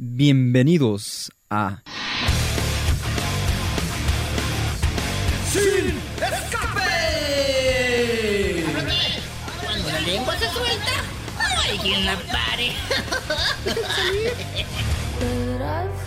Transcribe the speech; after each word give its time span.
Bienvenidos 0.00 1.28
a 1.50 1.82
¡Sin 5.50 5.98
escape! 6.22 6.84
Cuando 9.60 9.90
la 9.90 10.00
lengua 10.02 10.38
se 10.38 10.48
suelta, 10.50 11.02
no 11.36 11.60
hay 11.62 11.78
quien 11.78 12.06
la 12.06 12.16
pare. 12.30 12.74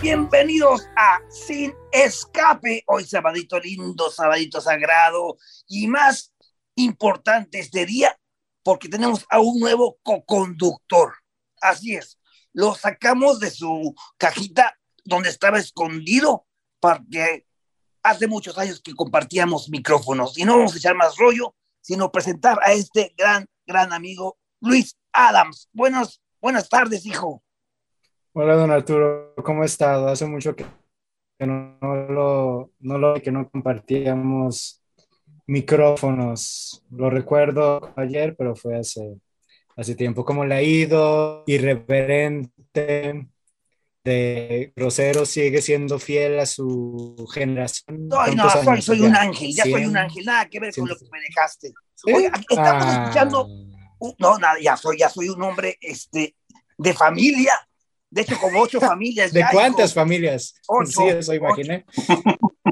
Bienvenidos 0.00 0.88
a 0.96 1.20
Sin 1.28 1.74
Escape. 1.92 2.84
Hoy 2.86 3.04
sabadito 3.04 3.60
lindo, 3.60 4.10
sabadito 4.10 4.62
sagrado 4.62 5.36
y 5.68 5.86
más 5.86 6.32
importante 6.76 7.58
este 7.58 7.84
día 7.84 8.18
porque 8.62 8.88
tenemos 8.88 9.26
a 9.28 9.38
un 9.40 9.60
nuevo 9.60 9.98
co-conductor. 10.02 11.12
Así 11.60 11.94
es, 11.94 12.16
lo 12.52 12.74
sacamos 12.74 13.40
de 13.40 13.50
su 13.50 13.94
cajita 14.16 14.78
donde 15.04 15.30
estaba 15.30 15.58
escondido 15.58 16.46
porque 16.80 17.46
hace 18.02 18.26
muchos 18.26 18.58
años 18.58 18.80
que 18.80 18.94
compartíamos 18.94 19.68
micrófonos 19.68 20.36
y 20.38 20.44
no 20.44 20.56
vamos 20.56 20.74
a 20.74 20.78
echar 20.78 20.94
más 20.94 21.16
rollo, 21.16 21.54
sino 21.80 22.10
presentar 22.10 22.58
a 22.62 22.72
este 22.72 23.14
gran, 23.16 23.46
gran 23.66 23.92
amigo 23.92 24.38
Luis 24.60 24.96
Adams. 25.12 25.68
Buenos, 25.72 26.20
buenas 26.40 26.68
tardes, 26.68 27.06
hijo. 27.06 27.42
Hola, 28.32 28.54
don 28.54 28.70
Arturo, 28.70 29.34
¿cómo 29.44 29.62
ha 29.62 29.66
estado? 29.66 30.08
Hace 30.08 30.26
mucho 30.26 30.56
que, 30.56 30.64
no, 31.38 31.78
lo, 32.08 32.70
no 32.80 32.98
lo 32.98 33.14
que 33.20 33.30
no 33.30 33.48
compartíamos 33.50 34.82
micrófonos. 35.46 36.84
Lo 36.90 37.10
recuerdo 37.10 37.92
ayer, 37.96 38.34
pero 38.36 38.56
fue 38.56 38.78
hace, 38.78 39.20
hace 39.76 39.94
tiempo. 39.94 40.24
¿Cómo 40.24 40.44
le 40.44 40.54
ha 40.54 40.62
ido? 40.62 41.44
Irreverente, 41.46 43.28
de 44.04 44.72
grosero, 44.74 45.24
sigue 45.26 45.62
siendo 45.62 45.98
fiel 45.98 46.40
a 46.40 46.46
su 46.46 47.28
generación. 47.32 48.08
No, 48.08 48.26
no, 48.26 48.44
¿Cuántos 48.44 48.64
soy, 48.64 48.82
soy 48.82 49.00
un 49.02 49.14
ángel, 49.16 49.54
ya 49.54 49.64
soy 49.64 49.84
un 49.84 49.96
ángel, 49.96 50.24
nada 50.24 50.46
que 50.48 50.58
ver 50.60 50.74
con 50.74 50.88
lo 50.88 50.96
que 50.96 51.04
me 51.12 51.20
dejaste. 51.20 51.72
¿Sí? 51.94 52.12
Oye, 52.12 52.26
aquí 52.28 52.44
estamos 52.50 52.84
Ah. 52.84 53.02
escuchando, 53.04 53.48
no, 54.18 54.38
nada, 54.38 54.56
ya 54.60 54.76
soy, 54.76 54.98
ya 54.98 55.08
soy 55.08 55.28
un 55.28 55.40
hombre 55.42 55.78
este, 55.80 56.34
de 56.76 56.92
familia, 56.94 57.52
de 58.10 58.22
hecho, 58.22 58.36
como 58.40 58.60
ocho 58.60 58.80
familias. 58.80 59.32
¿De 59.32 59.40
ya, 59.40 59.50
cuántas 59.52 59.90
hijo. 59.92 60.00
familias? 60.00 60.54
Ocho, 60.66 60.90
sí, 60.90 61.08
eso 61.08 61.34
imaginé. 61.34 61.84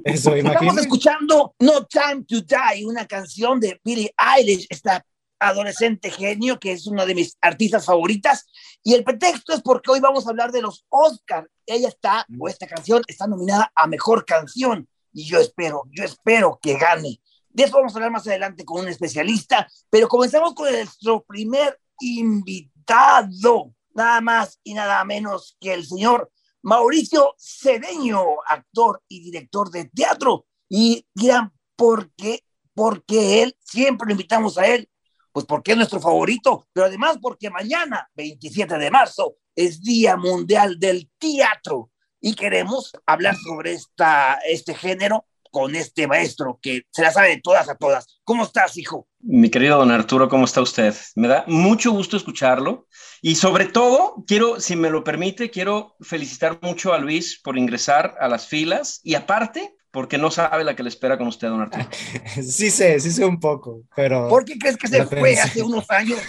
Eso 0.04 0.34
Estamos 0.34 0.78
escuchando 0.78 1.54
No 1.60 1.86
Time 1.86 2.24
to 2.26 2.40
Die, 2.40 2.84
una 2.86 3.06
canción 3.06 3.60
de 3.60 3.80
Billie 3.84 4.12
Eilish, 4.18 4.66
esta 4.68 5.04
adolescente 5.40 6.10
genio 6.10 6.60
que 6.60 6.72
es 6.72 6.86
una 6.86 7.04
de 7.06 7.14
mis 7.14 7.36
artistas 7.40 7.86
favoritas. 7.86 8.46
Y 8.84 8.94
el 8.94 9.02
pretexto 9.02 9.52
es 9.52 9.62
porque 9.62 9.90
hoy 9.90 10.00
vamos 10.00 10.26
a 10.26 10.30
hablar 10.30 10.52
de 10.52 10.62
los 10.62 10.86
Oscars. 10.88 11.48
Ella 11.66 11.88
está, 11.88 12.26
o 12.38 12.48
esta 12.48 12.66
canción, 12.66 13.02
está 13.06 13.26
nominada 13.26 13.72
a 13.74 13.86
Mejor 13.86 14.24
Canción. 14.24 14.88
Y 15.12 15.24
yo 15.24 15.40
espero, 15.40 15.84
yo 15.90 16.04
espero 16.04 16.58
que 16.62 16.74
gane. 16.74 17.20
De 17.48 17.64
eso 17.64 17.76
vamos 17.76 17.92
a 17.92 17.96
hablar 17.96 18.12
más 18.12 18.26
adelante 18.26 18.64
con 18.64 18.82
un 18.82 18.88
especialista. 18.88 19.66
Pero 19.88 20.08
comenzamos 20.08 20.54
con 20.54 20.70
nuestro 20.70 21.24
primer 21.24 21.80
invitado, 22.00 23.74
nada 23.94 24.20
más 24.20 24.60
y 24.62 24.74
nada 24.74 25.04
menos 25.04 25.56
que 25.60 25.74
el 25.74 25.84
señor 25.84 26.30
Mauricio 26.62 27.34
Cedeño, 27.38 28.22
actor 28.46 29.02
y 29.08 29.22
director 29.22 29.70
de 29.70 29.86
teatro. 29.86 30.46
Y 30.68 31.06
dirán, 31.14 31.52
¿por 31.76 32.12
qué? 32.14 32.44
Porque 32.74 33.42
él, 33.42 33.56
siempre 33.60 34.06
lo 34.06 34.12
invitamos 34.12 34.56
a 34.58 34.66
él, 34.66 34.88
pues 35.32 35.46
porque 35.46 35.72
es 35.72 35.76
nuestro 35.76 36.00
favorito, 36.00 36.66
pero 36.72 36.86
además 36.86 37.18
porque 37.20 37.50
mañana, 37.50 38.08
27 38.14 38.78
de 38.78 38.90
marzo, 38.90 39.36
es 39.54 39.82
Día 39.82 40.16
Mundial 40.16 40.78
del 40.78 41.10
Teatro 41.18 41.90
y 42.20 42.34
queremos 42.34 42.92
hablar 43.06 43.36
sobre 43.36 43.72
esta, 43.72 44.38
este 44.46 44.74
género 44.74 45.26
con 45.50 45.74
este 45.74 46.06
maestro 46.06 46.58
que 46.62 46.82
se 46.90 47.02
la 47.02 47.12
sabe 47.12 47.30
de 47.30 47.40
todas 47.40 47.68
a 47.68 47.74
todas. 47.74 48.20
¿Cómo 48.24 48.44
estás, 48.44 48.76
hijo? 48.76 49.08
Mi 49.20 49.50
querido 49.50 49.78
don 49.78 49.90
Arturo, 49.90 50.28
¿cómo 50.28 50.44
está 50.44 50.60
usted? 50.60 50.94
Me 51.16 51.28
da 51.28 51.44
mucho 51.46 51.90
gusto 51.90 52.16
escucharlo 52.16 52.86
y 53.20 53.34
sobre 53.34 53.66
todo 53.66 54.24
quiero, 54.26 54.60
si 54.60 54.76
me 54.76 54.90
lo 54.90 55.04
permite, 55.04 55.50
quiero 55.50 55.96
felicitar 56.00 56.58
mucho 56.62 56.92
a 56.92 56.98
Luis 56.98 57.40
por 57.42 57.58
ingresar 57.58 58.16
a 58.20 58.28
las 58.28 58.46
filas 58.46 59.00
y 59.02 59.14
aparte 59.14 59.76
porque 59.90 60.18
no 60.18 60.30
sabe 60.30 60.64
la 60.64 60.76
que 60.76 60.82
le 60.82 60.88
espera 60.88 61.18
con 61.18 61.26
usted, 61.26 61.48
don 61.48 61.62
Arturo. 61.62 61.86
Sí 62.42 62.70
sé, 62.70 63.00
sí 63.00 63.10
sé 63.10 63.24
un 63.24 63.40
poco, 63.40 63.82
pero... 63.94 64.28
¿Por 64.28 64.44
qué 64.44 64.58
crees 64.58 64.76
que 64.76 64.88
se 64.88 65.04
fue 65.06 65.20
pensé. 65.20 65.40
hace 65.40 65.62
unos 65.62 65.90
años? 65.90 66.20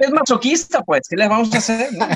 Es 0.00 0.10
masoquista, 0.10 0.82
pues, 0.82 1.08
¿qué 1.08 1.16
le 1.16 1.28
vamos 1.28 1.52
a 1.54 1.58
hacer? 1.58 1.92
no? 1.92 2.06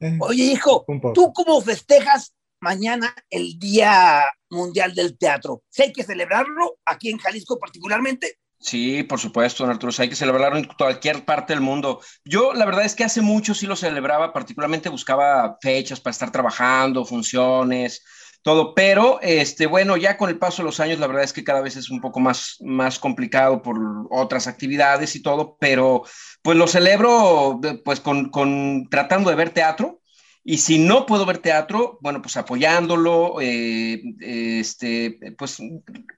Oye, 0.26 0.44
hijo. 0.44 0.84
¿tú 1.14 1.32
cómo 1.32 1.60
festejas 1.60 2.34
mañana 2.60 3.14
el 3.30 3.58
Día 3.58 4.24
Mundial 4.50 4.94
del 4.94 5.16
Teatro? 5.16 5.62
¿Sí 5.70 5.82
hay 5.82 5.92
que 5.92 6.04
celebrarlo 6.04 6.78
aquí 6.84 7.10
en 7.10 7.18
Jalisco 7.18 7.58
particularmente? 7.58 8.38
Sí, 8.58 9.02
por 9.02 9.18
supuesto, 9.18 9.64
don 9.64 9.72
Arturo, 9.72 9.88
o 9.88 9.92
sea, 9.92 10.04
hay 10.04 10.08
que 10.08 10.14
celebrarlo 10.14 10.56
en 10.56 10.64
cualquier 10.64 11.24
parte 11.24 11.52
del 11.52 11.60
mundo. 11.60 12.00
Yo, 12.24 12.52
la 12.54 12.64
verdad 12.64 12.84
es 12.84 12.94
que 12.94 13.02
hace 13.02 13.20
mucho 13.20 13.54
sí 13.54 13.66
lo 13.66 13.74
celebraba, 13.74 14.32
particularmente 14.32 14.88
buscaba 14.88 15.58
fechas 15.60 16.00
para 16.00 16.12
estar 16.12 16.30
trabajando, 16.30 17.04
funciones, 17.04 18.04
todo, 18.42 18.74
pero 18.74 19.20
este, 19.22 19.66
bueno, 19.66 19.96
ya 19.96 20.16
con 20.16 20.28
el 20.28 20.38
paso 20.38 20.62
de 20.62 20.66
los 20.66 20.80
años, 20.80 20.98
la 20.98 21.06
verdad 21.06 21.24
es 21.24 21.32
que 21.32 21.44
cada 21.44 21.60
vez 21.60 21.76
es 21.76 21.90
un 21.90 22.00
poco 22.00 22.20
más, 22.20 22.56
más 22.60 22.98
complicado 22.98 23.62
por 23.62 23.78
otras 24.10 24.46
actividades 24.48 25.14
y 25.14 25.22
todo, 25.22 25.56
pero 25.60 26.02
pues 26.42 26.58
lo 26.58 26.66
celebro 26.66 27.60
pues 27.84 28.00
con, 28.00 28.30
con 28.30 28.88
tratando 28.90 29.30
de 29.30 29.36
ver 29.36 29.50
teatro. 29.50 30.00
Y 30.44 30.58
si 30.58 30.80
no 30.80 31.06
puedo 31.06 31.24
ver 31.24 31.38
teatro, 31.38 31.98
bueno, 32.00 32.20
pues 32.20 32.36
apoyándolo, 32.36 33.40
eh, 33.40 34.02
este, 34.20 35.16
pues 35.38 35.58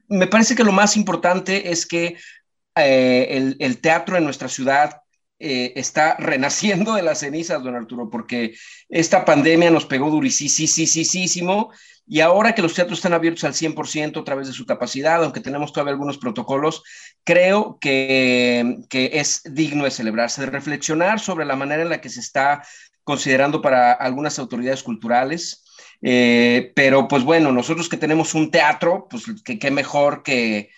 me 0.09 0.27
parece 0.27 0.57
que 0.57 0.65
lo 0.65 0.73
más 0.73 0.97
importante 0.97 1.71
es 1.71 1.85
que 1.85 2.17
eh, 2.75 3.27
el, 3.31 3.57
el, 3.61 3.81
teatro 3.83 4.17
en 4.17 4.25
nuestra 4.25 4.49
ciudad 4.49 5.04
eh, 5.39 5.73
está 5.77 6.17
renaciendo 6.17 6.95
de 6.95 7.03
las 7.03 7.21
cenizas, 7.21 7.63
don 7.63 7.75
Arturo, 7.75 8.09
porque 8.09 8.55
esta 8.89 9.25
pandemia 9.25 9.71
nos 9.71 9.85
pegó 9.85 10.11
durísimo 10.11 11.71
y 12.07 12.21
ahora 12.21 12.55
que 12.55 12.63
los 12.63 12.75
teatros 12.75 12.99
están 12.99 13.15
abiertos 13.15 13.45
al 13.45 13.55
100% 13.55 14.21
a 14.21 14.25
través 14.25 14.47
de 14.47 14.53
su 14.53 14.67
capacidad, 14.67 15.23
aunque 15.25 15.41
tenemos 15.41 15.73
todavía 15.73 15.93
algunos 15.93 16.19
protocolos, 16.19 16.83
creo 17.25 17.79
que, 17.81 18.77
que 18.91 19.11
es 19.15 19.43
digno 19.45 19.85
de 19.85 19.91
celebrarse, 19.91 20.43
de 20.43 20.51
reflexionar 20.51 21.19
sobre 21.19 21.47
la 21.47 21.57
manera 21.57 21.83
en 21.83 21.89
la 21.89 22.01
que 22.01 22.11
se 22.11 22.21
está 22.21 22.63
considerando 23.05 23.63
para 23.63 23.93
algunas 23.93 24.39
autoridades 24.39 24.83
culturales. 24.83 25.65
Eh, 26.03 26.73
pero 26.77 27.09
pues 27.09 27.25
bueno, 27.25 27.51
nosotros 27.53 27.89
que 27.89 27.97
tenemos 27.97 28.35
un 28.35 28.51
teatro, 28.51 29.07
pues 29.09 29.25
qué 29.45 29.71
mejor 29.71 30.23
que, 30.23 30.71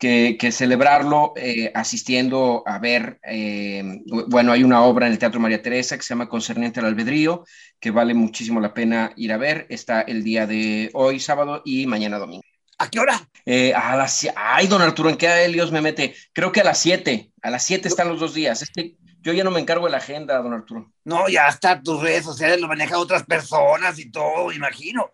que, 0.00 0.38
que 0.38 0.50
celebrarlo 0.50 1.34
eh, 1.36 1.70
asistiendo 1.74 2.62
a 2.66 2.78
ver, 2.78 3.20
eh, 3.22 4.00
bueno, 4.28 4.52
hay 4.52 4.64
una 4.64 4.82
obra 4.82 5.06
en 5.06 5.12
el 5.12 5.18
Teatro 5.18 5.38
María 5.38 5.60
Teresa 5.60 5.96
que 5.96 6.02
se 6.02 6.08
llama 6.08 6.30
Concerniente 6.30 6.80
al 6.80 6.86
Albedrío, 6.86 7.44
que 7.78 7.90
vale 7.90 8.14
muchísimo 8.14 8.60
la 8.60 8.72
pena 8.72 9.12
ir 9.16 9.30
a 9.30 9.36
ver. 9.36 9.66
Está 9.68 10.00
el 10.00 10.24
día 10.24 10.46
de 10.46 10.88
hoy, 10.94 11.20
sábado, 11.20 11.60
y 11.66 11.86
mañana 11.86 12.18
domingo. 12.18 12.42
¿A 12.78 12.88
qué 12.88 12.98
hora? 12.98 13.28
Eh, 13.44 13.74
a 13.74 13.94
las, 13.94 14.26
ay, 14.34 14.68
don 14.68 14.80
Arturo, 14.80 15.10
¿en 15.10 15.18
qué 15.18 15.46
Dios 15.48 15.70
me 15.70 15.82
mete? 15.82 16.14
Creo 16.32 16.50
que 16.50 16.62
a 16.62 16.64
las 16.64 16.78
7, 16.78 17.30
a 17.42 17.50
las 17.50 17.62
7 17.64 17.86
están 17.86 18.08
los 18.08 18.20
dos 18.20 18.32
días. 18.32 18.62
Este, 18.62 18.96
yo 19.20 19.34
ya 19.34 19.44
no 19.44 19.50
me 19.50 19.60
encargo 19.60 19.84
de 19.84 19.92
la 19.92 19.98
agenda, 19.98 20.38
don 20.38 20.54
Arturo. 20.54 20.90
No, 21.04 21.28
ya 21.28 21.46
está, 21.46 21.82
tus 21.82 22.00
redes 22.00 22.24
sociales 22.24 22.58
lo 22.58 22.68
manejan 22.68 22.98
otras 22.98 23.24
personas 23.24 23.98
y 23.98 24.10
todo, 24.10 24.50
imagino. 24.50 25.10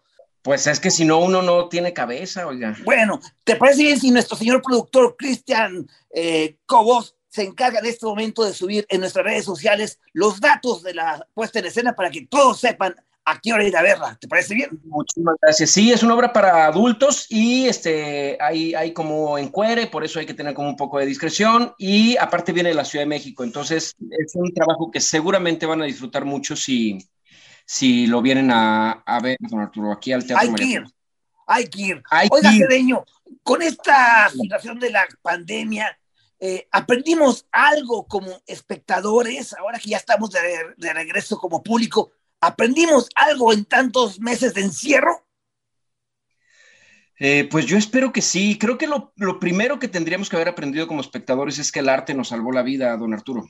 Pues 0.46 0.64
es 0.68 0.78
que 0.78 0.92
si 0.92 1.04
no, 1.04 1.18
uno 1.18 1.42
no 1.42 1.68
tiene 1.68 1.92
cabeza, 1.92 2.46
oiga. 2.46 2.76
Bueno, 2.84 3.18
¿te 3.42 3.56
parece 3.56 3.82
bien 3.82 3.98
si 3.98 4.12
nuestro 4.12 4.36
señor 4.36 4.62
productor 4.62 5.16
Cristian 5.18 5.88
eh, 6.14 6.58
Cobos 6.66 7.16
se 7.26 7.42
encarga 7.42 7.80
en 7.80 7.86
este 7.86 8.06
momento 8.06 8.44
de 8.44 8.54
subir 8.54 8.86
en 8.88 9.00
nuestras 9.00 9.24
redes 9.24 9.44
sociales 9.44 9.98
los 10.12 10.40
datos 10.40 10.84
de 10.84 10.94
la 10.94 11.26
puesta 11.34 11.58
en 11.58 11.64
escena 11.64 11.96
para 11.96 12.12
que 12.12 12.28
todos 12.28 12.60
sepan 12.60 12.94
a 13.24 13.40
qué 13.40 13.52
hora 13.52 13.66
ir 13.66 13.76
a 13.76 13.82
verla? 13.82 14.16
¿Te 14.20 14.28
parece 14.28 14.54
bien? 14.54 14.70
Muchísimas 14.84 15.34
gracias. 15.42 15.68
Sí, 15.68 15.92
es 15.92 16.04
una 16.04 16.14
obra 16.14 16.32
para 16.32 16.66
adultos 16.66 17.26
y 17.28 17.66
este, 17.66 18.38
hay, 18.40 18.72
hay 18.76 18.92
como 18.92 19.38
encuere, 19.38 19.88
por 19.88 20.04
eso 20.04 20.20
hay 20.20 20.26
que 20.26 20.34
tener 20.34 20.54
como 20.54 20.68
un 20.68 20.76
poco 20.76 21.00
de 21.00 21.06
discreción 21.06 21.74
y 21.76 22.16
aparte 22.18 22.52
viene 22.52 22.68
de 22.68 22.76
la 22.76 22.84
Ciudad 22.84 23.02
de 23.02 23.08
México, 23.08 23.42
entonces 23.42 23.96
es 23.98 24.34
un 24.36 24.54
trabajo 24.54 24.92
que 24.92 25.00
seguramente 25.00 25.66
van 25.66 25.82
a 25.82 25.86
disfrutar 25.86 26.24
mucho 26.24 26.54
si, 26.54 26.98
si 27.66 28.06
lo 28.06 28.22
vienen 28.22 28.50
a, 28.52 28.92
a 29.04 29.20
ver, 29.20 29.36
don 29.40 29.60
Arturo, 29.60 29.92
aquí 29.92 30.12
al 30.12 30.24
Teatro 30.24 30.48
Hay 30.48 30.54
que 30.54 30.64
ir, 30.64 30.84
hay 31.46 31.68
que 31.68 31.82
ir. 31.82 32.02
Hay 32.10 32.28
Oiga, 32.30 32.50
que 32.50 32.56
ir. 32.56 32.62
Cedeño, 32.62 33.04
con 33.42 33.60
esta 33.60 34.30
situación 34.30 34.78
de 34.78 34.90
la 34.90 35.06
pandemia, 35.20 35.98
eh, 36.38 36.68
aprendimos 36.70 37.46
algo 37.50 38.06
como 38.06 38.40
espectadores, 38.46 39.52
ahora 39.54 39.80
que 39.80 39.90
ya 39.90 39.96
estamos 39.96 40.30
de, 40.30 40.40
de 40.76 40.92
regreso 40.92 41.38
como 41.38 41.62
público, 41.62 42.12
aprendimos 42.40 43.08
algo 43.16 43.52
en 43.52 43.64
tantos 43.64 44.20
meses 44.20 44.54
de 44.54 44.62
encierro. 44.62 45.26
Eh, 47.18 47.48
pues 47.50 47.66
yo 47.66 47.78
espero 47.78 48.12
que 48.12 48.22
sí. 48.22 48.58
Creo 48.58 48.78
que 48.78 48.86
lo, 48.86 49.12
lo, 49.16 49.40
primero 49.40 49.78
que 49.78 49.88
tendríamos 49.88 50.28
que 50.28 50.36
haber 50.36 50.48
aprendido 50.48 50.86
como 50.86 51.00
espectadores 51.00 51.58
es 51.58 51.72
que 51.72 51.80
el 51.80 51.88
arte 51.88 52.14
nos 52.14 52.28
salvó 52.28 52.52
la 52.52 52.62
vida, 52.62 52.96
don 52.96 53.14
Arturo. 53.14 53.46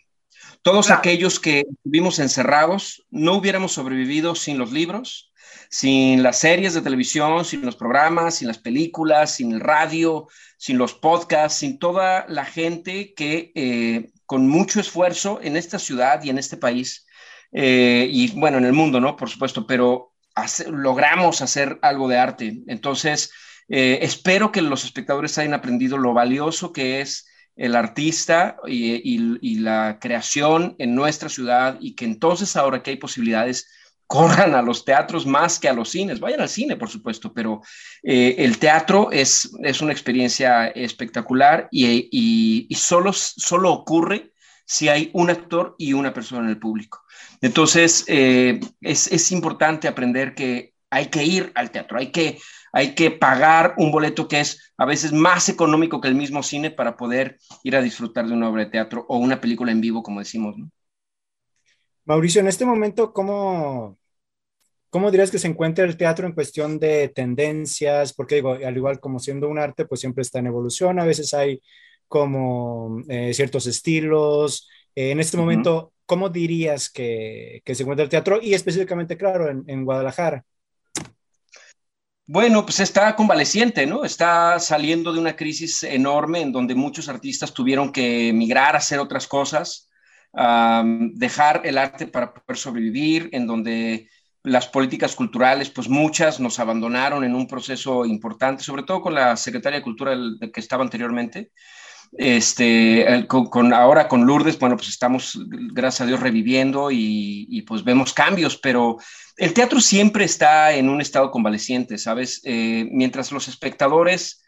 Todos 0.66 0.90
aquellos 0.90 1.38
que 1.38 1.64
vivimos 1.84 2.18
encerrados 2.18 3.06
no 3.12 3.34
hubiéramos 3.34 3.70
sobrevivido 3.70 4.34
sin 4.34 4.58
los 4.58 4.72
libros, 4.72 5.32
sin 5.70 6.24
las 6.24 6.40
series 6.40 6.74
de 6.74 6.82
televisión, 6.82 7.44
sin 7.44 7.64
los 7.64 7.76
programas, 7.76 8.34
sin 8.34 8.48
las 8.48 8.58
películas, 8.58 9.36
sin 9.36 9.52
el 9.52 9.60
radio, 9.60 10.26
sin 10.56 10.76
los 10.76 10.92
podcasts, 10.92 11.60
sin 11.60 11.78
toda 11.78 12.26
la 12.28 12.44
gente 12.44 13.14
que 13.14 13.52
eh, 13.54 14.10
con 14.26 14.48
mucho 14.48 14.80
esfuerzo 14.80 15.38
en 15.40 15.56
esta 15.56 15.78
ciudad 15.78 16.24
y 16.24 16.30
en 16.30 16.38
este 16.38 16.56
país, 16.56 17.06
eh, 17.52 18.08
y 18.10 18.32
bueno, 18.32 18.58
en 18.58 18.64
el 18.64 18.72
mundo, 18.72 18.98
¿no? 18.98 19.14
Por 19.14 19.30
supuesto, 19.30 19.68
pero 19.68 20.14
logramos 20.68 21.42
hacer 21.42 21.78
algo 21.80 22.08
de 22.08 22.18
arte. 22.18 22.58
Entonces, 22.66 23.30
eh, 23.68 24.00
espero 24.02 24.50
que 24.50 24.62
los 24.62 24.84
espectadores 24.84 25.38
hayan 25.38 25.54
aprendido 25.54 25.96
lo 25.96 26.12
valioso 26.12 26.72
que 26.72 27.00
es 27.02 27.28
el 27.56 27.74
artista 27.74 28.58
y, 28.66 29.58
la 29.58 29.98
creación 30.00 30.76
en 30.78 30.94
nuestra 30.94 31.28
ciudad 31.28 31.78
y 31.80 31.94
que 31.94 32.04
entonces 32.04 32.54
ahora 32.54 32.82
que 32.82 32.90
hay 32.90 32.96
posibilidades 32.96 33.68
corran 34.06 34.54
a 34.54 34.62
los 34.62 34.84
teatros 34.84 35.26
más 35.26 35.58
que 35.58 35.68
a 35.68 35.72
los 35.72 35.88
cines. 35.88 36.20
Vayan 36.20 36.40
al 36.40 36.48
cine, 36.48 36.76
por 36.76 36.88
supuesto, 36.88 37.32
pero 37.32 37.62
eh, 38.02 38.36
el 38.38 38.58
teatro 38.58 39.10
es, 39.10 39.50
es 39.64 39.80
una 39.80 39.92
experiencia 39.92 40.68
espectacular 40.68 41.68
y, 41.72 42.68
solo, 42.76 43.12
solo 43.12 43.72
ocurre 43.72 44.32
si 44.64 44.88
hay 44.88 45.10
un 45.14 45.30
actor 45.30 45.74
y 45.78 45.92
una 45.92 46.12
persona 46.12 46.42
en 46.42 46.50
el 46.50 46.58
público. 46.58 47.02
Entonces, 47.40 48.04
eh, 48.06 48.60
es, 48.80 49.10
es 49.10 49.32
importante 49.32 49.88
aprender 49.88 50.34
que 50.34 50.74
hay 50.90 51.06
que 51.06 51.24
ir 51.24 51.50
al 51.54 51.70
teatro, 51.70 51.98
hay 51.98 52.12
que 52.12 52.38
hay 52.72 52.94
que 52.94 53.10
pagar 53.10 53.74
un 53.78 53.90
boleto 53.90 54.28
que 54.28 54.40
es 54.40 54.72
a 54.76 54.84
veces 54.84 55.12
más 55.12 55.48
económico 55.48 56.00
que 56.00 56.08
el 56.08 56.14
mismo 56.14 56.42
cine 56.42 56.70
para 56.70 56.96
poder 56.96 57.38
ir 57.62 57.76
a 57.76 57.82
disfrutar 57.82 58.26
de 58.26 58.34
una 58.34 58.48
obra 58.48 58.64
de 58.64 58.70
teatro 58.70 59.06
o 59.08 59.16
una 59.18 59.40
película 59.40 59.72
en 59.72 59.80
vivo, 59.80 60.02
como 60.02 60.20
decimos. 60.20 60.56
Mauricio, 62.04 62.40
en 62.40 62.48
este 62.48 62.64
momento, 62.64 63.12
¿cómo, 63.12 63.98
¿cómo 64.90 65.10
dirías 65.10 65.30
que 65.30 65.38
se 65.38 65.48
encuentra 65.48 65.84
el 65.84 65.96
teatro 65.96 66.26
en 66.26 66.34
cuestión 66.34 66.78
de 66.78 67.08
tendencias? 67.08 68.12
Porque 68.12 68.36
digo, 68.36 68.52
al 68.52 68.76
igual 68.76 69.00
como 69.00 69.18
siendo 69.18 69.48
un 69.48 69.58
arte, 69.58 69.86
pues 69.86 70.00
siempre 70.00 70.22
está 70.22 70.38
en 70.38 70.46
evolución, 70.46 71.00
a 71.00 71.04
veces 71.04 71.34
hay 71.34 71.60
como 72.08 73.02
eh, 73.08 73.34
ciertos 73.34 73.66
estilos. 73.66 74.68
Eh, 74.94 75.10
en 75.10 75.20
este 75.20 75.36
momento, 75.36 75.92
¿cómo 76.04 76.28
dirías 76.28 76.90
que, 76.90 77.62
se 77.66 77.82
encuentra 77.82 78.04
el 78.04 78.10
teatro? 78.10 78.38
Y 78.40 78.54
específicamente, 78.54 79.16
claro, 79.16 79.48
en 79.48 79.84
Guadalajara. 79.84 80.44
Bueno, 82.28 82.64
pues 82.64 82.80
está 82.80 83.14
convaleciente, 83.14 83.86
¿no? 83.86 84.04
Está 84.04 84.58
saliendo 84.58 85.12
de 85.12 85.20
una 85.20 85.36
crisis 85.36 85.84
enorme 85.84 86.40
en 86.40 86.50
donde 86.50 86.74
muchos 86.74 87.08
artistas 87.08 87.54
tuvieron 87.54 87.92
que 87.92 88.30
emigrar 88.30 88.74
a 88.74 88.78
hacer 88.78 88.98
otras 88.98 89.28
cosas, 89.28 89.88
dejar 90.32 91.62
el 91.64 91.78
arte 91.78 92.08
para 92.08 92.34
poder 92.34 92.58
sobrevivir, 92.58 93.28
en 93.32 93.46
donde 93.46 94.08
las 94.42 94.66
políticas 94.66 95.14
culturales, 95.14 95.70
pues 95.70 95.88
muchas 95.88 96.40
nos 96.40 96.58
abandonaron 96.58 97.22
en 97.22 97.34
un 97.34 97.46
proceso 97.46 98.04
importante, 98.04 98.64
sobre 98.64 98.82
todo 98.82 99.00
con 99.02 99.14
la 99.14 99.36
secretaria 99.36 99.78
de 99.78 99.84
Cultura 99.84 100.16
que 100.52 100.60
estaba 100.60 100.82
anteriormente. 100.82 101.52
Este, 102.12 103.26
con, 103.28 103.72
ahora 103.72 104.08
con 104.08 104.26
Lourdes, 104.26 104.58
bueno, 104.58 104.76
pues 104.76 104.88
estamos, 104.88 105.38
gracias 105.72 106.02
a 106.02 106.06
Dios, 106.06 106.20
reviviendo 106.20 106.90
y, 106.90 107.46
y 107.50 107.62
pues 107.62 107.84
vemos 107.84 108.12
cambios, 108.12 108.56
pero 108.56 108.98
el 109.36 109.52
teatro 109.52 109.80
siempre 109.80 110.24
está 110.24 110.72
en 110.72 110.88
un 110.88 111.00
estado 111.00 111.30
convaleciente, 111.30 111.98
¿sabes? 111.98 112.40
Eh, 112.44 112.88
mientras 112.90 113.32
los 113.32 113.48
espectadores 113.48 114.42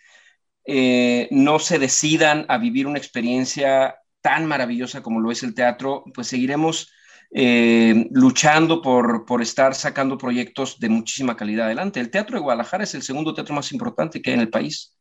eh, 0.65 1.29
no 1.31 1.59
se 1.59 1.79
decidan 1.79 2.47
a 2.49 2.59
vivir 2.59 2.87
una 2.87 2.99
experiencia 2.99 3.97
tan 4.23 4.47
maravillosa 4.47 5.03
como 5.03 5.21
lo 5.21 5.31
es 5.31 5.43
el 5.43 5.55
teatro, 5.55 6.05
pues 6.15 6.29
seguiremos 6.29 6.91
eh, 7.31 8.09
luchando 8.11 8.81
por, 8.81 9.27
por, 9.27 9.43
estar 9.43 9.75
sacando 9.75 10.17
proyectos 10.17 10.81
de 10.81 10.89
muchísima 10.89 11.37
calidad 11.37 11.67
adelante. 11.67 12.01
El 12.01 12.11
Teatro 12.11 12.37
de 12.37 12.43
Guadalajara 12.43 12.85
es 12.85 12.95
el 12.95 13.03
segundo 13.03 13.35
teatro 13.35 13.55
más 13.55 13.71
importante 13.73 14.23
que 14.23 14.31
hay 14.31 14.35
en 14.35 14.41
el 14.41 14.49
país. 14.49 14.97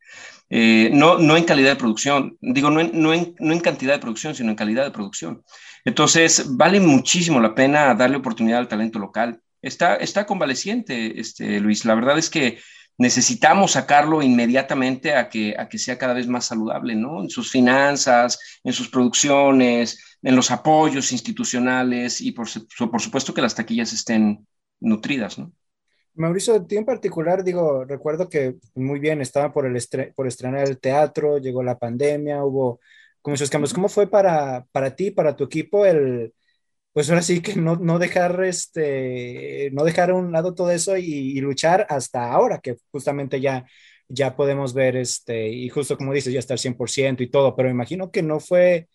No, 0.50 1.18
no 1.20 1.38
en 1.38 1.44
calidad 1.44 1.72
de 1.72 1.76
producción, 1.76 2.38
digo, 2.42 2.70
no 2.70 2.82
no, 2.84 3.14
en, 3.14 3.36
no 3.40 3.54
en 3.54 3.60
cantidad 3.60 3.94
de 3.94 4.00
producción, 4.00 4.36
sino 4.36 4.50
en 4.50 4.56
calidad 4.56 4.86
de 4.86 4.92
producción. 4.92 5.44
Entonces, 5.86 6.56
vale 6.58 6.80
muchísimo 6.80 7.40
la 7.40 7.56
pena 7.56 7.94
darle 7.96 8.18
oportunidad 8.18 8.60
al 8.60 8.68
talento 8.68 9.00
local 9.00 9.42
está, 9.62 9.96
está 9.96 10.26
convaleciente, 10.26 11.20
este, 11.20 11.60
Luis. 11.60 11.86
La 11.86 11.96
verdad 11.96 12.18
es 12.18 12.30
que 12.30 12.60
necesitamos 12.98 13.72
sacarlo 13.72 14.22
inmediatamente 14.22 15.16
a 15.16 15.30
que, 15.30 15.56
a 15.58 15.70
que 15.70 15.78
sea 15.78 15.98
cada 15.98 16.14
vez 16.14 16.28
más 16.28 16.46
saludable, 16.46 16.96
¿no? 16.96 17.22
En 17.22 17.30
sus 17.30 17.52
finanzas, 17.52 18.40
en 18.64 18.74
sus 18.74 18.90
producciones, 18.90 20.18
en 20.22 20.36
los 20.36 20.50
apoyos 20.52 21.12
institucionales 21.12 22.22
y 22.22 22.32
por, 22.32 22.48
por 22.90 23.02
supuesto 23.02 23.34
que 23.34 23.42
las 23.42 23.56
taquillas 23.56 23.94
estén 23.94 24.48
nutridas, 24.80 25.38
¿no? 25.38 25.52
Mauricio, 26.18 26.66
en 26.70 26.86
particular, 26.86 27.44
digo, 27.44 27.86
recuerdo 27.86 28.30
que 28.30 28.56
muy 28.76 29.00
bien, 29.00 29.22
estaba 29.22 29.54
por, 29.54 29.66
el 29.66 29.78
por 30.16 30.28
estrenar 30.28 30.68
el 30.68 30.80
teatro, 30.80 31.38
llegó 31.38 31.64
la 31.64 31.78
pandemia, 31.78 32.44
hubo 32.44 32.80
como 33.22 33.36
esos 33.36 33.50
cambios. 33.50 33.74
¿Cómo 33.74 33.90
fue 33.90 34.08
para, 34.10 34.66
para 34.72 34.96
ti, 34.96 35.12
para 35.12 35.36
tu 35.36 35.44
equipo, 35.46 35.86
el, 35.86 36.34
pues 36.94 37.10
ahora 37.10 37.22
sí 37.22 37.42
que 37.42 37.56
no, 37.56 37.76
no, 37.76 38.00
dejar, 38.00 38.44
este, 38.44 39.70
no 39.72 39.84
dejar 39.84 40.10
a 40.10 40.16
un 40.16 40.32
lado 40.32 40.56
todo 40.56 40.72
eso 40.72 40.98
y, 40.98 41.40
luchar 41.42 41.86
hasta 41.90 42.32
ahora, 42.32 42.60
que 42.60 42.78
justamente 42.92 43.40
ya, 43.40 43.66
ya 44.08 44.36
podemos 44.36 44.74
ver, 44.74 44.96
este, 44.96 45.50
y 45.50 45.70
justo 45.70 45.98
como 45.98 46.14
dices, 46.14 46.34
ya 46.34 46.40
está 46.40 46.56
al 46.56 46.60
100% 46.60 47.22
y 47.22 47.30
todo, 47.30 47.56
pero 47.56 47.70
imagino 47.70 48.12
que 48.12 48.24
no 48.24 48.40
fue 48.40 48.88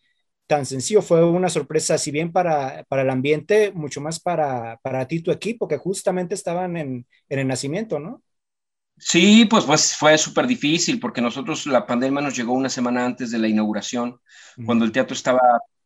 tan 0.53 0.67
sencillo, 0.67 1.01
fue 1.01 1.25
una 1.25 1.49
sorpresa, 1.49 1.97
si 1.97 2.11
bien 2.11 2.31
para, 2.31 2.85
para 2.91 3.01
el 3.01 3.09
ambiente, 3.09 3.73
mucho 3.73 4.03
más 4.03 4.21
para, 4.21 4.79
para 4.83 5.09
ti, 5.09 5.21
tu 5.23 5.31
equipo, 5.31 5.67
que 5.67 5.79
justamente 5.79 6.35
estaban 6.35 6.77
en, 6.77 7.07
en 7.31 7.39
el 7.39 7.49
nacimiento, 7.49 7.99
¿no? 7.99 8.23
Sí, 8.99 9.47
pues, 9.47 9.65
pues 9.65 9.97
fue 9.97 10.19
súper 10.19 10.47
difícil 10.47 11.01
porque 11.01 11.23
nosotros 11.23 11.65
la 11.67 11.87
pandemia 11.87 12.21
nos 12.21 12.37
llegó 12.37 12.53
una 12.53 12.69
semana 12.69 13.07
antes 13.07 13.31
de 13.31 13.39
la 13.39 13.49
inauguración, 13.49 14.21
cuando 14.67 14.85
el 14.85 14.93
teatro 14.93 15.15
estaba 15.15 15.41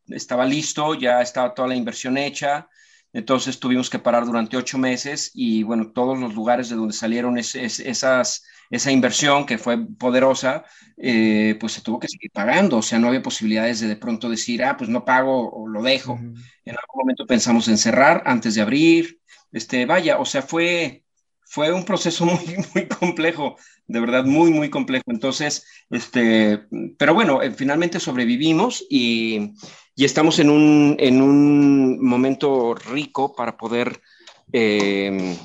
estaba 0.09 0.45
listo, 0.45 0.95
ya 0.95 1.23
estaba 1.23 1.55
toda 1.55 1.69
la 1.69 1.77
inversión 1.77 2.19
hecha, 2.19 2.69
entonces 3.13 3.59
tuvimos 3.61 3.89
que 3.89 3.99
parar 4.01 4.27
durante 4.27 4.57
ocho 4.57 4.79
meses 4.79 5.31
y 5.33 5.63
bueno, 5.63 5.93
todos 5.93 6.19
los 6.19 6.35
lugares 6.35 6.69
de 6.69 6.77
donde 6.77 6.93
salieron 6.93 7.39
esas, 7.39 8.45
esa 8.71 8.91
inversión 8.93 9.47
que 9.47 9.59
fue 9.59 9.79
poderosa, 9.99 10.65
eh, 10.97 11.57
pues 11.61 11.73
se 11.73 11.83
tuvo 11.83 11.99
que 11.99 12.09
seguir 12.09 12.31
pagando, 12.33 12.79
o 12.79 12.83
sea, 12.83 12.99
no 12.99 13.09
había 13.09 13.23
posibilidades 13.23 13.81
de 13.81 13.89
de 13.89 13.97
pronto 13.97 14.29
decir, 14.29 14.65
ah, 14.65 14.77
pues 14.77 14.91
no 14.91 15.05
pago 15.05 15.51
o 15.51 15.69
lo 15.69 15.83
dejo. 15.83 16.19
En 16.65 16.75
algún 16.77 17.01
momento 17.01 17.27
pensamos 17.27 17.69
en 17.69 17.79
cerrar 17.79 18.23
antes 18.27 18.55
de 18.55 18.63
abrir, 18.63 19.21
este, 19.53 19.87
vaya, 19.87 20.19
o 20.19 20.25
sea, 20.25 20.43
fue, 20.43 21.05
fue 21.43 21.73
un 21.73 21.85
proceso 21.85 22.25
muy, 22.27 22.57
muy 22.75 22.89
complejo, 22.89 23.57
de 23.87 24.01
verdad, 24.01 24.25
muy, 24.25 24.51
muy 24.51 24.71
complejo. 24.71 25.05
Entonces, 25.09 25.65
este, 25.91 26.67
pero 26.99 27.15
bueno, 27.15 27.43
eh, 27.43 27.53
finalmente 27.53 28.01
sobrevivimos 28.01 28.85
y, 28.91 29.55
y 29.95 30.05
estamos 30.05 30.39
en 30.39 30.51
un, 30.51 30.97
en 30.99 31.23
un 31.23 32.05
momento 32.05 32.75
rico 32.75 33.35
para 33.35 33.57
poder, 33.57 34.01
eh, 34.53 35.37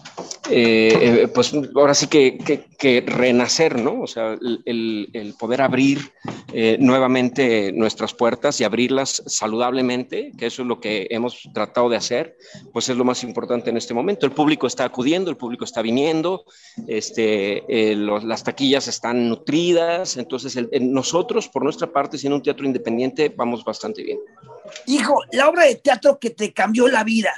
eh, 0.49 1.27
pues 1.33 1.53
ahora 1.75 1.93
sí 1.93 2.07
que, 2.07 2.37
que, 2.77 3.01
renacer, 3.01 3.79
¿no? 3.79 4.01
O 4.01 4.07
sea, 4.07 4.37
el, 4.65 5.09
el 5.13 5.33
poder 5.33 5.61
abrir 5.61 6.11
eh, 6.53 6.77
nuevamente 6.79 7.71
nuestras 7.71 8.13
puertas 8.13 8.59
y 8.59 8.63
abrirlas 8.63 9.23
saludablemente, 9.25 10.31
que 10.37 10.45
eso 10.45 10.61
es 10.61 10.67
lo 10.67 10.79
que 10.79 11.07
hemos 11.09 11.49
tratado 11.53 11.89
de 11.89 11.97
hacer, 11.97 12.37
pues 12.73 12.89
es 12.89 12.97
lo 12.97 13.03
más 13.03 13.23
importante 13.23 13.69
en 13.69 13.77
este 13.77 13.93
momento. 13.93 14.25
El 14.25 14.33
público 14.33 14.67
está 14.67 14.83
acudiendo, 14.85 15.31
el 15.31 15.37
público 15.37 15.65
está 15.65 15.81
viniendo, 15.81 16.45
este, 16.87 17.63
las 17.95 18.43
taquillas 18.43 18.87
están 18.87 19.29
nutridas, 19.29 20.17
entonces 20.17 20.57
nosotros, 20.79 21.47
por 21.47 21.63
nuestra 21.63 21.91
parte, 21.91 22.17
siendo 22.17 22.35
un 22.35 22.43
teatro 22.43 22.65
independiente, 22.65 23.33
vamos 23.35 23.63
bastante 23.63 24.03
bien. 24.03 24.19
Hijo, 24.85 25.21
la 25.31 25.49
obra 25.49 25.65
de 25.65 25.75
teatro 25.75 26.19
que 26.19 26.29
te 26.29 26.53
cambió 26.53 26.87
la 26.87 27.03
vida 27.03 27.33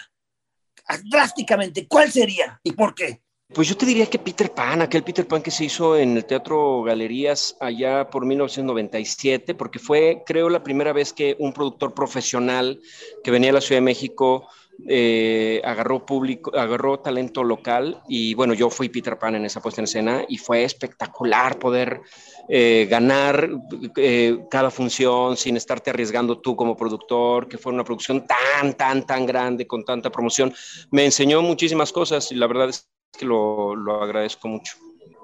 drásticamente, 1.06 1.88
¿cuál 1.88 2.12
sería 2.12 2.60
y 2.64 2.72
por 2.74 2.94
qué? 2.94 3.22
Pues 3.54 3.70
yo 3.70 3.78
te 3.78 3.86
diría 3.86 4.08
que 4.08 4.18
Peter 4.18 4.52
Pan, 4.52 4.82
aquel 4.82 5.04
Peter 5.04 5.28
Pan 5.28 5.44
que 5.44 5.52
se 5.52 5.66
hizo 5.66 5.96
en 5.96 6.18
el 6.18 6.26
Teatro 6.26 6.82
Galerías 6.82 7.56
allá 7.60 8.10
por 8.10 8.26
1997, 8.26 9.54
porque 9.54 9.78
fue, 9.78 10.24
creo, 10.26 10.50
la 10.50 10.64
primera 10.64 10.92
vez 10.92 11.14
que 11.14 11.36
un 11.38 11.54
productor 11.54 11.94
profesional 11.94 12.82
que 13.24 13.30
venía 13.30 13.52
a 13.52 13.54
la 13.54 13.62
Ciudad 13.62 13.78
de 13.78 13.86
México 13.86 14.48
eh, 14.88 15.62
agarró 15.64 16.04
público, 16.04 16.52
agarró 16.58 17.00
talento 17.00 17.44
local 17.44 18.02
y 18.08 18.34
bueno, 18.34 18.56
yo 18.56 18.72
fui 18.72 18.90
Peter 18.90 19.20
Pan 19.20 19.36
en 19.36 19.46
esa 19.46 19.62
puesta 19.62 19.82
en 19.82 19.86
escena 19.86 20.26
y 20.28 20.38
fue 20.38 20.64
espectacular 20.64 21.60
poder 21.60 22.02
eh, 22.50 22.88
ganar 22.90 23.50
eh, 23.96 24.46
cada 24.52 24.70
función 24.70 25.38
sin 25.38 25.58
estarte 25.58 25.90
arriesgando 25.90 26.40
tú 26.40 26.56
como 26.56 26.76
productor, 26.76 27.48
que 27.48 27.58
fue 27.58 27.72
una 27.72 27.84
producción 27.84 28.26
tan, 28.26 28.74
tan, 28.74 29.06
tan 29.06 29.26
grande, 29.26 29.66
con 29.68 29.86
tanta 29.86 30.12
promoción. 30.12 30.54
Me 30.92 31.06
enseñó 31.06 31.42
muchísimas 31.42 31.92
cosas 31.92 32.32
y 32.32 32.36
la 32.36 32.48
verdad 32.48 32.70
es 32.70 32.90
que 33.18 33.26
lo, 33.26 33.76
lo 33.76 34.02
agradezco 34.02 34.48
mucho. 34.48 34.74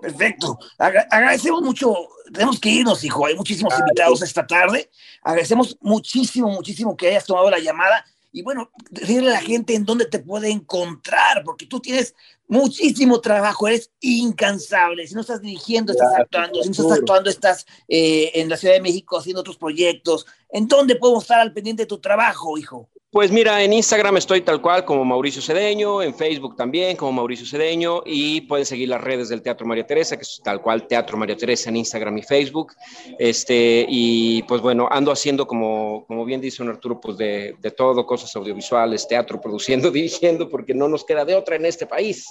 Perfecto. 0.02 0.58
agradecemos 0.78 1.62
mucho. 1.62 1.94
Tenemos 2.34 2.60
que 2.60 2.70
irnos, 2.70 3.04
hijo. 3.04 3.26
Hay 3.26 3.36
muchísimos 3.36 3.74
invitados 3.78 4.22
esta 4.22 4.46
tarde. 4.46 4.90
Agradecemos 5.22 5.78
muchísimo, 5.82 6.50
muchísimo 6.50 6.96
que 6.96 7.08
hayas 7.08 7.26
tomado 7.26 7.50
la 7.50 7.60
llamada 7.60 8.06
Y 8.32 8.44
bueno, 8.44 8.72
decirle 8.92 9.30
a 9.30 9.34
la 9.34 9.42
gente 9.42 9.74
en 9.74 9.86
dónde 9.86 10.06
te 10.06 10.20
puede 10.20 10.50
encontrar, 10.50 11.44
porque 11.44 11.66
tú 11.66 11.80
tienes 11.80 12.14
muchísimo 12.48 13.22
trabajo, 13.22 13.68
eres 13.68 13.92
incansable. 14.02 15.08
Si 15.08 15.16
no 15.16 15.22
estás 15.22 15.42
dirigiendo, 15.42 15.92
estás 15.92 16.14
actuando. 16.16 16.62
Si 16.62 16.70
no 16.70 16.72
estás 16.72 16.92
actuando, 16.92 17.30
estás 17.30 17.66
eh, 17.88 18.32
en 18.36 18.50
la 18.50 18.58
Ciudad 18.58 18.76
de 18.76 18.82
México 18.82 19.18
haciendo 19.18 19.42
otros 19.42 19.58
proyectos. 19.58 20.26
¿En 20.50 20.68
dónde 20.68 20.96
podemos 20.96 21.24
estar 21.24 21.40
al 21.40 21.54
pendiente 21.54 21.84
de 21.84 21.88
tu 21.88 22.00
trabajo, 22.00 22.58
hijo? 22.58 22.90
Pues 23.12 23.32
mira, 23.32 23.64
en 23.64 23.74
Instagram 23.74 24.18
estoy 24.18 24.42
tal 24.42 24.62
cual 24.62 24.86
como 24.86 25.04
Mauricio 25.04 25.42
Cedeño, 25.42 26.04
en 26.04 26.14
Facebook 26.14 26.56
también 26.56 26.96
como 26.96 27.12
Mauricio 27.12 27.44
Cedeño 27.44 28.04
y 28.06 28.42
pueden 28.42 28.68
seguir 28.68 28.88
las 28.88 29.02
redes 29.02 29.30
del 29.30 29.42
Teatro 29.42 29.66
María 29.66 29.84
Teresa, 29.84 30.16
que 30.16 30.22
es 30.22 30.40
tal 30.44 30.62
cual 30.62 30.86
Teatro 30.86 31.18
María 31.18 31.36
Teresa 31.36 31.70
en 31.72 31.78
Instagram 31.78 32.20
y 32.20 32.22
Facebook. 32.22 32.74
Este, 33.18 33.84
y 33.90 34.44
pues 34.44 34.62
bueno, 34.62 34.88
ando 34.92 35.12
haciendo 35.12 35.48
como, 35.48 36.06
como 36.06 36.24
bien 36.24 36.40
dice 36.40 36.62
un 36.62 36.70
Arturo, 36.70 37.02
pues 37.02 37.18
de, 37.18 37.56
de 37.60 37.72
todo, 37.72 38.06
cosas 38.06 38.36
audiovisuales, 38.36 39.08
teatro, 39.08 39.42
produciendo, 39.42 39.90
dirigiendo, 39.92 40.48
porque 40.48 40.76
no 40.76 40.88
nos 40.88 41.04
queda 41.04 41.26
de 41.26 41.34
otra 41.34 41.56
en 41.56 41.66
este 41.66 41.88
país. 41.88 42.28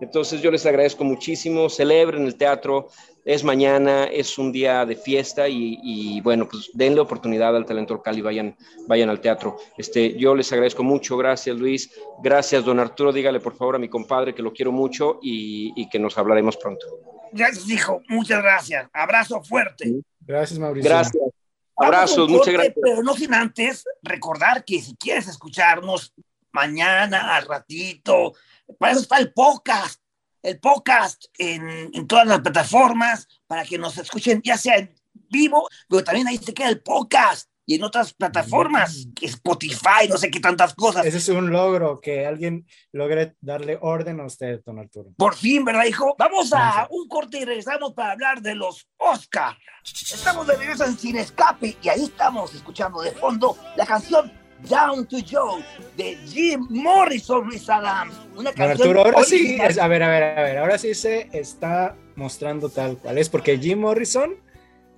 Entonces 0.00 0.40
yo 0.40 0.50
les 0.50 0.64
agradezco 0.64 1.04
muchísimo, 1.04 1.68
celebren 1.68 2.24
el 2.24 2.36
teatro, 2.36 2.88
es 3.24 3.44
mañana, 3.44 4.04
es 4.04 4.38
un 4.38 4.52
día 4.52 4.84
de 4.86 4.96
fiesta 4.96 5.48
y, 5.48 5.78
y, 5.82 6.20
bueno, 6.20 6.48
pues 6.48 6.70
denle 6.72 7.00
oportunidad 7.00 7.54
al 7.54 7.66
talento 7.66 7.94
local 7.94 8.18
y 8.18 8.22
vayan, 8.22 8.56
vayan 8.86 9.10
al 9.10 9.20
teatro. 9.20 9.58
Este, 9.76 10.16
yo 10.18 10.34
les 10.34 10.52
agradezco 10.52 10.82
mucho, 10.82 11.16
gracias 11.16 11.56
Luis, 11.56 11.90
gracias 12.22 12.64
don 12.64 12.80
Arturo, 12.80 13.12
dígale 13.12 13.40
por 13.40 13.56
favor 13.56 13.76
a 13.76 13.78
mi 13.78 13.88
compadre 13.88 14.34
que 14.34 14.42
lo 14.42 14.52
quiero 14.52 14.72
mucho 14.72 15.18
y, 15.22 15.72
y 15.76 15.88
que 15.88 15.98
nos 15.98 16.16
hablaremos 16.18 16.56
pronto. 16.56 16.86
Gracias, 17.32 17.68
hijo, 17.68 18.02
muchas 18.08 18.42
gracias. 18.42 18.88
Abrazo 18.92 19.42
fuerte. 19.42 20.02
Gracias, 20.20 20.58
Mauricio. 20.58 20.90
Gracias. 20.90 21.22
Abrazos, 21.76 22.28
muchas 22.28 22.52
gracias. 22.52 22.74
Pero 22.82 23.02
no 23.02 23.14
sin 23.14 23.32
antes 23.32 23.84
recordar 24.02 24.64
que 24.64 24.80
si 24.80 24.94
quieres 24.96 25.28
escucharnos 25.28 26.12
mañana, 26.52 27.36
al 27.36 27.46
ratito, 27.46 28.34
para 28.78 28.92
eso 28.92 29.02
está 29.02 29.18
el 29.18 29.32
podcast, 29.32 29.99
el 30.42 30.58
podcast 30.58 31.24
en, 31.38 31.90
en, 31.92 32.06
todas 32.06 32.26
las 32.26 32.40
plataformas, 32.40 33.26
para 33.46 33.64
que 33.64 33.78
nos 33.78 33.98
escuchen, 33.98 34.40
ya 34.44 34.56
sea 34.56 34.76
en 34.76 34.94
vivo, 35.12 35.68
pero 35.88 36.04
también 36.04 36.28
ahí 36.28 36.38
se 36.38 36.54
queda 36.54 36.68
el 36.68 36.80
podcast 36.80 37.50
y 37.70 37.76
en 37.76 37.84
otras 37.84 38.12
plataformas, 38.14 39.06
que 39.14 39.26
Spotify, 39.26 40.08
no 40.08 40.16
sé 40.16 40.28
qué 40.28 40.40
tantas 40.40 40.74
cosas. 40.74 41.06
Ese 41.06 41.18
es 41.18 41.28
un 41.28 41.52
logro, 41.52 42.00
que 42.00 42.26
alguien 42.26 42.66
logre 42.90 43.36
darle 43.40 43.78
orden 43.80 44.18
a 44.18 44.26
usted, 44.26 44.60
don 44.66 44.80
Arturo. 44.80 45.10
Por 45.16 45.36
fin, 45.36 45.64
¿verdad, 45.64 45.84
hijo? 45.84 46.16
Vamos 46.18 46.52
a 46.52 46.88
un 46.90 47.06
corte 47.06 47.38
y 47.38 47.44
regresamos 47.44 47.92
para 47.94 48.10
hablar 48.10 48.42
de 48.42 48.56
los 48.56 48.88
Oscar. 48.96 49.56
Estamos 49.84 50.48
de 50.48 50.56
regreso 50.56 50.84
en 50.84 50.98
Sin 50.98 51.16
Escape 51.16 51.76
y 51.80 51.88
ahí 51.88 52.02
estamos 52.02 52.52
escuchando 52.56 53.02
de 53.02 53.12
fondo 53.12 53.56
la 53.76 53.86
canción 53.86 54.39
Down 54.68 55.06
to 55.06 55.18
Joe 55.28 55.62
de 55.96 56.16
Jim 56.26 56.66
Morrison, 56.68 57.46
Luis 57.46 57.68
Adams. 57.68 58.14
Una 58.36 58.52
canción 58.52 58.70
Arturo, 58.70 59.04
ahora 59.04 59.24
sí, 59.24 59.36
original. 59.36 59.80
a 59.80 59.88
ver, 59.88 60.02
a 60.02 60.08
ver, 60.08 60.22
a 60.22 60.42
ver, 60.42 60.58
ahora 60.58 60.78
sí 60.78 60.94
se 60.94 61.28
está 61.32 61.96
mostrando 62.16 62.68
tal 62.68 62.98
cual 62.98 63.18
es, 63.18 63.28
porque 63.28 63.58
Jim 63.58 63.80
Morrison, 63.80 64.36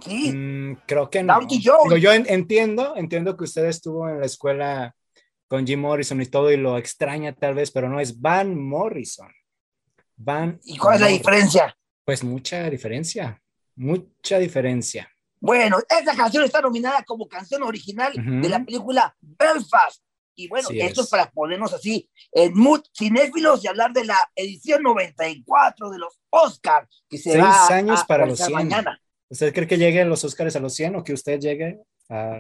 Sí, 0.05 0.33
mm, 0.33 0.79
creo 0.85 1.09
que 1.09 1.23
no. 1.23 1.35
Down 1.35 1.47
to 1.47 1.55
Joe. 1.63 1.79
Digo, 1.85 1.97
yo 1.97 2.13
en- 2.13 2.27
entiendo, 2.29 2.97
entiendo 2.97 3.37
que 3.37 3.45
usted 3.45 3.67
estuvo 3.67 4.09
en 4.09 4.19
la 4.19 4.27
escuela 4.27 4.97
con 5.47 5.65
Jim 5.65 5.79
Morrison 5.81 6.21
y 6.21 6.27
todo 6.27 6.51
y 6.51 6.57
lo 6.57 6.77
extraña 6.77 7.33
tal 7.35 7.55
vez, 7.55 7.71
pero 7.71 7.89
no 7.89 8.01
es 8.01 8.21
Van 8.21 8.59
Morrison. 8.61 9.29
Van 10.17 10.59
¿y 10.65 10.77
cuál 10.77 10.97
es 10.97 11.01
la 11.03 11.07
diferencia? 11.07 11.77
Pues 12.05 12.25
mucha 12.25 12.69
diferencia, 12.69 13.41
mucha 13.77 14.39
diferencia. 14.41 15.09
Bueno, 15.45 15.79
esta 15.89 16.15
canción 16.15 16.45
está 16.45 16.61
nominada 16.61 17.03
como 17.03 17.27
canción 17.27 17.65
original 17.65 18.13
de 18.15 18.49
la 18.49 18.65
película 18.65 19.15
Belfast. 19.21 20.01
Y 20.37 20.47
bueno, 20.49 20.69
esto 20.73 21.01
es. 21.01 21.07
es 21.07 21.11
para 21.11 21.29
ponernos 21.31 21.73
así 21.75 22.09
en 22.31 22.55
mood 22.57 22.81
cinéfilos 22.97 23.63
y 23.65 23.67
hablar 23.69 23.93
de 23.93 24.05
la 24.05 24.17
edición 24.37 24.83
94 24.85 25.91
de 25.91 25.99
los 25.99 26.21
Oscars, 26.31 27.05
que 27.11 27.19
se 27.19 27.33
Seis 27.33 27.45
va 27.45 27.67
años 27.67 28.01
a 28.01 28.07
para 28.07 28.25
los 28.25 28.39
realizar 28.39 28.47
100. 28.63 28.69
mañana. 28.69 29.03
¿Usted 29.29 29.53
cree 29.53 29.67
que 29.67 29.79
llegue 29.79 30.05
los 30.05 30.23
Oscars 30.25 30.55
a 30.57 30.61
los 30.61 30.73
100 30.75 30.95
o 30.97 31.05
que 31.05 31.13
usted 31.13 31.41
llegue 31.41 31.81
a... 32.09 32.39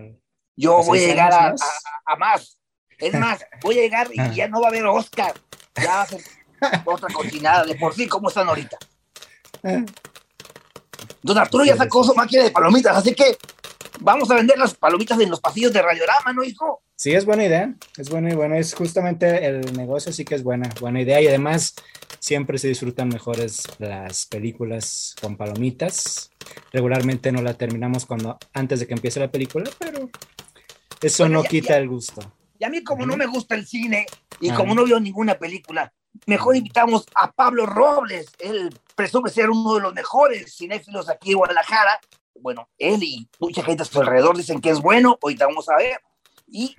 Yo 0.56 0.78
¿A 0.78 0.82
voy 0.84 1.02
a 1.02 1.06
llegar 1.08 1.32
a, 1.32 1.50
más? 1.50 1.62
a- 1.62 2.12
a 2.12 2.16
más. 2.16 2.58
Es 2.98 3.14
más, 3.18 3.44
voy 3.62 3.78
a 3.78 3.82
llegar 3.82 4.08
y 4.14 4.20
Ah. 4.20 4.32
ya 4.32 4.46
no 4.48 4.60
va 4.60 4.68
a 4.68 4.70
haber 4.70 4.86
Oscar. 4.86 5.34
Ya 5.76 5.88
va 5.96 6.02
a 6.02 6.06
ser 6.06 6.20
otra 6.84 7.08
cochinada 7.12 7.64
de 7.64 7.74
por 7.74 7.94
sí, 7.94 8.06
¿cómo 8.06 8.28
están 8.28 8.48
ahorita? 8.48 8.78
Don 11.22 11.38
Arturo 11.38 11.64
ya 11.64 11.76
sacó 11.76 12.02
su 12.04 12.14
máquina 12.14 12.44
de 12.44 12.50
palomitas, 12.50 12.96
así 12.96 13.14
que 13.14 13.36
vamos 14.00 14.30
a 14.30 14.34
vender 14.34 14.58
las 14.58 14.74
palomitas 14.74 15.18
en 15.20 15.30
los 15.30 15.40
pasillos 15.40 15.72
de 15.72 15.80
Radiorama, 15.82 16.32
¿no, 16.32 16.42
hijo? 16.42 16.82
Sí, 16.96 17.12
es 17.12 17.24
buena 17.24 17.44
idea, 17.44 17.74
es 17.96 18.08
buena 18.10 18.30
y 18.30 18.34
bueno, 18.34 18.54
es 18.56 18.74
justamente 18.74 19.44
el 19.46 19.76
negocio, 19.76 20.12
sí 20.12 20.24
que 20.24 20.34
es 20.34 20.42
buena, 20.42 20.68
buena 20.80 21.00
idea 21.00 21.20
y 21.20 21.26
además 21.28 21.74
siempre 22.18 22.58
se 22.58 22.68
disfrutan 22.68 23.08
mejores 23.08 23.62
las 23.78 24.26
películas 24.26 25.14
con 25.20 25.36
palomitas. 25.36 26.30
Regularmente 26.72 27.32
no 27.32 27.42
la 27.42 27.54
terminamos 27.54 28.04
cuando 28.06 28.38
antes 28.52 28.80
de 28.80 28.86
que 28.86 28.94
empiece 28.94 29.18
la 29.20 29.30
película, 29.30 29.70
pero 29.78 30.08
eso 31.00 31.22
Bueno, 31.24 31.38
no 31.38 31.42
ya- 31.44 31.48
quita 31.48 31.68
ya. 31.70 31.76
el 31.78 31.88
gusto. 31.88 32.20
Y 32.58 32.64
a 32.64 32.68
mí, 32.68 32.84
como 32.84 33.04
no 33.06 33.16
me 33.16 33.26
gusta 33.26 33.56
el 33.56 33.66
cine 33.66 34.06
y 34.40 34.50
como 34.52 34.74
no 34.74 34.84
veo 34.84 35.00
ninguna 35.00 35.34
película, 35.38 35.92
mejor 36.26 36.56
invitamos 36.56 37.06
a 37.14 37.30
Pablo 37.30 37.66
Robles. 37.66 38.32
Él 38.38 38.74
presume 38.94 39.30
ser 39.30 39.50
uno 39.50 39.74
de 39.74 39.80
los 39.80 39.94
mejores 39.94 40.54
cinéfilos 40.56 41.08
aquí 41.08 41.32
en 41.32 41.38
Guadalajara. 41.38 41.98
Bueno, 42.40 42.68
él 42.78 43.02
y 43.02 43.28
mucha 43.38 43.62
gente 43.62 43.82
a 43.82 43.86
su 43.86 44.00
alrededor 44.00 44.36
dicen 44.36 44.60
que 44.60 44.70
es 44.70 44.80
bueno. 44.80 45.18
Ahorita 45.22 45.46
vamos 45.46 45.68
a 45.68 45.76
ver. 45.76 46.00
Y 46.46 46.74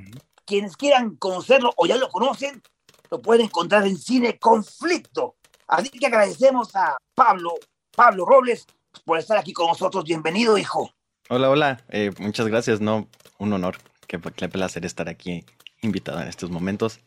quienes 0.45 0.75
quieran 0.77 1.15
conocerlo 1.15 1.71
o 1.77 1.85
ya 1.85 1.97
lo 1.97 2.09
conocen, 2.09 2.61
lo 3.09 3.21
pueden 3.21 3.45
encontrar 3.45 3.85
en 3.85 3.97
Cine 3.97 4.37
Conflicto. 4.39 5.35
Así 5.67 5.89
que 5.89 6.05
agradecemos 6.07 6.75
a 6.75 6.97
Pablo, 7.15 7.53
Pablo 7.95 8.25
Robles, 8.25 8.65
por 9.05 9.17
estar 9.17 9.37
aquí 9.37 9.53
con 9.53 9.67
nosotros. 9.67 10.03
Bienvenido, 10.03 10.57
hijo. 10.57 10.91
Hola, 11.29 11.49
hola. 11.49 11.85
Eh, 11.89 12.11
muchas 12.19 12.47
gracias. 12.47 12.81
No, 12.81 13.07
un 13.37 13.53
honor. 13.53 13.77
Qué, 14.07 14.19
qué 14.35 14.49
placer 14.49 14.85
estar 14.85 15.09
aquí 15.09 15.45
invitado 15.81 16.21
en 16.21 16.27
estos 16.27 16.49
momentos. 16.49 16.99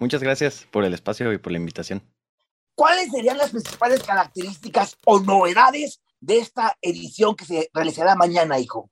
Muchas 0.00 0.22
gracias 0.22 0.66
por 0.70 0.84
el 0.84 0.94
espacio 0.94 1.30
y 1.32 1.38
por 1.38 1.52
la 1.52 1.58
invitación. 1.58 2.02
¿Cuáles 2.74 3.10
serían 3.10 3.36
las 3.36 3.50
principales 3.50 4.02
características 4.02 4.96
o 5.04 5.20
novedades 5.20 6.00
de 6.20 6.38
esta 6.38 6.78
edición 6.80 7.36
que 7.36 7.44
se 7.44 7.70
realizará 7.74 8.16
mañana, 8.16 8.58
hijo? 8.58 8.90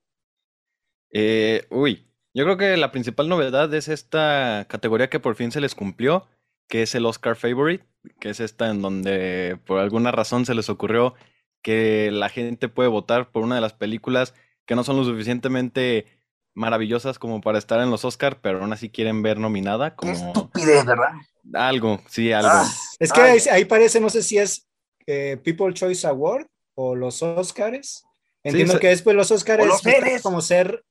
Eh, 1.10 1.66
uy, 1.70 2.06
yo 2.34 2.44
creo 2.44 2.58
que 2.58 2.76
la 2.76 2.92
principal 2.92 3.26
novedad 3.26 3.72
es 3.72 3.88
esta 3.88 4.66
categoría 4.68 5.08
que 5.08 5.18
por 5.18 5.34
fin 5.34 5.50
se 5.50 5.62
les 5.62 5.74
cumplió, 5.74 6.28
que 6.68 6.82
es 6.82 6.94
el 6.94 7.06
Oscar 7.06 7.36
Favorite, 7.36 7.86
que 8.20 8.28
es 8.28 8.40
esta 8.40 8.68
en 8.68 8.82
donde 8.82 9.58
por 9.64 9.78
alguna 9.80 10.12
razón 10.12 10.44
se 10.44 10.54
les 10.54 10.68
ocurrió 10.68 11.14
que 11.62 12.10
la 12.12 12.28
gente 12.28 12.68
puede 12.68 12.90
votar 12.90 13.30
por 13.30 13.42
una 13.42 13.54
de 13.54 13.62
las 13.62 13.72
películas 13.72 14.34
que 14.66 14.74
no 14.74 14.84
son 14.84 14.98
lo 14.98 15.04
suficientemente 15.04 16.17
maravillosas 16.54 17.18
como 17.18 17.40
para 17.40 17.58
estar 17.58 17.80
en 17.80 17.90
los 17.90 18.04
Oscar, 18.04 18.40
pero 18.40 18.60
aún 18.60 18.72
así 18.72 18.90
quieren 18.90 19.22
ver 19.22 19.38
nominada 19.38 19.90
Qué 19.90 19.96
como 19.96 20.12
estupidez, 20.12 20.84
¿verdad? 20.84 21.12
algo, 21.54 22.00
sí, 22.08 22.32
algo. 22.32 22.50
Ah, 22.52 22.68
Es 22.98 23.12
que 23.12 23.20
ahí, 23.20 23.38
ahí 23.50 23.64
parece, 23.64 24.00
no 24.00 24.10
sé 24.10 24.22
si 24.22 24.38
es 24.38 24.66
eh, 25.06 25.38
People 25.42 25.72
Choice 25.72 26.06
Award 26.06 26.46
o 26.74 26.94
los 26.94 27.22
Oscars. 27.22 28.04
Entiendo 28.44 28.78
que 28.78 28.88
después 28.88 29.16
los 29.16 29.30
Oscars 29.30 29.64
los 29.64 29.82
como 30.22 30.40
ser, 30.40 30.84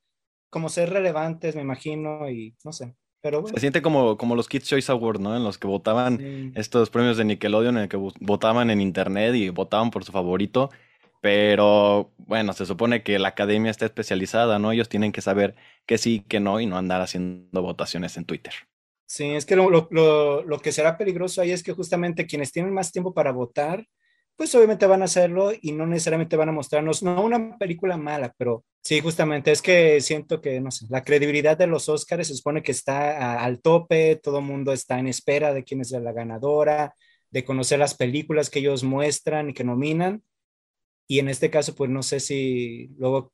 como 0.50 0.70
ser 0.70 0.90
relevantes, 0.90 1.56
me 1.56 1.62
imagino, 1.62 2.30
y 2.30 2.56
no 2.64 2.72
sé. 2.72 2.96
Pero 3.22 3.42
bueno. 3.42 3.56
Se 3.56 3.62
siente 3.62 3.82
como, 3.82 4.18
como 4.18 4.36
los 4.36 4.48
Kids 4.48 4.68
Choice 4.68 4.92
Awards, 4.92 5.20
¿no? 5.20 5.36
En 5.36 5.44
los 5.44 5.58
que 5.58 5.68
votaban 5.68 6.52
estos 6.56 6.90
premios 6.90 7.18
de 7.18 7.26
Nickelodeon, 7.26 7.78
en 7.78 7.84
el 7.84 7.90
que 7.90 7.98
vo- 7.98 8.14
votaban 8.20 8.70
en 8.70 8.80
internet 8.80 9.34
y 9.36 9.50
votaban 9.50 9.90
por 9.92 10.04
su 10.06 10.12
favorito. 10.12 10.70
Pero 11.22 12.14
bueno, 12.18 12.54
se 12.54 12.66
supone 12.66 13.04
que 13.04 13.20
la 13.20 13.30
academia 13.30 13.72
está 13.72 13.86
especializada, 13.86 14.60
¿no? 14.60 14.72
Ellos 14.72 14.90
tienen 14.90 15.12
que 15.12 15.22
saber 15.22 15.56
que 15.86 15.98
sí, 15.98 16.22
que 16.28 16.40
no, 16.40 16.60
y 16.60 16.66
no 16.68 16.78
andar 16.78 17.02
haciendo 17.02 17.62
votaciones 17.62 18.18
en 18.18 18.26
Twitter. 18.26 18.54
Sí, 19.06 19.32
es 19.36 19.46
que 19.46 19.56
lo, 19.56 19.70
lo- 19.70 20.44
lo- 20.44 20.60
que 20.60 20.72
será 20.72 20.98
peligroso 20.98 21.42
ahí 21.42 21.52
es 21.52 21.64
que 21.64 21.72
justamente 21.74 22.26
quienes 22.28 22.52
tienen 22.52 22.74
más 22.74 22.92
tiempo 22.92 23.14
para 23.14 23.32
votar, 23.32 23.86
pues 24.36 24.54
obviamente 24.54 24.86
van 24.86 25.02
a 25.02 25.06
hacerlo 25.06 25.52
y 25.62 25.72
no 25.72 25.86
necesariamente 25.88 26.36
van 26.36 26.50
a 26.50 26.52
mostrarnos, 26.52 27.02
no 27.04 27.24
una 27.24 27.58
película 27.58 27.98
mala, 27.98 28.34
pero 28.38 28.66
sí, 28.84 29.00
justamente 29.02 29.52
es 29.52 29.62
que 29.62 30.02
siento 30.02 30.42
que, 30.42 30.60
no 30.62 30.72
sé, 30.72 30.86
la 30.90 31.04
credibilidad 31.04 31.58
de 31.58 31.68
los 31.68 31.88
Oscars 31.90 32.28
se 32.28 32.36
supone 32.36 32.62
que 32.62 32.72
está 32.74 33.18
a- 33.18 33.44
al 33.46 33.62
tope, 33.62 34.18
todo 34.22 34.40
el 34.40 34.46
mundo 34.46 34.74
está 34.74 35.00
en 35.00 35.08
espera 35.08 35.54
de 35.54 35.64
quién 35.64 35.82
es 35.82 35.92
la 35.92 36.12
ganadora, 36.12 36.94
de 37.32 37.46
conocer 37.46 37.80
las 37.80 37.96
películas 37.96 38.50
que 38.50 38.60
ellos 38.60 38.84
muestran 38.84 39.50
y 39.50 39.54
que 39.54 39.64
nominan. 39.64 40.22
Y 41.08 41.20
en 41.20 41.30
este 41.30 41.50
caso, 41.50 41.74
pues 41.76 41.90
no 41.90 42.04
sé 42.04 42.20
si 42.20 42.88
luego 42.98 43.32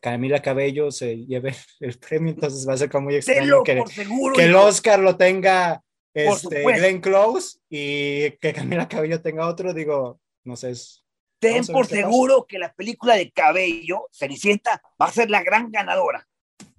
Camila 0.00 0.42
Cabello 0.42 0.90
se 0.90 1.24
lleve 1.26 1.54
el 1.80 1.98
premio, 1.98 2.32
entonces 2.32 2.68
va 2.68 2.74
a 2.74 2.76
ser 2.78 2.90
como 2.90 3.06
muy 3.06 3.16
extraño 3.16 3.62
que, 3.62 3.82
seguro. 3.88 4.34
que 4.34 4.44
el. 4.44 4.54
Oscar 4.54 4.98
lo 4.98 5.16
tenga 5.16 5.82
este. 6.14 6.62
Glenn 6.64 7.00
Close 7.00 7.58
y 7.70 8.30
que 8.32 8.52
Camila 8.54 8.88
Cabello 8.88 9.20
tenga 9.20 9.46
otro, 9.46 9.72
digo, 9.74 10.20
no 10.44 10.56
sé. 10.56 10.70
es- 10.70 11.02
Ten 11.38 11.66
por 11.66 11.84
pasa. 11.86 11.96
seguro 11.96 12.46
que 12.48 12.58
la 12.58 12.72
película 12.72 13.14
de 13.14 13.30
Cabello, 13.30 14.06
Cenicienta, 14.10 14.80
va 15.00 15.06
a 15.06 15.12
ser 15.12 15.28
la 15.30 15.42
gran 15.44 15.70
ganadora. 15.70 16.26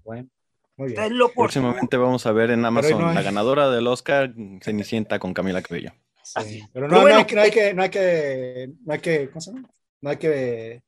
Bueno, 0.04 0.28
Muy 0.76 0.90
bien. 0.90 1.02
Tenlo 1.04 1.28
por 1.28 1.46
Próximamente 1.46 1.96
vamos 1.96 2.26
a 2.26 2.32
ver 2.32 2.50
en 2.50 2.66
Amazon 2.66 3.00
no 3.00 3.10
hay- 3.10 3.16
la 3.16 3.22
ganadora 3.22 3.70
del 3.70 3.86
Oscar, 3.86 4.34
Cenicienta 4.64 5.20
con 5.20 5.34
Camila 5.36 5.62
Cabello. 5.62 5.92
Sí, 6.24 6.64
pero 6.74 6.88
Pero 6.88 6.88
no, 6.88 6.96
no 6.96 7.02
bueno, 7.02 7.18
hay, 7.20 7.26
que- 7.26 7.36
no 7.36 7.42
hay 7.44 7.52
que, 7.52 7.74
no 7.76 7.84
hay 7.84 7.90
que, 7.90 8.70
no 8.84 8.94
hay 8.94 9.00
que, 9.00 9.30
¿cómo 9.30 9.42
se 9.42 9.52
llama? 9.54 9.70
No 10.02 10.10
hay 10.10 10.18
que 10.18 10.84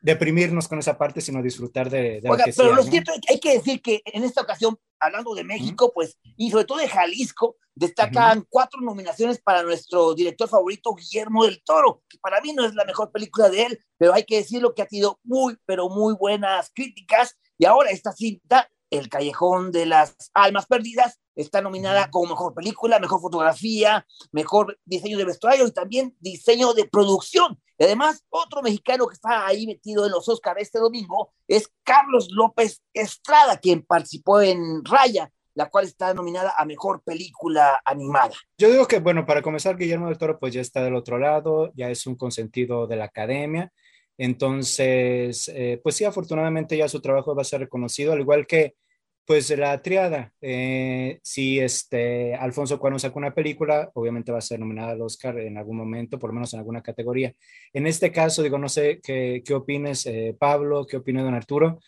deprimirnos 0.00 0.66
con 0.66 0.80
esa 0.80 0.98
parte, 0.98 1.20
sino 1.20 1.42
disfrutar 1.42 1.88
de, 1.88 2.20
de 2.20 2.22
lo 2.24 2.32
Oiga, 2.32 2.44
que 2.44 2.52
pero 2.52 2.68
sea, 2.68 2.76
lo 2.76 2.84
¿no? 2.84 2.90
cierto 2.90 3.12
es 3.12 3.20
que 3.20 3.32
hay 3.32 3.40
que 3.40 3.52
decir 3.54 3.80
que 3.80 4.02
en 4.04 4.24
esta 4.24 4.42
ocasión, 4.42 4.76
hablando 4.98 5.34
de 5.34 5.44
México, 5.44 5.92
pues, 5.94 6.18
y 6.36 6.50
sobre 6.50 6.64
todo 6.64 6.78
de 6.78 6.88
Jalisco, 6.88 7.56
destacan 7.74 8.44
cuatro 8.50 8.80
nominaciones 8.80 9.40
para 9.40 9.62
nuestro 9.62 10.14
director 10.14 10.48
favorito, 10.48 10.94
Guillermo 10.94 11.44
del 11.44 11.62
Toro, 11.62 12.02
que 12.08 12.18
para 12.18 12.40
mí 12.40 12.52
no 12.52 12.64
es 12.64 12.74
la 12.74 12.84
mejor 12.84 13.10
película 13.12 13.48
de 13.48 13.62
él, 13.62 13.80
pero 13.96 14.12
hay 14.12 14.24
que 14.24 14.36
decirlo 14.36 14.74
que 14.74 14.82
ha 14.82 14.86
tenido 14.86 15.20
muy, 15.22 15.56
pero 15.64 15.88
muy 15.88 16.14
buenas 16.14 16.70
críticas. 16.74 17.38
Y 17.56 17.64
ahora 17.64 17.90
esta 17.90 18.12
cinta, 18.12 18.68
El 18.90 19.08
Callejón 19.08 19.70
de 19.70 19.86
las 19.86 20.16
Almas 20.34 20.66
Perdidas, 20.66 21.20
está 21.34 21.60
nominada 21.60 22.10
como 22.10 22.30
mejor 22.30 22.54
película, 22.54 22.98
mejor 22.98 23.20
fotografía, 23.20 24.06
mejor 24.32 24.78
diseño 24.84 25.18
de 25.18 25.24
vestuario 25.24 25.66
y 25.66 25.72
también 25.72 26.16
diseño 26.20 26.72
de 26.74 26.86
producción. 26.86 27.60
Y 27.78 27.84
además, 27.84 28.24
otro 28.28 28.62
mexicano 28.62 29.06
que 29.06 29.14
está 29.14 29.46
ahí 29.46 29.66
metido 29.66 30.06
en 30.06 30.12
los 30.12 30.28
Oscars 30.28 30.60
este 30.60 30.78
domingo 30.78 31.32
es 31.48 31.70
Carlos 31.82 32.28
López 32.30 32.82
Estrada, 32.92 33.56
quien 33.58 33.82
participó 33.82 34.40
en 34.40 34.84
Raya, 34.84 35.30
la 35.54 35.68
cual 35.68 35.84
está 35.84 36.14
nominada 36.14 36.54
a 36.56 36.64
mejor 36.64 37.02
película 37.02 37.80
animada. 37.84 38.34
Yo 38.56 38.70
digo 38.70 38.86
que, 38.86 39.00
bueno, 39.00 39.26
para 39.26 39.42
comenzar, 39.42 39.76
Guillermo 39.76 40.08
del 40.08 40.18
Toro 40.18 40.38
pues 40.38 40.54
ya 40.54 40.60
está 40.60 40.82
del 40.82 40.94
otro 40.94 41.18
lado, 41.18 41.72
ya 41.74 41.90
es 41.90 42.06
un 42.06 42.16
consentido 42.16 42.86
de 42.86 42.96
la 42.96 43.04
academia. 43.04 43.72
Entonces, 44.18 45.50
eh, 45.54 45.80
pues 45.82 45.96
sí, 45.96 46.04
afortunadamente 46.04 46.76
ya 46.76 46.88
su 46.88 47.00
trabajo 47.00 47.34
va 47.34 47.42
a 47.42 47.46
ser 47.46 47.60
reconocido, 47.60 48.12
al 48.12 48.20
igual 48.20 48.46
que 48.46 48.76
pues 49.24 49.50
la 49.56 49.80
triada. 49.82 50.32
Eh, 50.40 51.20
si 51.22 51.60
este 51.60 52.34
Alfonso 52.34 52.78
Cuarón 52.78 52.98
saca 52.98 53.18
una 53.18 53.34
película, 53.34 53.90
obviamente 53.94 54.32
va 54.32 54.38
a 54.38 54.42
ser 54.42 54.60
nominada 54.60 54.92
al 54.92 55.02
Oscar 55.02 55.38
en 55.38 55.58
algún 55.58 55.76
momento, 55.76 56.18
por 56.18 56.30
lo 56.30 56.34
menos 56.34 56.52
en 56.52 56.60
alguna 56.60 56.82
categoría. 56.82 57.34
En 57.72 57.86
este 57.86 58.10
caso, 58.10 58.42
digo, 58.42 58.58
no 58.58 58.68
sé 58.68 59.00
qué, 59.02 59.42
qué 59.44 59.54
opines, 59.54 60.06
eh, 60.06 60.36
Pablo, 60.38 60.86
qué 60.86 60.96
opina 60.96 61.22
don 61.22 61.34
Arturo. 61.34 61.80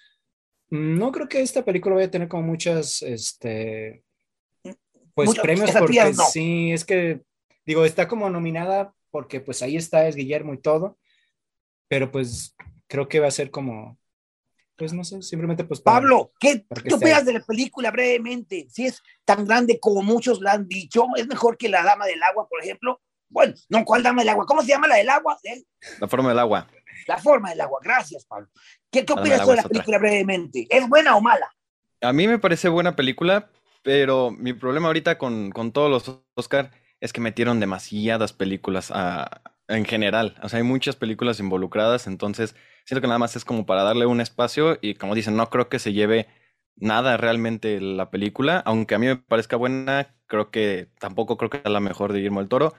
No 0.70 1.12
creo 1.12 1.28
que 1.28 1.42
esta 1.42 1.64
película 1.64 1.96
vaya 1.96 2.08
a 2.08 2.10
tener 2.10 2.28
como 2.28 2.44
muchas, 2.44 3.02
este, 3.02 4.02
pues 5.14 5.38
premios 5.38 5.70
porque 5.70 6.12
no. 6.16 6.24
sí, 6.24 6.72
es 6.72 6.84
que, 6.84 7.22
digo, 7.64 7.84
está 7.84 8.08
como 8.08 8.28
nominada 8.30 8.94
porque 9.10 9.40
pues 9.40 9.62
ahí 9.62 9.76
está, 9.76 10.08
es 10.08 10.16
Guillermo 10.16 10.54
y 10.54 10.58
todo, 10.58 10.98
pero 11.88 12.10
pues 12.10 12.56
creo 12.88 13.08
que 13.08 13.20
va 13.20 13.28
a 13.28 13.32
ser 13.32 13.50
como, 13.50 13.98
pues 14.76 14.92
no 14.92 15.04
sé, 15.04 15.22
simplemente 15.22 15.64
pues 15.64 15.80
para- 15.80 15.98
Pablo, 16.00 16.32
¿qué, 16.40 16.66
¿qué 16.84 16.94
opinas 16.94 17.24
de 17.24 17.34
la 17.34 17.40
película 17.40 17.90
brevemente? 17.90 18.66
Si 18.70 18.86
es 18.86 19.02
tan 19.24 19.44
grande 19.44 19.78
como 19.80 20.02
muchos 20.02 20.40
la 20.40 20.52
han 20.52 20.66
dicho, 20.68 21.06
es 21.16 21.26
mejor 21.26 21.56
que 21.56 21.68
La 21.68 21.82
Dama 21.82 22.06
del 22.06 22.22
Agua, 22.22 22.48
por 22.48 22.60
ejemplo. 22.62 23.00
Bueno, 23.28 23.54
no, 23.68 23.84
¿cuál 23.84 24.02
Dama 24.02 24.22
del 24.22 24.28
Agua? 24.30 24.46
¿Cómo 24.46 24.62
se 24.62 24.68
llama 24.68 24.86
la 24.88 24.96
del 24.96 25.08
agua? 25.08 25.38
¿Eh? 25.44 25.62
La 26.00 26.08
forma 26.08 26.28
del 26.28 26.38
agua. 26.38 26.68
La 27.08 27.18
forma 27.18 27.50
del 27.50 27.60
agua. 27.60 27.80
Gracias, 27.82 28.24
Pablo. 28.26 28.48
¿Qué, 28.90 29.04
qué 29.04 29.12
opinas 29.12 29.40
de 29.40 29.46
la 29.46 29.52
es 29.54 29.58
otra. 29.60 29.68
película 29.68 29.98
brevemente? 29.98 30.66
¿Es 30.70 30.88
buena 30.88 31.16
o 31.16 31.20
mala? 31.20 31.52
A 32.00 32.12
mí 32.12 32.28
me 32.28 32.38
parece 32.38 32.68
buena 32.68 32.94
película, 32.96 33.50
pero 33.82 34.30
mi 34.30 34.52
problema 34.52 34.86
ahorita 34.88 35.18
con, 35.18 35.50
con 35.50 35.72
todos 35.72 35.90
los 35.90 36.20
Oscar 36.34 36.70
es 37.00 37.12
que 37.12 37.20
metieron 37.20 37.60
demasiadas 37.60 38.32
películas 38.32 38.90
a- 38.94 39.42
en 39.68 39.84
general. 39.84 40.36
O 40.42 40.48
sea, 40.48 40.58
hay 40.58 40.62
muchas 40.62 40.94
películas 40.96 41.40
involucradas, 41.40 42.06
entonces 42.06 42.54
siento 42.84 43.00
que 43.00 43.06
nada 43.06 43.18
más 43.18 43.36
es 43.36 43.44
como 43.44 43.66
para 43.66 43.82
darle 43.82 44.06
un 44.06 44.20
espacio 44.20 44.78
y 44.80 44.94
como 44.94 45.14
dicen, 45.14 45.36
no 45.36 45.50
creo 45.50 45.68
que 45.68 45.78
se 45.78 45.92
lleve 45.92 46.28
nada 46.76 47.16
realmente 47.16 47.80
la 47.80 48.10
película, 48.10 48.62
aunque 48.64 48.94
a 48.94 48.98
mí 48.98 49.06
me 49.06 49.16
parezca 49.16 49.56
buena, 49.56 50.14
creo 50.26 50.50
que 50.50 50.88
tampoco 50.98 51.36
creo 51.36 51.50
que 51.50 51.60
sea 51.60 51.70
la 51.70 51.80
mejor 51.80 52.12
de 52.12 52.18
Guillermo 52.18 52.40
del 52.40 52.48
Toro 52.48 52.74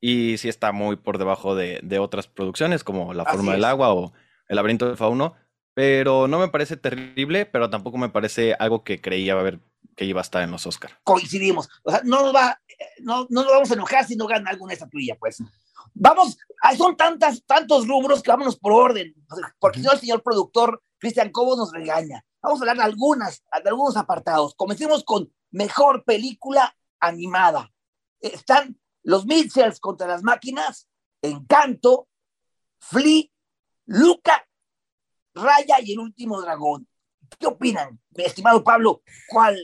y 0.00 0.38
sí 0.38 0.48
está 0.48 0.72
muy 0.72 0.96
por 0.96 1.18
debajo 1.18 1.54
de, 1.54 1.80
de 1.82 1.98
otras 1.98 2.26
producciones 2.28 2.84
como 2.84 3.14
La 3.14 3.24
forma 3.24 3.52
del 3.52 3.64
agua 3.64 3.92
o 3.94 4.12
El 4.48 4.56
laberinto 4.56 4.86
del 4.86 4.96
fauno, 4.96 5.34
pero 5.74 6.28
no 6.28 6.38
me 6.38 6.48
parece 6.48 6.76
terrible, 6.76 7.46
pero 7.46 7.70
tampoco 7.70 7.98
me 7.98 8.08
parece 8.08 8.54
algo 8.58 8.84
que 8.84 9.00
creía 9.00 9.34
ver 9.34 9.60
que 9.96 10.04
iba 10.04 10.20
a 10.20 10.22
estar 10.22 10.42
en 10.42 10.50
los 10.50 10.66
Oscar. 10.66 10.90
Coincidimos. 11.04 11.68
O 11.82 11.90
sea, 11.90 12.02
no 12.04 12.22
nos, 12.22 12.34
va, 12.34 12.60
eh, 12.68 12.84
no, 13.00 13.26
no 13.30 13.42
nos 13.42 13.52
vamos 13.52 13.70
a 13.70 13.74
enojar 13.74 14.04
si 14.04 14.14
no 14.14 14.26
gana 14.26 14.50
alguna 14.50 14.74
estatuilla, 14.74 15.16
pues. 15.16 15.42
Vamos, 15.94 16.38
ah, 16.62 16.76
son 16.76 16.96
tantas, 16.96 17.44
tantos 17.44 17.86
rubros 17.88 18.22
que 18.22 18.30
vámonos 18.30 18.58
por 18.58 18.72
orden, 18.72 19.14
porque 19.58 19.80
si 19.80 19.86
no 19.86 19.92
el 19.92 20.00
señor 20.00 20.22
productor 20.22 20.82
Cristian 20.98 21.30
Cobo 21.30 21.56
nos 21.56 21.72
regaña. 21.72 22.24
Vamos 22.42 22.60
a 22.60 22.62
hablar 22.62 22.76
de 22.76 22.82
algunas, 22.84 23.42
de 23.62 23.68
algunos 23.68 23.96
apartados. 23.96 24.54
Comencemos 24.54 25.04
con 25.04 25.32
mejor 25.50 26.04
película 26.04 26.76
animada. 27.00 27.72
Están 28.20 28.78
Los 29.02 29.26
Mitchells 29.26 29.80
contra 29.80 30.06
las 30.06 30.22
máquinas, 30.22 30.88
Encanto, 31.22 32.08
Flea, 32.78 33.24
Luca, 33.86 34.46
Raya 35.34 35.76
y 35.80 35.92
el 35.92 35.98
último 36.00 36.40
dragón. 36.40 36.88
¿Qué 37.38 37.46
opinan, 37.46 38.00
mi 38.10 38.24
estimado 38.24 38.62
Pablo? 38.62 39.02
¿Cuál 39.28 39.58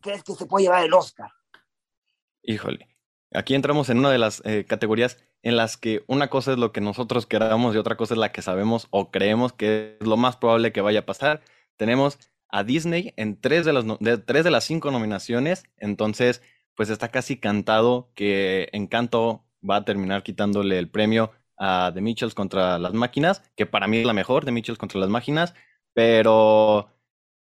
crees 0.00 0.22
que 0.22 0.34
se 0.34 0.46
puede 0.46 0.64
llevar 0.64 0.84
el 0.84 0.94
Oscar? 0.94 1.30
Híjole, 2.42 2.95
aquí 3.36 3.54
entramos 3.54 3.88
en 3.90 3.98
una 3.98 4.10
de 4.10 4.18
las 4.18 4.42
eh, 4.44 4.64
categorías 4.66 5.18
en 5.42 5.56
las 5.56 5.76
que 5.76 6.02
una 6.06 6.28
cosa 6.28 6.52
es 6.52 6.58
lo 6.58 6.72
que 6.72 6.80
nosotros 6.80 7.26
queramos 7.26 7.74
y 7.74 7.78
otra 7.78 7.96
cosa 7.96 8.14
es 8.14 8.18
la 8.18 8.32
que 8.32 8.42
sabemos 8.42 8.88
o 8.90 9.10
creemos 9.10 9.52
que 9.52 9.96
es 10.00 10.06
lo 10.06 10.16
más 10.16 10.36
probable 10.36 10.72
que 10.72 10.80
vaya 10.80 11.00
a 11.00 11.06
pasar. 11.06 11.42
Tenemos 11.76 12.18
a 12.48 12.64
Disney 12.64 13.12
en 13.16 13.40
tres 13.40 13.64
de 13.64 13.72
las, 13.72 13.84
tres 14.26 14.44
de 14.44 14.50
las 14.50 14.64
cinco 14.64 14.90
nominaciones, 14.90 15.64
entonces 15.76 16.42
pues 16.74 16.90
está 16.90 17.10
casi 17.10 17.38
cantado 17.38 18.10
que 18.14 18.68
Encanto 18.72 19.44
va 19.68 19.76
a 19.76 19.84
terminar 19.84 20.22
quitándole 20.22 20.78
el 20.78 20.90
premio 20.90 21.32
a 21.58 21.90
The 21.94 22.00
Mitchells 22.00 22.34
contra 22.34 22.78
las 22.78 22.92
máquinas, 22.92 23.42
que 23.56 23.66
para 23.66 23.86
mí 23.86 23.98
es 23.98 24.06
la 24.06 24.12
mejor, 24.12 24.44
The 24.44 24.52
Mitchells 24.52 24.78
contra 24.78 25.00
las 25.00 25.08
máquinas, 25.08 25.54
pero 25.94 26.88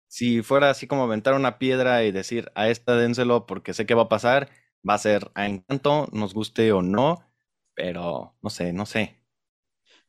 si 0.09 0.43
fuera 0.43 0.71
así 0.71 0.87
como 0.87 1.05
aventar 1.05 1.35
una 1.35 1.59
piedra 1.59 2.05
y 2.05 2.13
decir 2.13 2.51
a 2.55 2.69
esta 2.69 2.97
dénselo 2.97 3.47
porque 3.47 3.75
sé 3.75 3.87
que 3.87 3.95
va 3.95 4.03
a 4.03 4.09
pasar, 4.09 4.51
va 4.89 4.95
a 4.95 4.99
ser 4.99 5.31
a 5.35 5.47
Encanto, 5.47 6.09
nos 6.13 6.35
guste 6.35 6.73
o 6.73 6.83
no, 6.83 7.25
pero 7.75 8.37
no 8.43 8.51
sé, 8.51 8.73
no 8.73 8.87
sé. 8.87 9.17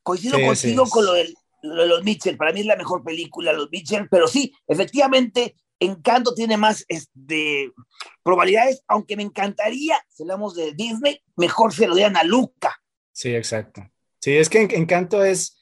Coincido 0.03 0.37
Sí, 0.37 0.45
contigo 0.45 0.85
sí. 0.85 0.91
con 0.91 1.05
lo, 1.05 1.13
del- 1.13 1.35
lo 1.63 1.81
de 1.83 1.87
los 1.87 2.03
Mitchell. 2.03 2.37
Para 2.37 2.53
mí 2.53 2.61
es 2.61 2.65
la 2.65 2.75
mejor 2.75 3.03
película, 3.03 3.53
los 3.53 3.69
Mitchell, 3.71 4.07
pero 4.09 4.27
sí, 4.27 4.53
efectivamente, 4.67 5.55
Encanto 5.79 6.33
tiene 6.35 6.57
más 6.57 6.85
este, 6.87 7.71
probabilidades, 8.23 8.83
aunque 8.87 9.15
me 9.17 9.23
encantaría, 9.23 9.97
si 10.09 10.23
hablamos 10.23 10.55
de 10.55 10.73
Disney, 10.73 11.21
mejor 11.35 11.73
se 11.73 11.87
lo 11.87 11.95
dieran 11.95 12.17
a 12.17 12.23
Luca. 12.23 12.81
Sí, 13.11 13.35
exacto. 13.35 13.89
Sí, 14.19 14.37
es 14.37 14.49
que 14.49 14.61
En- 14.61 14.71
Encanto 14.71 15.23
es, 15.23 15.57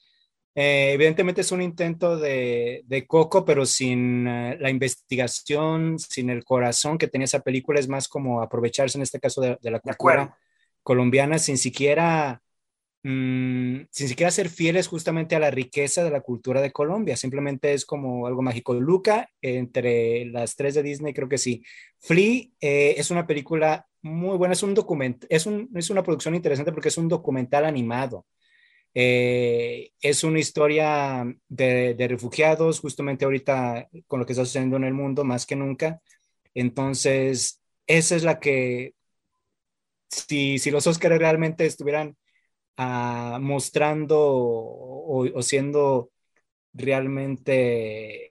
eh, 0.62 0.92
evidentemente 0.92 1.40
es 1.42 1.52
un 1.52 1.62
intento 1.62 2.16
de, 2.18 2.82
de 2.86 3.06
Coco, 3.06 3.44
pero 3.44 3.64
sin 3.66 4.26
eh, 4.28 4.58
la 4.60 4.70
investigación, 4.70 5.98
sin 5.98 6.28
el 6.30 6.44
corazón 6.44 6.98
que 6.98 7.08
tenía 7.08 7.24
esa 7.24 7.40
película, 7.40 7.80
es 7.80 7.88
más 7.88 8.08
como 8.08 8.42
aprovecharse 8.42 8.98
en 8.98 9.02
este 9.02 9.20
caso 9.20 9.40
de, 9.40 9.58
de 9.62 9.70
la 9.70 9.80
De 9.82 9.92
cultura 9.94 9.94
acuerdo. 9.94 10.36
colombiana 10.82 11.38
sin 11.38 11.56
siquiera, 11.58 12.42
mm, 13.02 13.82
sin 13.90 14.08
siquiera 14.08 14.30
ser 14.30 14.48
fieles 14.50 14.88
justamente 14.88 15.34
a 15.36 15.40
la 15.40 15.50
riqueza 15.50 16.04
de 16.04 16.10
la 16.10 16.20
cultura 16.20 16.60
de 16.60 16.72
Colombia. 16.72 17.16
Simplemente 17.16 17.72
es 17.72 17.86
como 17.86 18.26
algo 18.26 18.42
mágico. 18.42 18.74
Luca, 18.74 19.30
entre 19.42 20.26
las 20.26 20.56
tres 20.56 20.74
de 20.74 20.82
Disney, 20.82 21.14
creo 21.14 21.28
que 21.28 21.38
sí. 21.38 21.64
Flea 21.98 22.44
eh, 22.60 22.94
es 22.98 23.10
una 23.10 23.26
película 23.26 23.86
muy 24.02 24.36
buena, 24.38 24.54
es 24.54 24.62
un 24.62 24.74
documento, 24.74 25.26
es, 25.30 25.46
un, 25.46 25.70
es 25.74 25.90
una 25.90 26.02
producción 26.02 26.34
interesante 26.34 26.72
porque 26.72 26.88
es 26.88 26.98
un 26.98 27.08
documental 27.08 27.64
animado. 27.64 28.26
Eh, 28.94 29.92
es 30.00 30.24
una 30.24 30.40
historia 30.40 31.24
de, 31.48 31.94
refugiados, 32.08 32.80
justamente 32.80 33.24
ahorita 33.24 33.88
con 34.06 34.20
lo 34.20 34.26
que 34.26 34.32
está 34.32 34.44
sucediendo 34.44 34.76
en 34.76 34.84
el 34.84 34.94
mundo, 34.94 35.24
más 35.24 35.46
que 35.46 35.56
nunca. 35.56 36.00
Entonces, 36.54 37.60
esa 37.86 38.16
es 38.16 38.24
la 38.24 38.40
que, 38.40 38.94
si, 40.08 40.58
si 40.58 40.70
los 40.70 40.86
Oscars 40.86 41.18
realmente 41.18 41.66
estuvieran 41.66 42.16
ah, 42.76 43.38
mostrando 43.40 44.18
o, 44.20 45.28
o 45.34 45.42
siendo 45.42 46.10
realmente 46.72 48.26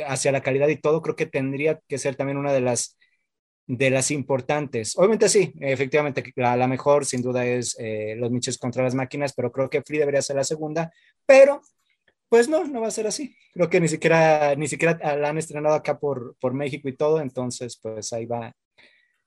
eh, 0.00 0.04
hacia 0.06 0.32
la 0.32 0.42
calidad 0.42 0.68
y 0.68 0.76
todo, 0.76 1.02
creo 1.02 1.16
que 1.16 1.26
tendría 1.26 1.80
que 1.88 1.98
ser 1.98 2.16
también 2.16 2.38
una 2.38 2.52
de 2.52 2.60
las 2.60 2.98
de 3.66 3.90
las 3.90 4.10
importantes. 4.10 4.96
Obviamente 4.96 5.28
sí, 5.28 5.52
efectivamente, 5.60 6.22
la, 6.36 6.66
mejor 6.66 7.06
sin 7.06 7.22
duda 7.22 7.46
es 7.46 7.76
eh, 7.78 8.14
Los 8.16 8.30
Mitchells 8.30 8.58
contra 8.58 8.82
las 8.82 8.94
máquinas, 8.94 9.32
pero 9.34 9.50
creo 9.50 9.70
que 9.70 9.82
Free 9.82 9.98
debería 9.98 10.22
ser 10.22 10.36
la 10.36 10.44
segunda, 10.44 10.92
pero 11.26 11.62
pues 12.28 12.48
no, 12.48 12.64
no 12.64 12.80
va 12.80 12.88
a 12.88 12.90
ser 12.90 13.06
así. 13.06 13.36
Creo 13.52 13.70
que 13.70 13.80
ni 13.80 13.88
siquiera, 13.88 14.54
ni 14.56 14.66
siquiera 14.66 15.16
la 15.16 15.28
han 15.28 15.38
estrenado 15.38 15.74
acá 15.74 15.98
por, 15.98 16.36
por 16.40 16.52
México 16.52 16.88
y 16.88 16.96
todo, 16.96 17.20
entonces 17.20 17.78
pues 17.80 18.12
ahí 18.12 18.26
va. 18.26 18.52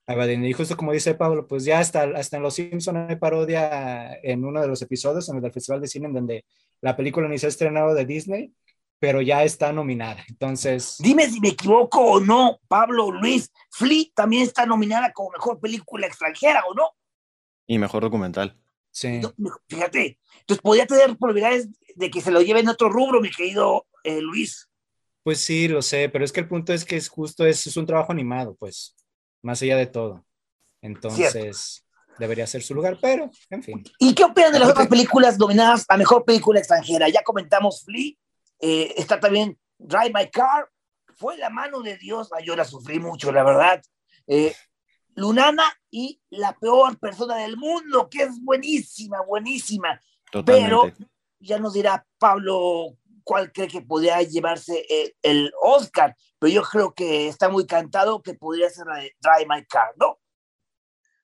Ahí. 0.05 0.45
Y 0.47 0.53
justo 0.53 0.77
como 0.77 0.93
dice 0.93 1.15
Pablo, 1.15 1.47
pues 1.47 1.65
ya 1.65 1.79
hasta, 1.79 2.03
hasta 2.03 2.37
en 2.37 2.43
Los 2.43 2.55
Simpson 2.55 2.95
hay 2.95 3.17
parodia 3.17 4.17
en 4.23 4.45
uno 4.45 4.61
de 4.61 4.67
los 4.67 4.81
episodios, 4.81 5.27
en 5.27 5.37
el 5.37 5.41
del 5.41 5.51
Festival 5.51 5.81
de 5.81 5.87
Cine, 5.87 6.07
en 6.07 6.13
donde 6.13 6.45
la 6.79 6.95
película 6.95 7.27
ni 7.27 7.37
se 7.37 7.47
ha 7.47 7.49
estrenado 7.49 7.93
de 7.93 8.05
Disney, 8.05 8.53
pero 8.99 9.21
ya 9.21 9.43
está 9.43 9.71
nominada. 9.71 10.23
Entonces. 10.27 10.97
Dime 10.99 11.29
si 11.29 11.39
me 11.39 11.49
equivoco 11.49 12.01
o 12.01 12.19
no, 12.19 12.59
Pablo 12.67 13.11
Luis. 13.11 13.51
Flea 13.71 14.05
también 14.15 14.43
está 14.43 14.65
nominada 14.65 15.11
como 15.13 15.31
mejor 15.31 15.59
película 15.59 16.07
extranjera, 16.07 16.63
¿o 16.69 16.73
no? 16.73 16.89
Y 17.67 17.77
mejor 17.77 18.03
documental. 18.03 18.57
Sí. 18.91 19.19
No, 19.19 19.33
fíjate, 19.67 20.17
entonces 20.39 20.61
podría 20.61 20.87
tener 20.87 21.15
probabilidades 21.17 21.69
de 21.95 22.09
que 22.09 22.21
se 22.21 22.31
lo 22.31 22.41
lleve 22.41 22.61
en 22.61 22.69
otro 22.69 22.89
rubro, 22.89 23.21
mi 23.21 23.29
querido 23.29 23.85
eh, 24.03 24.21
Luis. 24.21 24.67
Pues 25.23 25.39
sí, 25.39 25.67
lo 25.67 25.81
sé, 25.81 26.09
pero 26.09 26.23
es 26.23 26.31
que 26.31 26.39
el 26.39 26.47
punto 26.47 26.73
es 26.73 26.85
que 26.85 26.95
es 26.95 27.09
justo, 27.09 27.45
es, 27.45 27.67
es 27.67 27.77
un 27.77 27.85
trabajo 27.85 28.11
animado, 28.11 28.55
pues, 28.55 28.95
más 29.41 29.61
allá 29.61 29.75
de 29.75 29.87
todo. 29.87 30.25
Entonces, 30.81 31.83
Cierto. 31.85 32.17
debería 32.17 32.47
ser 32.47 32.63
su 32.63 32.73
lugar, 32.73 32.97
pero, 33.01 33.29
en 33.49 33.61
fin. 33.61 33.83
¿Y 33.99 34.15
qué 34.15 34.23
opinan 34.23 34.53
de 34.53 34.59
las 34.59 34.69
otras 34.69 34.87
películas 34.87 35.37
nominadas 35.37 35.85
a 35.89 35.97
mejor 35.97 36.23
película 36.23 36.59
extranjera? 36.59 37.09
Ya 37.09 37.23
comentamos 37.23 37.83
Flea, 37.83 38.13
eh, 38.59 38.93
está 38.97 39.19
también 39.19 39.57
Drive 39.77 40.11
My 40.13 40.29
Car, 40.29 40.69
fue 41.15 41.37
la 41.37 41.49
mano 41.49 41.81
de 41.81 41.97
Dios, 41.97 42.29
yo 42.43 42.55
la 42.55 42.65
sufrí 42.65 42.99
mucho, 42.99 43.31
la 43.31 43.43
verdad. 43.43 43.81
Eh, 44.27 44.55
Lunana 45.15 45.63
y 45.89 46.21
la 46.29 46.53
peor 46.53 46.99
persona 46.99 47.37
del 47.37 47.57
mundo, 47.57 48.07
que 48.09 48.23
es 48.23 48.39
buenísima, 48.43 49.21
buenísima. 49.23 49.99
Totalmente. 50.31 50.69
Pero 50.69 51.09
ya 51.39 51.59
nos 51.59 51.73
dirá 51.73 52.05
Pablo 52.19 52.97
cuál 53.23 53.51
cree 53.51 53.67
que 53.67 53.81
podría 53.81 54.21
llevarse 54.21 54.85
el, 54.89 55.15
el, 55.21 55.51
Oscar, 55.61 56.15
pero 56.39 56.53
yo 56.53 56.61
creo 56.61 56.93
que 56.93 57.27
está 57.27 57.49
muy 57.49 57.65
cantado 57.65 58.21
que 58.21 58.35
podría 58.35 58.69
ser 58.69 58.85
la 58.87 58.97
de 58.97 59.15
Drive 59.19 59.47
My 59.49 59.65
Car, 59.65 59.93
¿no? 59.99 60.19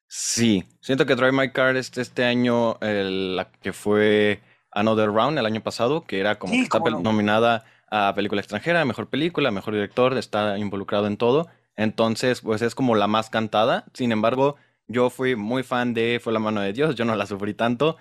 Sí, 0.07 0.63
siento 0.81 1.05
que 1.05 1.15
Drive 1.15 1.31
My 1.31 1.51
Car 1.51 1.75
este, 1.77 2.01
este 2.01 2.23
año, 2.23 2.77
el, 2.81 3.35
la 3.35 3.51
que 3.51 3.73
fue 3.73 4.41
Another 4.75 5.09
Round 5.11 5.37
el 5.39 5.45
año 5.45 5.61
pasado, 5.61 6.05
que 6.05 6.19
era 6.19 6.39
como 6.39 6.53
Sí, 6.53 6.59
que 6.59 6.63
está 6.63 6.79
no. 6.89 6.99
nominada 6.99 7.65
a 7.89 8.13
película 8.15 8.41
extranjera, 8.41 8.85
mejor 8.85 9.09
película, 9.09 9.51
mejor 9.51 9.73
director, 9.75 10.17
está 10.17 10.57
involucrado 10.57 11.07
en 11.07 11.17
todo. 11.17 11.47
Entonces, 11.75 12.41
pues 12.41 12.61
es 12.61 12.75
como 12.75 12.95
la 12.95 13.07
más 13.07 13.29
cantada. 13.29 13.85
Sin 13.93 14.11
embargo, 14.11 14.55
yo 14.87 15.09
fui 15.09 15.35
muy 15.35 15.63
fan 15.63 15.93
de 15.93 16.19
Fue 16.23 16.33
la 16.33 16.39
mano 16.39 16.61
de 16.61 16.73
Dios, 16.73 16.95
yo 16.95 17.05
no 17.05 17.15
la 17.15 17.25
sufrí 17.25 17.53
tanto. 17.53 17.97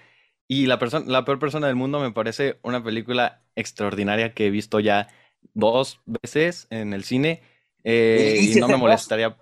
Y 0.48 0.66
la 0.66 0.78
la 1.06 1.24
peor 1.24 1.38
persona 1.38 1.66
del 1.66 1.76
mundo 1.76 2.00
me 2.00 2.12
parece 2.12 2.58
una 2.62 2.82
película 2.82 3.42
extraordinaria 3.56 4.34
que 4.34 4.46
he 4.46 4.50
visto 4.50 4.80
ya 4.80 5.08
dos 5.54 6.00
veces 6.04 6.66
en 6.70 6.92
el 6.92 7.04
cine. 7.04 7.42
eh, 7.84 8.38
y 8.42 8.54
dices 8.54 8.58
no 8.58 8.68
me 8.68 8.76
molestaría. 8.76 9.36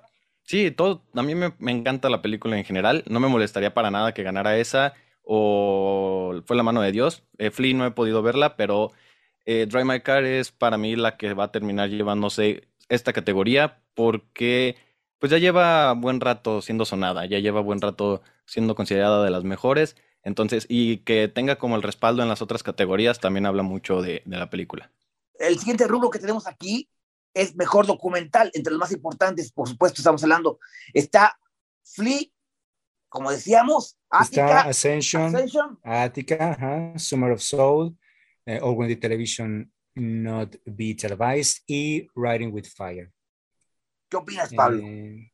Sí, 0.44 0.70
todo, 0.70 1.04
a 1.14 1.22
mí 1.22 1.34
me, 1.34 1.54
me 1.58 1.70
encanta 1.72 2.10
la 2.10 2.22
película 2.22 2.56
en 2.58 2.64
general. 2.64 3.04
No 3.08 3.20
me 3.20 3.28
molestaría 3.28 3.72
para 3.74 3.90
nada 3.90 4.12
que 4.14 4.22
ganara 4.22 4.56
esa 4.58 4.94
o 5.32 6.42
Fue 6.44 6.56
la 6.56 6.64
mano 6.64 6.82
de 6.82 6.90
Dios. 6.90 7.22
Eh, 7.38 7.52
Flea 7.52 7.72
no 7.72 7.86
he 7.86 7.92
podido 7.92 8.20
verla, 8.20 8.56
pero 8.56 8.90
eh, 9.44 9.66
Drive 9.70 9.84
My 9.84 10.00
Car 10.00 10.24
es 10.24 10.50
para 10.50 10.76
mí 10.76 10.96
la 10.96 11.16
que 11.16 11.34
va 11.34 11.44
a 11.44 11.52
terminar 11.52 11.88
llevándose 11.88 12.68
esta 12.88 13.12
categoría 13.12 13.80
porque 13.94 14.74
pues 15.20 15.30
ya 15.30 15.38
lleva 15.38 15.92
buen 15.92 16.20
rato 16.20 16.62
siendo 16.62 16.84
sonada, 16.84 17.26
ya 17.26 17.38
lleva 17.38 17.60
buen 17.60 17.80
rato 17.80 18.22
siendo 18.44 18.74
considerada 18.74 19.22
de 19.22 19.30
las 19.30 19.44
mejores. 19.44 19.94
Entonces, 20.24 20.66
y 20.68 20.98
que 20.98 21.28
tenga 21.28 21.56
como 21.56 21.76
el 21.76 21.82
respaldo 21.82 22.24
en 22.24 22.28
las 22.28 22.42
otras 22.42 22.64
categorías 22.64 23.20
también 23.20 23.46
habla 23.46 23.62
mucho 23.62 24.02
de, 24.02 24.22
de 24.26 24.36
la 24.36 24.50
película. 24.50 24.90
El 25.38 25.60
siguiente 25.60 25.86
rubro 25.86 26.10
que 26.10 26.18
tenemos 26.18 26.48
aquí 26.48 26.88
es 27.34 27.54
mejor 27.54 27.86
documental, 27.86 28.50
entre 28.52 28.72
los 28.72 28.80
más 28.80 28.90
importantes, 28.90 29.52
por 29.52 29.68
supuesto, 29.68 30.00
estamos 30.00 30.24
hablando. 30.24 30.58
Está 30.92 31.38
Flea, 31.84 32.26
como 33.10 33.30
decíamos, 33.30 33.98
Está 34.10 34.22
Ática, 34.22 34.60
Ascension, 34.62 35.34
Ascension, 35.34 35.78
Attica, 35.82 36.52
ajá, 36.52 36.98
Summer 36.98 37.32
of 37.32 37.42
Soul, 37.42 37.94
eh, 38.46 38.58
Or 38.62 38.74
When 38.74 38.88
the 38.88 38.96
Television 38.96 39.70
Not 39.94 40.56
Be 40.64 40.94
Televised 40.94 41.62
y 41.66 42.08
Riding 42.14 42.52
with 42.52 42.64
Fire. 42.74 43.12
¿qué 44.08 44.16
opinas, 44.16 44.52
Pablo? 44.54 44.82
Eh, 44.82 45.32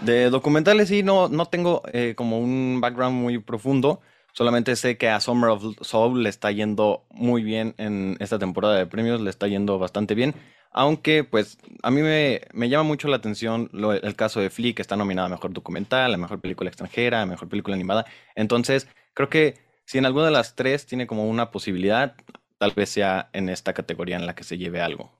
De 0.00 0.30
documentales 0.30 0.88
sí, 0.88 1.02
no, 1.02 1.28
no 1.28 1.46
tengo 1.46 1.82
eh, 1.92 2.14
como 2.16 2.38
un 2.38 2.80
background 2.80 3.20
muy 3.20 3.38
profundo. 3.38 4.00
Solamente 4.32 4.76
sé 4.76 4.96
que 4.96 5.08
a 5.08 5.20
Summer 5.20 5.50
of 5.50 5.64
Soul 5.80 6.22
le 6.22 6.28
está 6.28 6.50
yendo 6.52 7.06
muy 7.10 7.42
bien 7.42 7.74
en 7.78 8.16
esta 8.20 8.38
temporada 8.38 8.76
de 8.76 8.86
premios, 8.86 9.20
le 9.20 9.30
está 9.30 9.48
yendo 9.48 9.78
bastante 9.78 10.14
bien. 10.14 10.34
Aunque, 10.76 11.24
pues, 11.24 11.58
a 11.82 11.90
mí 11.90 12.02
me, 12.02 12.42
me 12.52 12.68
llama 12.68 12.84
mucho 12.84 13.08
la 13.08 13.16
atención 13.16 13.70
lo- 13.72 13.94
el 13.94 14.16
caso 14.16 14.40
de 14.40 14.50
Flea, 14.50 14.74
que 14.74 14.82
está 14.82 14.96
nominada 14.96 15.26
a 15.26 15.30
Mejor 15.30 15.52
Documental, 15.54 16.12
a 16.14 16.18
Mejor 16.18 16.40
Película 16.40 16.68
Extranjera, 16.70 17.22
a 17.22 17.26
Mejor 17.26 17.48
Película 17.48 17.74
Animada. 17.76 18.04
Entonces, 18.34 18.88
creo 19.14 19.30
que 19.30 19.54
si 19.86 19.98
en 19.98 20.06
alguna 20.06 20.26
de 20.26 20.32
las 20.32 20.54
tres 20.56 20.86
tiene 20.86 21.06
como 21.06 21.28
una 21.28 21.50
posibilidad, 21.50 22.14
tal 22.58 22.72
vez 22.76 22.90
sea 22.90 23.30
en 23.32 23.48
esta 23.48 23.72
categoría 23.74 24.16
en 24.16 24.26
la 24.26 24.34
que 24.34 24.44
se 24.44 24.58
lleve 24.58 24.80
algo. 24.82 25.12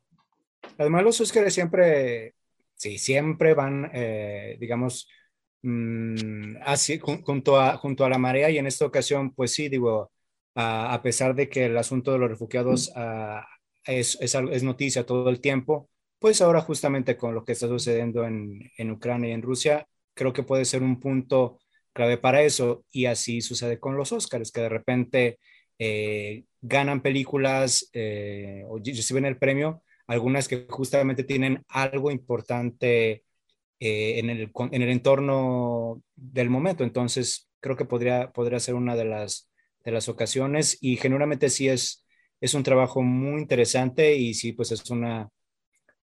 Además, 0.78 1.02
los 1.04 1.20
Óscares 1.20 1.54
siempre, 1.54 2.34
sí, 2.74 2.98
siempre 2.98 3.54
van, 3.54 3.90
eh, 3.94 4.56
digamos, 4.60 5.08
mm, 5.62 6.56
así, 6.64 6.98
jun- 6.98 7.22
junto 7.22 7.58
a, 7.60 7.76
junto 7.76 8.04
a 8.04 8.10
la 8.10 8.18
marea 8.18 8.50
y 8.50 8.58
en 8.58 8.66
esta 8.66 8.84
ocasión, 8.86 9.32
pues 9.34 9.52
sí, 9.54 9.68
digo, 9.68 10.12
a, 10.54 10.92
a 10.94 11.02
pesar 11.02 11.34
de 11.34 11.48
que 11.48 11.66
el 11.66 11.76
asunto 11.78 12.12
de 12.12 12.18
los 12.18 12.28
refugiados 12.30 12.92
ah, 12.96 13.46
es, 13.86 14.18
es, 14.20 14.34
es 14.34 14.62
noticia 14.62 15.06
todo 15.06 15.28
el 15.30 15.40
tiempo, 15.40 15.88
pues 16.18 16.40
ahora 16.42 16.60
justamente 16.60 17.16
con 17.16 17.34
lo 17.34 17.44
que 17.44 17.52
está 17.52 17.68
sucediendo 17.68 18.24
en, 18.24 18.70
en 18.78 18.90
Ucrania 18.90 19.30
y 19.30 19.32
en 19.32 19.42
Rusia, 19.42 19.86
creo 20.14 20.32
que 20.32 20.42
puede 20.42 20.64
ser 20.64 20.82
un 20.82 21.00
punto 21.00 21.60
clave 21.92 22.18
para 22.18 22.42
eso 22.42 22.84
y 22.90 23.06
así 23.06 23.40
sucede 23.40 23.78
con 23.80 23.96
los 23.96 24.12
Óscares, 24.12 24.52
que 24.52 24.62
de 24.62 24.68
repente 24.68 25.38
eh, 25.78 26.44
ganan 26.60 27.02
películas 27.02 27.88
eh, 27.92 28.64
o 28.68 28.78
reciben 28.78 29.24
el 29.26 29.38
premio 29.38 29.82
algunas 30.06 30.48
que 30.48 30.66
justamente 30.68 31.24
tienen 31.24 31.64
algo 31.68 32.10
importante 32.10 33.24
eh, 33.80 34.18
en, 34.18 34.30
el, 34.30 34.50
en 34.70 34.82
el 34.82 34.88
entorno 34.90 36.02
del 36.14 36.50
momento. 36.50 36.84
Entonces, 36.84 37.48
creo 37.60 37.76
que 37.76 37.84
podría, 37.84 38.30
podría 38.32 38.60
ser 38.60 38.74
una 38.74 38.96
de 38.96 39.04
las, 39.04 39.50
de 39.84 39.92
las 39.92 40.08
ocasiones 40.08 40.78
y 40.80 40.96
generalmente 40.96 41.50
sí 41.50 41.68
es, 41.68 42.05
es 42.40 42.54
un 42.54 42.62
trabajo 42.62 43.02
muy 43.02 43.40
interesante 43.40 44.16
y 44.16 44.34
sí, 44.34 44.52
pues 44.52 44.72
es 44.72 44.88
una, 44.90 45.28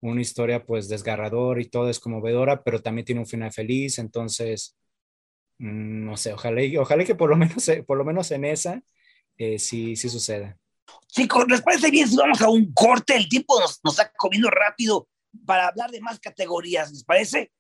una 0.01 0.21
historia 0.21 0.64
pues 0.64 0.88
desgarradora 0.88 1.61
y 1.61 1.68
todo 1.68 1.88
es 1.88 2.01
conmovedora, 2.01 2.62
pero 2.62 2.81
también 2.81 3.05
tiene 3.05 3.21
un 3.21 3.27
final 3.27 3.53
feliz. 3.53 3.99
Entonces, 3.99 4.77
mm, 5.59 6.05
no 6.07 6.16
sé, 6.16 6.33
ojalá, 6.33 6.62
ojalá 6.81 7.05
que 7.05 7.14
por 7.14 7.31
lo 7.31 7.37
menos, 7.37 7.71
por 7.87 7.99
lo 7.99 8.05
menos 8.05 8.31
en 8.31 8.45
esa 8.45 8.83
eh, 9.37 9.59
sí, 9.59 9.97
sí 9.97 10.09
suceda. 10.09 10.57
Chicos, 11.09 11.45
¿les 11.49 11.62
parece 11.62 11.90
bien 11.90 12.09
si 12.09 12.16
vamos 12.16 12.40
a 12.40 12.49
un 12.49 12.73
corte? 12.73 13.16
El 13.16 13.29
tiempo 13.29 13.59
nos, 13.61 13.81
nos 13.85 13.99
está 13.99 14.12
comiendo 14.16 14.51
rápido 14.51 15.09
para 15.47 15.68
hablar 15.68 15.90
de 15.90 16.01
más 16.01 16.18
categorías, 16.18 16.90
¿les 16.90 17.05
parece? 17.05 17.53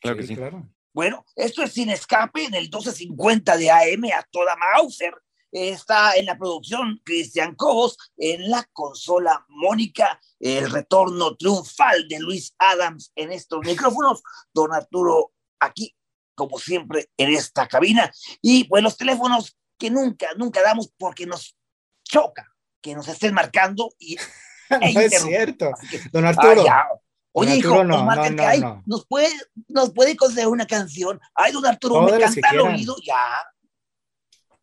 Claro 0.00 0.16
que 0.16 0.22
sí. 0.24 0.36
Claro. 0.36 0.68
Bueno, 0.92 1.24
esto 1.36 1.62
es 1.62 1.72
Sin 1.72 1.90
Escape 1.90 2.44
en 2.44 2.54
el 2.54 2.64
1250 2.64 3.56
de 3.56 3.70
AM 3.70 4.04
a 4.16 4.22
toda 4.30 4.56
Mauser. 4.56 5.14
Está 5.52 6.16
en 6.16 6.26
la 6.26 6.36
producción 6.36 7.00
Cristian 7.04 7.54
Cobos, 7.54 7.96
en 8.16 8.50
la 8.50 8.66
consola 8.72 9.44
Mónica, 9.48 10.20
el 10.40 10.70
retorno 10.70 11.36
triunfal 11.36 12.08
de 12.08 12.18
Luis 12.18 12.54
Adams 12.58 13.12
en 13.14 13.30
estos 13.30 13.60
micrófonos, 13.64 14.22
don 14.52 14.72
Arturo 14.72 15.32
aquí, 15.60 15.94
como 16.34 16.58
siempre, 16.58 17.10
en 17.16 17.34
esta 17.34 17.68
cabina. 17.68 18.10
Y 18.40 18.64
pues 18.64 18.82
los 18.82 18.96
teléfonos 18.96 19.56
que 19.78 19.90
nunca, 19.90 20.28
nunca 20.36 20.62
damos 20.62 20.90
porque 20.98 21.26
nos 21.26 21.56
choca 22.02 22.48
que 22.80 22.94
nos 22.94 23.06
estén 23.06 23.32
marcando 23.32 23.94
y 23.98 24.16
No 24.70 25.00
e 25.00 25.04
es 25.04 25.22
cierto. 25.22 25.70
Que, 25.90 26.00
Don 26.12 26.24
ah, 26.24 26.30
Arturo. 26.30 26.64
ya. 26.64 26.86
Oye, 27.34 27.56
hijo, 27.56 27.82
no, 27.82 28.04
nos 28.04 28.04
no, 28.04 28.14
no, 28.14 28.22
que 28.22 28.80
nos 28.84 29.06
puede, 29.06 29.28
nos 29.68 29.92
puede 29.92 30.16
conceder 30.16 30.48
una 30.48 30.66
canción. 30.66 31.18
Ay, 31.34 31.52
don 31.52 31.64
Arturo, 31.64 31.94
Todas 31.94 32.12
me 32.12 32.20
canta 32.20 32.50
al 32.50 32.60
oído, 32.60 32.94
ya. 33.06 33.16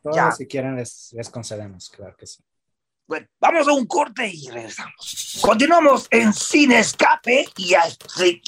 Todas 0.02 0.16
Ya. 0.16 0.26
las 0.26 0.38
que 0.38 0.48
quieran 0.48 0.76
les, 0.76 1.12
les 1.14 1.30
concedemos, 1.30 1.90
claro 1.90 2.16
que 2.18 2.26
sí. 2.28 2.42
Bueno, 3.08 3.28
vamos 3.40 3.68
a 3.68 3.74
un 3.74 3.88
corte 3.88 4.28
y 4.32 4.50
regresamos. 4.50 5.40
Continuamos 5.42 6.08
en 6.12 6.32
Cine 6.32 6.80
Escape 6.80 7.48
y 7.58 7.70
ya 7.70 7.82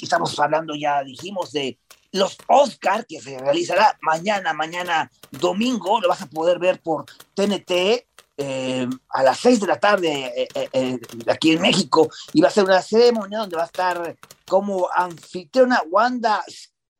estamos 0.00 0.38
hablando, 0.38 0.74
ya 0.76 1.02
dijimos, 1.02 1.50
de 1.50 1.78
los 2.12 2.36
Oscar 2.46 3.04
que 3.06 3.20
se 3.20 3.38
realizará 3.38 3.98
mañana, 4.02 4.52
mañana 4.52 5.10
domingo. 5.32 6.00
Lo 6.00 6.08
vas 6.08 6.22
a 6.22 6.26
poder 6.26 6.60
ver 6.60 6.80
por 6.80 7.06
TNT 7.34 8.06
eh, 8.36 8.88
a 9.10 9.22
las 9.24 9.38
6 9.40 9.60
de 9.60 9.66
la 9.66 9.80
tarde 9.80 10.32
eh, 10.42 10.48
eh, 10.54 10.68
eh, 10.72 10.98
aquí 11.26 11.52
en 11.52 11.60
México 11.62 12.08
y 12.32 12.40
va 12.40 12.48
a 12.48 12.52
ser 12.52 12.64
una 12.64 12.80
ceremonia 12.82 13.38
donde 13.38 13.56
va 13.56 13.62
a 13.62 13.66
estar 13.66 14.16
como 14.46 14.88
anfitriona 14.94 15.82
Wanda. 15.90 16.40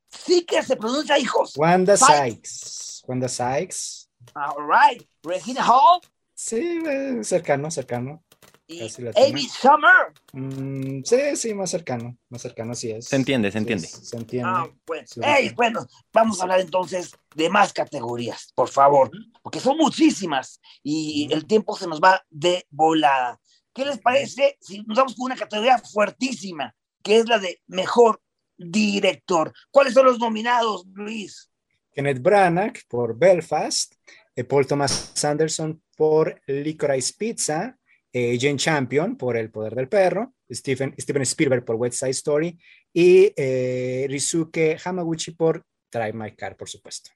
Sí 0.08 0.44
que 0.44 0.62
se 0.64 0.76
pronuncia, 0.76 1.16
hijos. 1.18 1.52
Wanda 1.56 1.96
Sykes. 1.96 2.48
Sykes. 2.50 3.02
Wanda 3.06 3.28
Sykes. 3.28 4.01
All 4.34 4.66
right. 4.66 5.02
Regina 5.22 5.64
Hall 5.66 6.00
Sí, 6.34 6.82
eh, 6.88 7.22
cercano, 7.22 7.70
cercano. 7.70 8.24
y. 8.66 8.80
Amy 9.16 9.48
Summer. 9.48 10.12
Mm, 10.32 11.02
sí, 11.04 11.36
sí, 11.36 11.54
más 11.54 11.70
cercano. 11.70 12.16
Más 12.30 12.42
cercano, 12.42 12.74
sí 12.74 12.90
es. 12.90 13.06
Se 13.06 13.16
entiende, 13.16 13.50
se 13.52 13.58
entiende. 13.58 13.86
se 13.86 14.16
entiende. 14.16 14.48
Ah, 14.50 14.66
bueno. 14.86 15.06
Sí, 15.06 15.20
Ey, 15.22 15.50
sí. 15.50 15.54
bueno, 15.54 15.86
vamos 16.12 16.40
a 16.40 16.44
hablar 16.44 16.60
entonces 16.60 17.12
de 17.34 17.48
más 17.50 17.72
categorías, 17.72 18.52
por 18.54 18.68
favor, 18.68 19.10
porque 19.42 19.60
son 19.60 19.76
muchísimas 19.76 20.60
y 20.82 21.28
el 21.32 21.46
tiempo 21.46 21.76
se 21.76 21.86
nos 21.86 22.00
va 22.00 22.24
de 22.30 22.66
volada. 22.70 23.38
¿qué 23.74 23.86
les 23.86 23.98
parece 24.00 24.58
si 24.60 24.82
nos 24.82 24.98
vamos 24.98 25.14
con 25.14 25.26
una 25.26 25.36
categoría 25.36 25.78
fuertísima, 25.78 26.74
que 27.02 27.18
es 27.18 27.28
la 27.28 27.38
de 27.38 27.62
mejor 27.66 28.20
director? 28.58 29.52
¿Cuáles 29.70 29.94
son 29.94 30.06
los 30.06 30.18
nominados, 30.18 30.84
Luis? 30.92 31.50
Kenneth 31.92 32.20
Branagh 32.20 32.80
por 32.88 33.16
Belfast, 33.16 33.94
eh, 34.34 34.44
Paul 34.44 34.66
Thomas 34.66 35.24
Anderson 35.24 35.82
por 35.96 36.40
Licorice 36.46 37.14
Pizza, 37.16 37.76
eh, 38.12 38.38
Jane 38.40 38.56
Champion 38.56 39.16
por 39.16 39.36
El 39.36 39.50
Poder 39.50 39.74
del 39.74 39.88
Perro, 39.88 40.34
Stephen, 40.50 40.94
Steven 40.98 41.22
Spielberg 41.22 41.64
por 41.64 41.76
West 41.76 41.98
Side 41.98 42.10
Story 42.10 42.58
y 42.92 43.32
eh, 43.36 44.06
Rizuke 44.08 44.78
Hamaguchi 44.84 45.32
por 45.32 45.64
Drive 45.90 46.12
My 46.12 46.34
Car, 46.34 46.56
por 46.56 46.68
supuesto. 46.68 47.10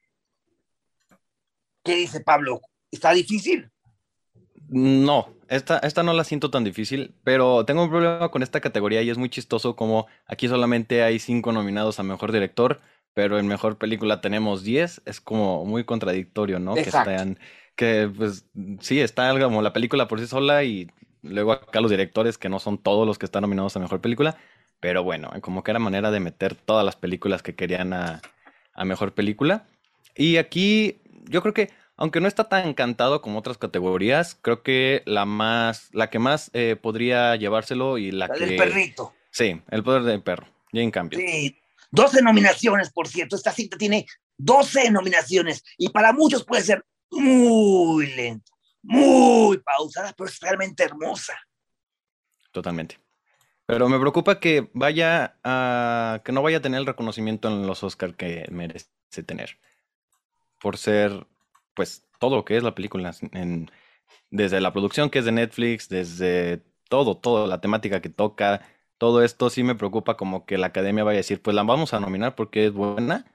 ¿Qué 1.83 1.95
dice 1.95 2.21
Pablo? 2.21 2.61
¿Está 2.91 3.13
difícil? 3.13 3.69
No, 4.69 5.33
esta, 5.47 5.79
esta 5.79 6.03
no 6.03 6.13
la 6.13 6.25
siento 6.25 6.51
tan 6.51 6.63
difícil, 6.63 7.13
pero 7.23 7.63
tengo 7.63 7.83
un 7.83 7.89
problema 7.89 8.29
con 8.29 8.43
esta 8.43 8.59
categoría 8.59 9.01
y 9.01 9.09
es 9.09 9.17
muy 9.17 9.29
chistoso 9.29 9.75
como 9.75 10.07
aquí 10.25 10.47
solamente 10.49 11.03
hay 11.03 11.19
cinco 11.19 11.53
nominados 11.53 11.99
a 11.99 12.03
Mejor 12.03 12.33
Director, 12.33 12.81
pero 13.17 13.39
en 13.39 13.47
Mejor 13.47 13.79
Película 13.79 14.21
tenemos 14.21 14.63
diez. 14.63 15.01
Es 15.07 15.19
como 15.19 15.65
muy 15.65 15.85
contradictorio, 15.85 16.59
¿no? 16.59 16.77
Exacto. 16.77 17.09
Que 17.09 17.15
estén, 17.15 17.39
que 17.75 18.11
pues 18.15 18.45
sí, 18.79 18.99
está 18.99 19.35
como 19.39 19.63
la 19.63 19.73
película 19.73 20.07
por 20.07 20.19
sí 20.19 20.27
sola 20.27 20.63
y 20.63 20.91
luego 21.23 21.51
acá 21.51 21.81
los 21.81 21.89
directores 21.89 22.37
que 22.37 22.47
no 22.47 22.59
son 22.59 22.77
todos 22.77 23.07
los 23.07 23.17
que 23.17 23.25
están 23.25 23.41
nominados 23.41 23.75
a 23.75 23.79
Mejor 23.79 24.01
Película, 24.01 24.37
pero 24.79 25.03
bueno, 25.03 25.31
como 25.41 25.63
que 25.63 25.71
era 25.71 25.79
manera 25.79 26.11
de 26.11 26.19
meter 26.19 26.53
todas 26.53 26.85
las 26.85 26.95
películas 26.95 27.41
que 27.41 27.55
querían 27.55 27.91
a, 27.91 28.21
a 28.75 28.85
Mejor 28.85 29.15
Película. 29.15 29.65
Y 30.15 30.37
aquí 30.37 31.01
yo 31.27 31.41
creo 31.41 31.55
que 31.55 31.71
aunque 31.95 32.21
no 32.21 32.27
está 32.27 32.43
tan 32.43 32.67
encantado 32.67 33.23
como 33.23 33.39
otras 33.39 33.57
categorías, 33.57 34.37
creo 34.39 34.61
que 34.61 35.01
la 35.07 35.25
más, 35.25 35.89
la 35.91 36.11
que 36.11 36.19
más 36.19 36.51
eh, 36.53 36.75
podría 36.79 37.35
llevárselo 37.35 37.97
y 37.97 38.11
la 38.11 38.27
La 38.27 38.35
que... 38.35 38.45
del 38.45 38.57
perrito. 38.57 39.11
Sí, 39.31 39.59
el 39.71 39.81
poder 39.81 40.03
del 40.03 40.21
perro. 40.21 40.45
Jane 40.71 40.91
Campion. 40.91 41.19
Sí, 41.19 41.57
12 41.91 42.21
nominaciones, 42.21 42.91
por 42.91 43.07
cierto. 43.07 43.35
Esta 43.35 43.51
cinta 43.51 43.77
tiene 43.77 44.05
12 44.37 44.91
nominaciones 44.91 45.63
y 45.77 45.89
para 45.89 46.13
muchos 46.13 46.45
puede 46.45 46.63
ser 46.63 46.85
muy 47.11 48.07
lenta, 48.15 48.51
muy 48.83 49.57
pausada, 49.59 50.13
pero 50.17 50.29
es 50.29 50.39
realmente 50.39 50.83
hermosa. 50.83 51.33
Totalmente. 52.51 52.99
Pero 53.65 53.89
me 53.89 53.99
preocupa 53.99 54.39
que 54.39 54.69
vaya 54.73 55.37
a, 55.43 56.21
que 56.23 56.31
no 56.31 56.41
vaya 56.41 56.57
a 56.57 56.61
tener 56.61 56.79
el 56.79 56.85
reconocimiento 56.85 57.49
en 57.49 57.67
los 57.67 57.83
Oscar 57.83 58.15
que 58.15 58.47
merece 58.49 58.87
tener. 59.25 59.59
Por 60.59 60.77
ser, 60.77 61.27
pues, 61.73 62.07
todo 62.19 62.37
lo 62.37 62.45
que 62.45 62.57
es 62.57 62.63
la 62.63 62.73
película. 62.75 63.13
desde 64.29 64.61
la 64.61 64.71
producción 64.71 65.09
que 65.09 65.19
es 65.19 65.25
de 65.25 65.33
Netflix, 65.33 65.89
desde 65.89 66.63
todo, 66.89 67.17
todo, 67.17 67.45
la 67.45 67.59
temática 67.59 68.01
que 68.01 68.09
toca, 68.09 68.61
todo 68.97 69.23
esto 69.23 69.49
sí 69.49 69.63
me 69.63 69.75
preocupa 69.75 70.17
como 70.17 70.45
que 70.45 70.57
la 70.57 70.67
academia 70.67 71.03
vaya 71.03 71.17
a 71.17 71.23
decir, 71.23 71.41
pues 71.41 71.55
la 71.55 71.63
vamos 71.63 71.93
a 71.93 71.99
nominar 71.99 72.35
porque 72.35 72.67
es 72.67 72.73
buena, 72.73 73.25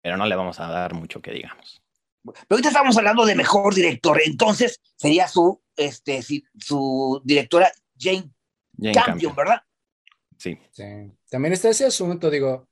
pero 0.00 0.16
no 0.16 0.26
le 0.26 0.36
vamos 0.36 0.60
a 0.60 0.68
dar 0.68 0.94
mucho 0.94 1.20
que 1.20 1.32
digamos. 1.32 1.82
Pero 2.24 2.46
ahorita 2.50 2.68
estamos 2.68 2.96
hablando 2.96 3.26
de 3.26 3.34
mejor 3.34 3.74
director, 3.74 4.20
entonces 4.24 4.80
sería 4.96 5.28
su, 5.28 5.60
este, 5.76 6.22
su 6.22 7.20
directora 7.24 7.70
Jane 7.98 8.30
Jane 8.78 8.94
Campion, 8.94 9.04
Campion. 9.04 9.36
¿verdad? 9.36 9.62
Sí. 10.38 10.58
Sí. 10.70 10.84
También 11.28 11.52
está 11.52 11.70
ese 11.70 11.84
asunto, 11.84 12.30
digo, 12.30 12.68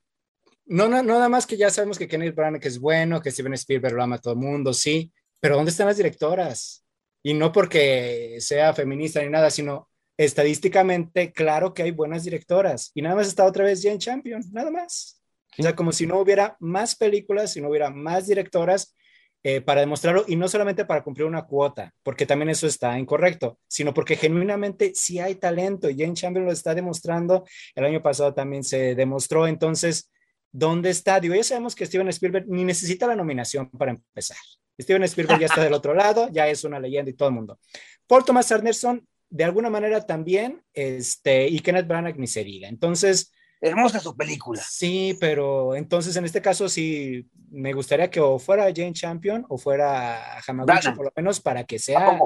no, 0.66 0.88
no, 0.88 1.02
no 1.02 1.14
nada 1.14 1.28
más 1.28 1.46
que 1.46 1.56
ya 1.56 1.68
sabemos 1.68 1.98
que 1.98 2.08
Kenneth 2.08 2.34
Branagh 2.34 2.64
es 2.64 2.78
bueno, 2.78 3.20
que 3.20 3.30
Steven 3.30 3.54
Spielberg 3.54 3.94
lo 3.94 4.02
ama 4.02 4.16
a 4.16 4.20
todo 4.20 4.34
el 4.34 4.40
mundo, 4.40 4.72
sí, 4.72 5.12
pero 5.40 5.56
¿dónde 5.56 5.72
están 5.72 5.88
las 5.88 5.96
directoras? 5.96 6.84
Y 7.22 7.34
no 7.34 7.52
porque 7.52 8.36
sea 8.40 8.72
feminista 8.72 9.20
ni 9.22 9.28
nada, 9.28 9.50
sino 9.50 9.89
estadísticamente, 10.24 11.32
claro 11.32 11.72
que 11.72 11.82
hay 11.82 11.92
buenas 11.92 12.24
directoras. 12.24 12.90
Y 12.94 13.00
nada 13.00 13.16
más 13.16 13.26
está 13.26 13.46
otra 13.46 13.64
vez 13.64 13.82
Jane 13.82 13.96
Champion, 13.96 14.42
nada 14.52 14.70
más. 14.70 15.22
O 15.58 15.62
sea, 15.62 15.74
como 15.74 15.92
si 15.92 16.06
no 16.06 16.18
hubiera 16.20 16.58
más 16.60 16.94
películas, 16.94 17.54
si 17.54 17.62
no 17.62 17.70
hubiera 17.70 17.88
más 17.88 18.26
directoras 18.26 18.94
eh, 19.42 19.62
para 19.62 19.80
demostrarlo, 19.80 20.24
y 20.28 20.36
no 20.36 20.46
solamente 20.46 20.84
para 20.84 21.02
cumplir 21.02 21.26
una 21.26 21.46
cuota, 21.46 21.94
porque 22.02 22.26
también 22.26 22.50
eso 22.50 22.66
está 22.66 22.98
incorrecto, 22.98 23.58
sino 23.66 23.94
porque 23.94 24.14
genuinamente 24.14 24.92
sí 24.94 25.18
hay 25.18 25.36
talento, 25.36 25.88
y 25.88 25.98
Jane 25.98 26.12
Champion 26.12 26.44
lo 26.44 26.52
está 26.52 26.74
demostrando, 26.74 27.46
el 27.74 27.84
año 27.86 28.02
pasado 28.02 28.34
también 28.34 28.62
se 28.62 28.94
demostró, 28.94 29.46
entonces, 29.46 30.10
¿dónde 30.52 30.90
está? 30.90 31.18
Digo, 31.18 31.34
ya 31.34 31.44
sabemos 31.44 31.74
que 31.74 31.86
Steven 31.86 32.08
Spielberg 32.08 32.44
ni 32.46 32.64
necesita 32.64 33.06
la 33.06 33.16
nominación 33.16 33.70
para 33.70 33.92
empezar. 33.92 34.36
Steven 34.78 35.04
Spielberg 35.04 35.40
ya 35.40 35.46
está 35.46 35.64
del 35.64 35.72
otro 35.72 35.94
lado, 35.94 36.28
ya 36.30 36.46
es 36.46 36.62
una 36.64 36.78
leyenda 36.78 37.10
y 37.10 37.14
todo 37.14 37.30
el 37.30 37.34
mundo. 37.34 37.58
Paul 38.06 38.24
Thomas 38.24 38.52
Anderson, 38.52 39.06
de 39.30 39.44
alguna 39.44 39.70
manera 39.70 40.04
también, 40.06 40.62
este, 40.74 41.46
y 41.48 41.60
Kenneth 41.60 41.86
Branagh 41.86 42.18
ni 42.18 42.26
se 42.26 42.44
diga. 42.44 42.68
Entonces, 42.68 43.32
Hermosa 43.62 44.00
su 44.00 44.16
película. 44.16 44.62
Sí, 44.66 45.16
pero 45.20 45.74
entonces 45.76 46.16
en 46.16 46.24
este 46.24 46.40
caso 46.40 46.66
sí 46.70 47.28
me 47.50 47.74
gustaría 47.74 48.10
que 48.10 48.18
o 48.18 48.38
fuera 48.38 48.64
Jane 48.74 48.94
Champion 48.94 49.44
o 49.50 49.58
fuera 49.58 50.38
Hamaguchi, 50.46 50.78
Branagh. 50.80 50.96
por 50.96 51.04
lo 51.04 51.12
menos 51.14 51.40
para 51.40 51.64
que 51.64 51.76
¿A 51.76 51.78
sea, 51.78 52.18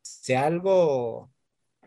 sea 0.00 0.46
algo, 0.46 1.30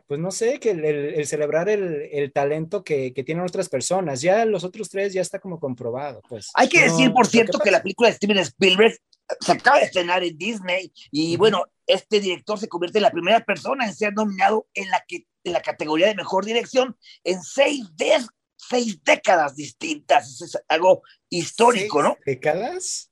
pues 0.05 0.19
no 0.19 0.29
sé, 0.29 0.59
que 0.59 0.71
el, 0.71 0.85
el- 0.85 1.13
el 1.15 1.25
celebrar 1.25 1.69
el, 1.69 2.07
el 2.11 2.31
talento 2.31 2.83
que, 2.83 3.13
que 3.13 3.23
tienen 3.23 3.43
otras 3.43 3.67
personas. 3.67 4.21
Ya 4.21 4.45
los 4.45 4.63
otros 4.63 4.89
tres 4.89 5.11
ya 5.11 5.21
está 5.21 5.39
como 5.39 5.59
comprobado. 5.59 6.21
Pues. 6.29 6.51
Hay 6.53 6.69
que 6.69 6.85
No, 6.85 6.91
decir, 6.91 7.11
por 7.13 7.25
cierto, 7.25 7.57
que 7.57 7.71
la 7.71 7.77
pasa- 7.77 7.83
película 7.83 8.09
de 8.09 8.15
Steven 8.15 8.37
Spielberg 8.37 8.95
se 9.39 9.51
acaba 9.51 9.79
de 9.79 9.85
estrenar 9.85 10.23
en 10.23 10.37
Disney 10.37 10.91
y 11.11 11.35
bueno, 11.37 11.63
este 11.85 12.19
director 12.19 12.59
se 12.59 12.67
convierte 12.67 12.99
en 12.99 13.03
la 13.03 13.11
primera 13.11 13.39
persona 13.43 13.85
en 13.85 13.95
ser 13.95 14.13
nominado 14.13 14.67
en 14.73 14.89
la, 14.89 15.03
que, 15.07 15.25
en 15.43 15.53
la 15.53 15.61
categoría 15.61 16.07
de 16.07 16.15
mejor 16.15 16.45
dirección 16.45 16.97
en 17.23 17.41
seis, 17.41 17.85
de- 17.95 18.25
seis 18.55 19.01
décadas 19.03 19.55
distintas. 19.55 20.29
Eso 20.31 20.45
es 20.45 20.57
algo 20.67 21.01
histórico, 21.29 22.01
¿Seis 22.01 22.09
¿no? 22.09 22.17
¿Décadas? 22.25 23.11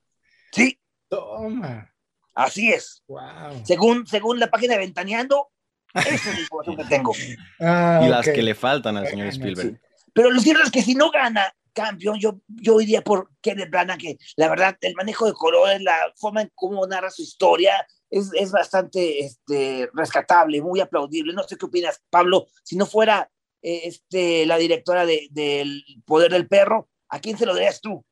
Sí, 0.52 0.80
Toma. 1.10 1.94
así 2.34 2.72
es. 2.72 3.04
Wow. 3.08 3.64
Según, 3.66 4.08
según 4.08 4.40
la 4.40 4.50
página 4.50 4.74
de 4.74 4.80
Ventaneando, 4.80 5.50
esa 5.94 6.10
es 6.10 6.26
la 6.26 6.40
información 6.42 6.78
que 6.78 6.84
tengo. 6.86 7.14
Ah, 7.62 8.02
y 8.06 8.10
las 8.10 8.26
que 8.28 8.42
le 8.42 8.56
faltan 8.56 8.98
al 8.98 9.08
señor 9.08 9.28
Spielberg. 9.28 9.80
Pero 10.14 10.32
lo 10.32 10.40
cierto 10.42 10.64
es 10.64 10.72
que 10.72 10.82
si 10.82 10.96
no 10.96 11.12
gana 11.12 11.54
campeón, 11.76 12.20
yo, 12.20 12.40
yo 12.48 12.82
iría 12.82 13.02
por 13.04 13.30
Kenneth 13.42 13.70
Branagh, 13.70 14.00
que 14.00 14.18
la 14.38 14.50
verdad, 14.50 14.76
el 14.82 14.96
manejo 14.96 15.28
de 15.28 15.34
colores, 15.34 15.82
la 15.82 15.96
forma 16.16 16.42
en 16.42 16.52
cómo 16.56 16.88
narra 16.88 17.12
su 17.12 17.22
historia, 17.22 17.74
es, 18.10 18.32
es 18.34 18.52
bastante 18.52 19.20
este, 19.20 19.90
rescatable, 19.94 20.62
muy 20.62 20.80
aplaudible. 20.80 21.34
No 21.34 21.44
sé 21.44 21.58
qué 21.58 21.66
opinas, 21.66 22.02
Pablo, 22.10 22.48
si 22.64 22.76
no 22.78 22.86
fuera 22.88 23.30
eh, 23.62 23.82
este, 23.84 24.46
la 24.46 24.58
directora 24.58 25.06
de- 25.06 25.28
del 25.32 25.84
Poder 26.06 26.32
del 26.32 26.48
Perro, 26.48 26.90
¿a 27.10 27.20
quién 27.20 27.38
se 27.38 27.46
lo 27.46 27.54
darías 27.54 27.82
tú? 27.82 28.04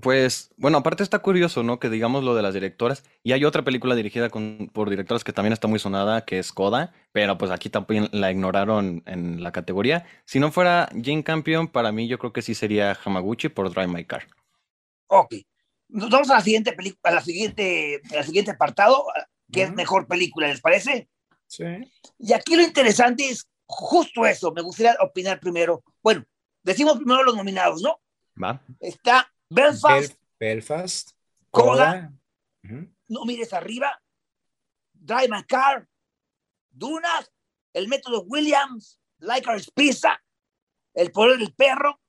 Pues, 0.00 0.50
bueno, 0.56 0.78
aparte 0.78 1.02
está 1.02 1.18
curioso, 1.18 1.62
¿no? 1.62 1.78
Que 1.78 1.90
digamos 1.90 2.24
lo 2.24 2.34
de 2.34 2.42
las 2.42 2.54
directoras. 2.54 3.04
Y 3.22 3.32
hay 3.32 3.44
otra 3.44 3.62
película 3.62 3.94
dirigida 3.94 4.30
con, 4.30 4.70
por 4.72 4.88
directoras 4.88 5.22
que 5.22 5.32
también 5.32 5.52
está 5.52 5.68
muy 5.68 5.78
sonada, 5.78 6.24
que 6.24 6.38
es 6.38 6.52
Coda, 6.52 6.94
pero 7.12 7.36
pues 7.36 7.50
aquí 7.50 7.68
también 7.68 8.08
la 8.12 8.30
ignoraron 8.30 9.02
en 9.04 9.42
la 9.42 9.52
categoría. 9.52 10.06
Si 10.24 10.40
no 10.40 10.50
fuera 10.50 10.88
Jane 10.92 11.24
Campion, 11.24 11.68
para 11.68 11.92
mí 11.92 12.08
yo 12.08 12.18
creo 12.18 12.32
que 12.32 12.40
sí 12.40 12.54
sería 12.54 12.98
Hamaguchi 13.04 13.50
por 13.50 13.70
Drive 13.70 13.88
My 13.88 14.04
Car. 14.04 14.26
Ok. 15.08 15.34
Nos 15.88 16.08
vamos 16.08 16.30
a 16.30 16.36
la 16.36 16.40
siguiente 16.40 16.72
película, 16.72 17.12
a 17.12 17.16
la 17.16 17.20
siguiente, 17.20 18.00
al 18.16 18.24
siguiente 18.24 18.52
apartado, 18.52 19.04
que 19.52 19.64
es 19.64 19.74
mejor 19.74 20.06
película, 20.06 20.48
¿les 20.48 20.62
parece? 20.62 21.10
Sí. 21.46 21.64
Y 22.18 22.32
aquí 22.32 22.56
lo 22.56 22.62
interesante 22.62 23.28
es 23.28 23.46
justo 23.66 24.24
eso. 24.24 24.52
Me 24.52 24.62
gustaría 24.62 24.96
opinar 25.00 25.38
primero. 25.38 25.84
Bueno, 26.02 26.24
decimos 26.62 26.96
primero 26.96 27.24
los 27.24 27.36
nominados, 27.36 27.82
¿no? 27.82 28.00
¿Va? 28.42 28.62
Está 28.80 29.31
Belfast, 29.54 30.12
Bel- 30.12 30.18
Belfast. 30.38 31.10
Coda. 31.50 32.12
No 33.08 33.24
mires 33.24 33.52
arriba, 33.52 34.02
Drive 34.92 35.28
My 35.28 35.44
Car, 35.44 35.86
Dunas, 36.70 37.30
El 37.74 37.88
Método 37.88 38.22
Williams, 38.22 38.98
Licorice 39.18 39.70
Pizza, 39.74 40.18
El 40.94 41.10
Poder 41.12 41.38
del 41.38 41.52
Perro, 41.54 42.00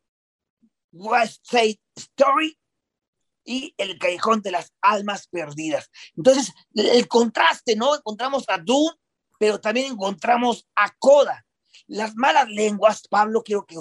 West 0.94 1.46
Side 1.46 1.82
Story 1.96 2.58
y 3.44 3.74
El 3.78 3.98
Callejón 4.00 4.42
de 4.42 4.52
las 4.52 4.72
Almas 4.82 5.28
Perdidas. 5.28 5.90
Entonces, 6.16 6.54
el 6.74 7.08
contraste, 7.08 7.76
¿no? 7.76 7.96
Encontramos 7.96 8.46
a 8.48 8.58
Dune, 8.58 8.96
pero 9.38 9.60
también 9.60 9.92
encontramos 9.92 10.68
a 10.76 10.90
Coda. 10.98 11.46
Las 11.88 12.16
malas 12.16 12.48
lenguas, 12.48 13.06
Pablo, 13.10 13.44
quiero 13.44 13.66
que, 13.66 13.76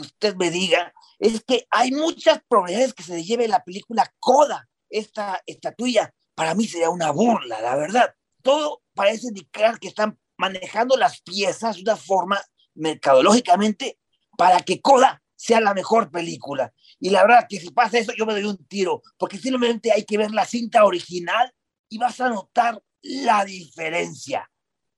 usted 0.00 0.34
me 0.36 0.50
diga, 0.50 0.92
es 1.18 1.42
que 1.44 1.66
hay 1.70 1.90
muchas 1.90 2.40
probabilidades 2.48 2.94
que 2.94 3.02
se 3.02 3.14
le 3.14 3.24
lleve 3.24 3.48
la 3.48 3.64
película 3.64 4.12
Coda, 4.18 4.68
esta 4.88 5.42
estatuilla. 5.46 6.14
Para 6.34 6.54
mí 6.54 6.66
sería 6.66 6.90
una 6.90 7.10
burla, 7.10 7.60
la 7.60 7.76
verdad. 7.76 8.14
Todo 8.42 8.82
parece 8.94 9.28
indicar 9.28 9.78
que 9.78 9.88
están 9.88 10.18
manejando 10.36 10.96
las 10.96 11.20
piezas 11.22 11.76
de 11.76 11.82
una 11.82 11.96
forma 11.96 12.40
mercadológicamente 12.74 13.98
para 14.36 14.60
que 14.60 14.80
Coda 14.80 15.22
sea 15.34 15.60
la 15.60 15.74
mejor 15.74 16.10
película. 16.10 16.72
Y 17.00 17.10
la 17.10 17.22
verdad 17.22 17.46
que 17.48 17.60
si 17.60 17.70
pasa 17.70 17.98
eso, 17.98 18.12
yo 18.16 18.26
me 18.26 18.32
doy 18.32 18.44
un 18.44 18.64
tiro, 18.66 19.02
porque 19.16 19.38
simplemente 19.38 19.92
hay 19.92 20.04
que 20.04 20.18
ver 20.18 20.30
la 20.30 20.44
cinta 20.44 20.84
original 20.84 21.52
y 21.88 21.98
vas 21.98 22.20
a 22.20 22.28
notar 22.28 22.82
la 23.02 23.44
diferencia. 23.44 24.50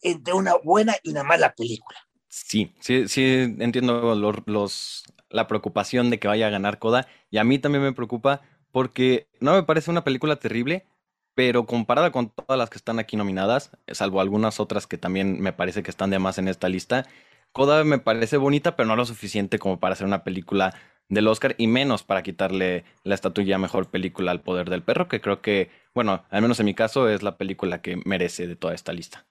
entre 0.02 0.32
una 0.32 0.54
buena 0.56 0.96
y 1.02 1.10
una 1.10 1.22
mala 1.22 1.54
película. 1.54 1.98
Sí, 2.30 2.72
sí, 2.80 3.08
sí, 3.08 3.22
entiendo 3.58 4.14
los, 4.46 5.04
la 5.30 5.48
preocupación 5.48 6.10
de 6.10 6.20
que 6.20 6.28
vaya 6.28 6.46
a 6.46 6.50
ganar 6.50 6.78
Coda. 6.78 7.08
Y 7.30 7.38
a 7.38 7.44
mí 7.44 7.58
también 7.58 7.82
me 7.84 7.92
preocupa 7.92 8.42
porque 8.72 9.28
no 9.40 9.52
me 9.54 9.64
parece 9.64 9.90
una 9.90 10.04
película 10.04 10.36
terrible, 10.36 10.86
pero 11.34 11.66
comparada 11.66 12.12
con 12.12 12.30
todas 12.30 12.56
las 12.58 12.70
que 12.70 12.78
están 12.78 13.00
aquí 13.00 13.16
nominadas, 13.16 13.72
salvo 13.88 14.20
algunas 14.20 14.60
otras 14.60 14.86
que 14.86 14.96
también 14.98 15.40
me 15.40 15.52
parece 15.52 15.82
que 15.82 15.90
están 15.90 16.10
de 16.10 16.20
más 16.20 16.38
en 16.38 16.48
esta 16.48 16.68
lista, 16.68 17.06
Coda 17.52 17.82
me 17.84 17.98
parece 17.98 18.36
bonita, 18.36 18.76
pero 18.76 18.86
no 18.88 18.94
lo 18.96 19.04
suficiente 19.06 19.58
como 19.58 19.80
para 19.80 19.94
hacer 19.94 20.06
una 20.06 20.22
película 20.22 20.72
del 21.08 21.26
Oscar 21.26 21.56
y 21.58 21.66
menos 21.66 22.04
para 22.04 22.22
quitarle 22.22 22.84
la 23.02 23.16
estatuilla 23.16 23.58
mejor 23.58 23.90
película 23.90 24.30
al 24.30 24.40
poder 24.42 24.70
del 24.70 24.84
perro, 24.84 25.08
que 25.08 25.20
creo 25.20 25.42
que, 25.42 25.70
bueno, 25.94 26.24
al 26.30 26.42
menos 26.42 26.60
en 26.60 26.66
mi 26.66 26.74
caso 26.74 27.08
es 27.08 27.24
la 27.24 27.36
película 27.38 27.82
que 27.82 27.96
merece 28.04 28.46
de 28.46 28.54
toda 28.56 28.74
esta 28.74 28.92
lista. 28.92 29.26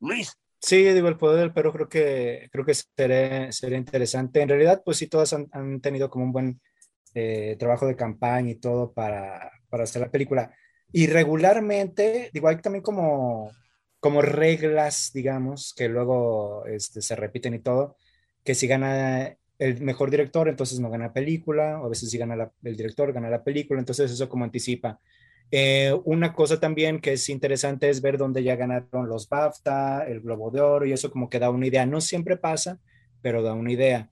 Luis. 0.00 0.36
Sí, 0.60 0.82
digo, 0.92 1.08
el 1.08 1.16
poder 1.16 1.40
del 1.40 1.52
perro 1.52 1.72
creo 1.72 1.88
que, 1.88 2.48
creo 2.50 2.64
que 2.64 2.74
sería, 2.74 3.52
sería 3.52 3.78
interesante. 3.78 4.40
En 4.42 4.48
realidad, 4.48 4.82
pues 4.84 4.96
sí, 4.98 5.06
todas 5.06 5.32
han, 5.32 5.46
han 5.52 5.80
tenido 5.80 6.10
como 6.10 6.24
un 6.24 6.32
buen 6.32 6.60
eh, 7.14 7.56
trabajo 7.58 7.86
de 7.86 7.96
campaña 7.96 8.50
y 8.50 8.56
todo 8.56 8.92
para, 8.92 9.52
para 9.70 9.84
hacer 9.84 10.02
la 10.02 10.10
película. 10.10 10.52
Y 10.92 11.06
regularmente, 11.06 12.30
digo, 12.32 12.48
hay 12.48 12.56
también 12.58 12.82
como, 12.82 13.52
como 14.00 14.22
reglas, 14.22 15.10
digamos, 15.14 15.74
que 15.76 15.88
luego 15.88 16.64
este, 16.66 17.02
se 17.02 17.16
repiten 17.16 17.54
y 17.54 17.60
todo, 17.60 17.96
que 18.44 18.54
si 18.54 18.66
gana 18.66 19.36
el 19.58 19.80
mejor 19.82 20.10
director, 20.10 20.48
entonces 20.48 20.80
no 20.80 20.90
gana 20.90 21.12
película, 21.12 21.80
o 21.80 21.86
a 21.86 21.88
veces 21.90 22.10
si 22.10 22.18
gana 22.18 22.52
el 22.62 22.76
director, 22.76 23.12
gana 23.12 23.30
la 23.30 23.44
película, 23.44 23.80
entonces 23.80 24.10
eso 24.10 24.28
como 24.28 24.44
anticipa. 24.44 25.00
Eh, 25.50 25.94
una 26.04 26.34
cosa 26.34 26.60
también 26.60 27.00
que 27.00 27.14
es 27.14 27.28
interesante 27.28 27.88
es 27.88 28.02
ver 28.02 28.18
dónde 28.18 28.42
ya 28.42 28.56
ganaron 28.56 29.08
los 29.08 29.28
BAFTA, 29.28 30.06
el 30.06 30.20
Globo 30.20 30.50
de 30.50 30.60
Oro, 30.60 30.86
y 30.86 30.92
eso 30.92 31.10
como 31.10 31.30
que 31.30 31.38
da 31.38 31.50
una 31.50 31.66
idea. 31.66 31.86
No 31.86 32.00
siempre 32.00 32.36
pasa, 32.36 32.78
pero 33.22 33.42
da 33.42 33.54
una 33.54 33.72
idea. 33.72 34.10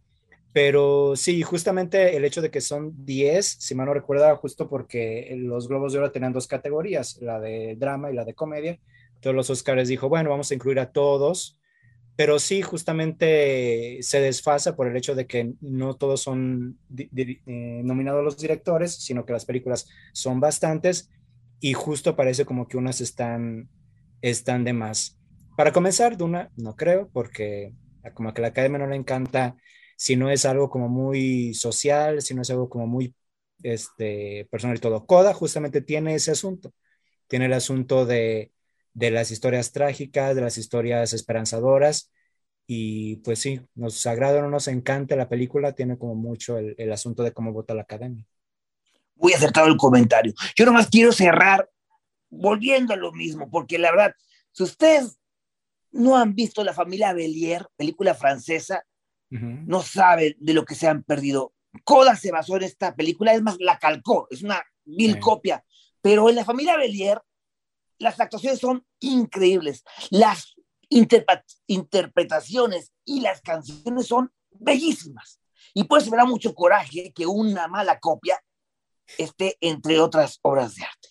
Pero 0.53 1.17
sí, 1.17 1.43
justamente 1.43 2.17
el 2.17 2.25
hecho 2.25 2.41
de 2.41 2.51
que 2.51 2.63
son 2.63 3.05
10, 3.05 3.45
si 3.47 3.75
mal 3.75 3.87
no 3.87 3.95
recuerda, 3.95 4.35
justo 4.37 4.69
porque 4.69 5.35
los 5.37 5.69
Globos 5.69 5.93
de 5.93 5.99
Oro 5.99 6.11
tenían 6.13 6.33
dos 6.33 6.47
categorías, 6.47 7.19
la 7.21 7.39
de 7.39 7.77
drama 7.77 8.11
y 8.11 8.15
la 8.15 8.25
de 8.25 8.35
comedia. 8.35 8.79
Todos 9.21 9.37
los 9.37 9.51
Oscars 9.51 9.89
dijo, 9.89 10.09
bueno, 10.09 10.31
vamos 10.31 10.51
a 10.51 10.55
incluir 10.55 10.81
a 10.81 10.93
todos, 10.93 11.61
pero 12.17 12.39
sí, 12.39 12.63
justamente 12.63 13.99
se 14.01 14.21
desfasa 14.21 14.75
por 14.75 14.87
el 14.87 14.97
hecho 14.97 15.15
de 15.15 15.27
que 15.27 15.53
no 15.61 15.95
todos 15.95 16.23
son 16.23 16.79
eh, 16.97 17.41
nominados 17.85 18.25
los 18.25 18.39
directores, 18.39 18.95
sino 18.95 19.27
que 19.27 19.35
las 19.35 19.45
películas 19.45 19.87
son 20.15 20.41
bastantes 20.41 21.11
y 21.61 21.73
justo 21.75 22.17
parece 22.17 22.45
como 22.45 22.69
que 22.69 22.77
unas 22.77 23.01
están, 23.01 23.69
están 24.23 24.65
de 24.65 24.73
más. 24.73 25.19
Para 25.57 25.73
comenzar, 25.73 26.17
Duna, 26.17 26.51
no 26.57 26.77
creo, 26.77 27.09
porque 27.13 27.73
como 28.15 28.33
que 28.35 28.43
la 28.43 28.49
academia 28.49 28.79
no 28.79 28.87
le 28.87 28.97
encanta 28.97 29.57
si 29.97 30.17
no 30.17 30.31
es 30.31 30.45
algo 30.45 30.71
como 30.71 30.89
muy 30.89 31.55
social, 31.55 32.23
si 32.23 32.35
no 32.35 32.43
es 32.43 32.51
algo 32.51 32.69
como 32.69 32.87
muy 32.87 33.15
este, 33.63 34.47
personal 34.51 34.77
y 34.77 34.81
todo. 34.81 35.07
Coda 35.07 35.33
justamente 35.35 35.81
tiene 35.81 36.15
ese 36.15 36.31
asunto, 36.33 36.73
tiene 37.29 37.47
el 37.47 37.55
asunto 37.55 38.07
de, 38.07 38.53
de 38.93 39.11
las 39.11 39.31
historias 39.31 39.73
trágicas, 39.73 40.37
de 40.37 40.43
las 40.43 40.59
historias 40.59 41.13
esperanzadoras, 41.15 42.13
y 42.67 43.17
pues 43.19 43.39
sí, 43.39 43.61
nos 43.75 44.07
agrada 44.07 44.41
o 44.41 44.43
no 44.43 44.51
nos 44.51 44.69
encanta 44.69 45.17
la 45.17 45.29
película, 45.29 45.73
tiene 45.73 45.99
como 45.99 46.15
mucho 46.17 46.59
el 46.59 46.93
asunto 46.93 47.23
de 47.23 47.33
cómo 47.33 47.53
vota 47.53 47.75
la 47.75 47.83
academia 47.83 48.27
muy 49.17 49.33
acertado 49.33 49.67
el 49.67 49.77
comentario. 49.77 50.33
Yo 50.57 50.65
nomás 50.65 50.89
quiero 50.89 51.13
cerrar 51.13 51.69
volviendo 52.29 52.95
a 52.95 52.97
lo 52.97 53.13
mismo, 53.13 53.51
porque 53.51 53.79
la 53.79 53.91
verdad, 53.91 54.15
si 54.53 54.63
ustedes 54.63 55.19
no 55.91 56.17
han 56.17 56.35
visto 56.35 56.63
La 56.63 56.75
familia 56.75 57.13
Belier, 57.13 57.67
película 57.77 58.15
francesa, 58.15 58.85
no 59.29 59.83
saben 59.83 60.37
de 60.39 60.55
lo 60.55 60.65
que 60.65 60.77
se 60.77 60.87
han 60.87 61.03
perdido. 61.03 61.53
Coda 61.85 62.17
se 62.17 62.31
basó 62.31 62.57
en 62.57 62.63
esta 62.63 62.95
película, 62.95 63.35
es 63.35 63.43
más, 63.43 63.57
la 63.59 63.79
calcó, 63.79 64.29
es 64.31 64.43
una 64.43 64.63
mil 64.85 65.19
copia, 65.19 65.65
pero 66.01 66.31
en 66.31 66.37
La 66.37 66.45
familia 66.45 66.77
Belier 66.77 67.21
las 67.99 68.21
actuaciones 68.21 68.61
son 68.61 68.87
increíbles, 69.01 69.83
las 70.11 70.55
interpretaciones 70.89 72.93
y 73.05 73.21
las 73.21 73.41
canciones 73.41 74.07
son 74.07 74.31
bellísimas. 74.51 75.41
Y 75.75 75.85
pues 75.85 76.11
me 76.11 76.17
da 76.17 76.25
mucho 76.25 76.55
coraje 76.55 77.13
que 77.15 77.27
una 77.27 77.69
mala 77.69 77.99
copia 77.99 78.41
esté 79.19 79.57
entre 79.61 80.01
otras 80.01 80.39
obras 80.43 80.75
de 80.75 80.85
arte. 80.85 81.09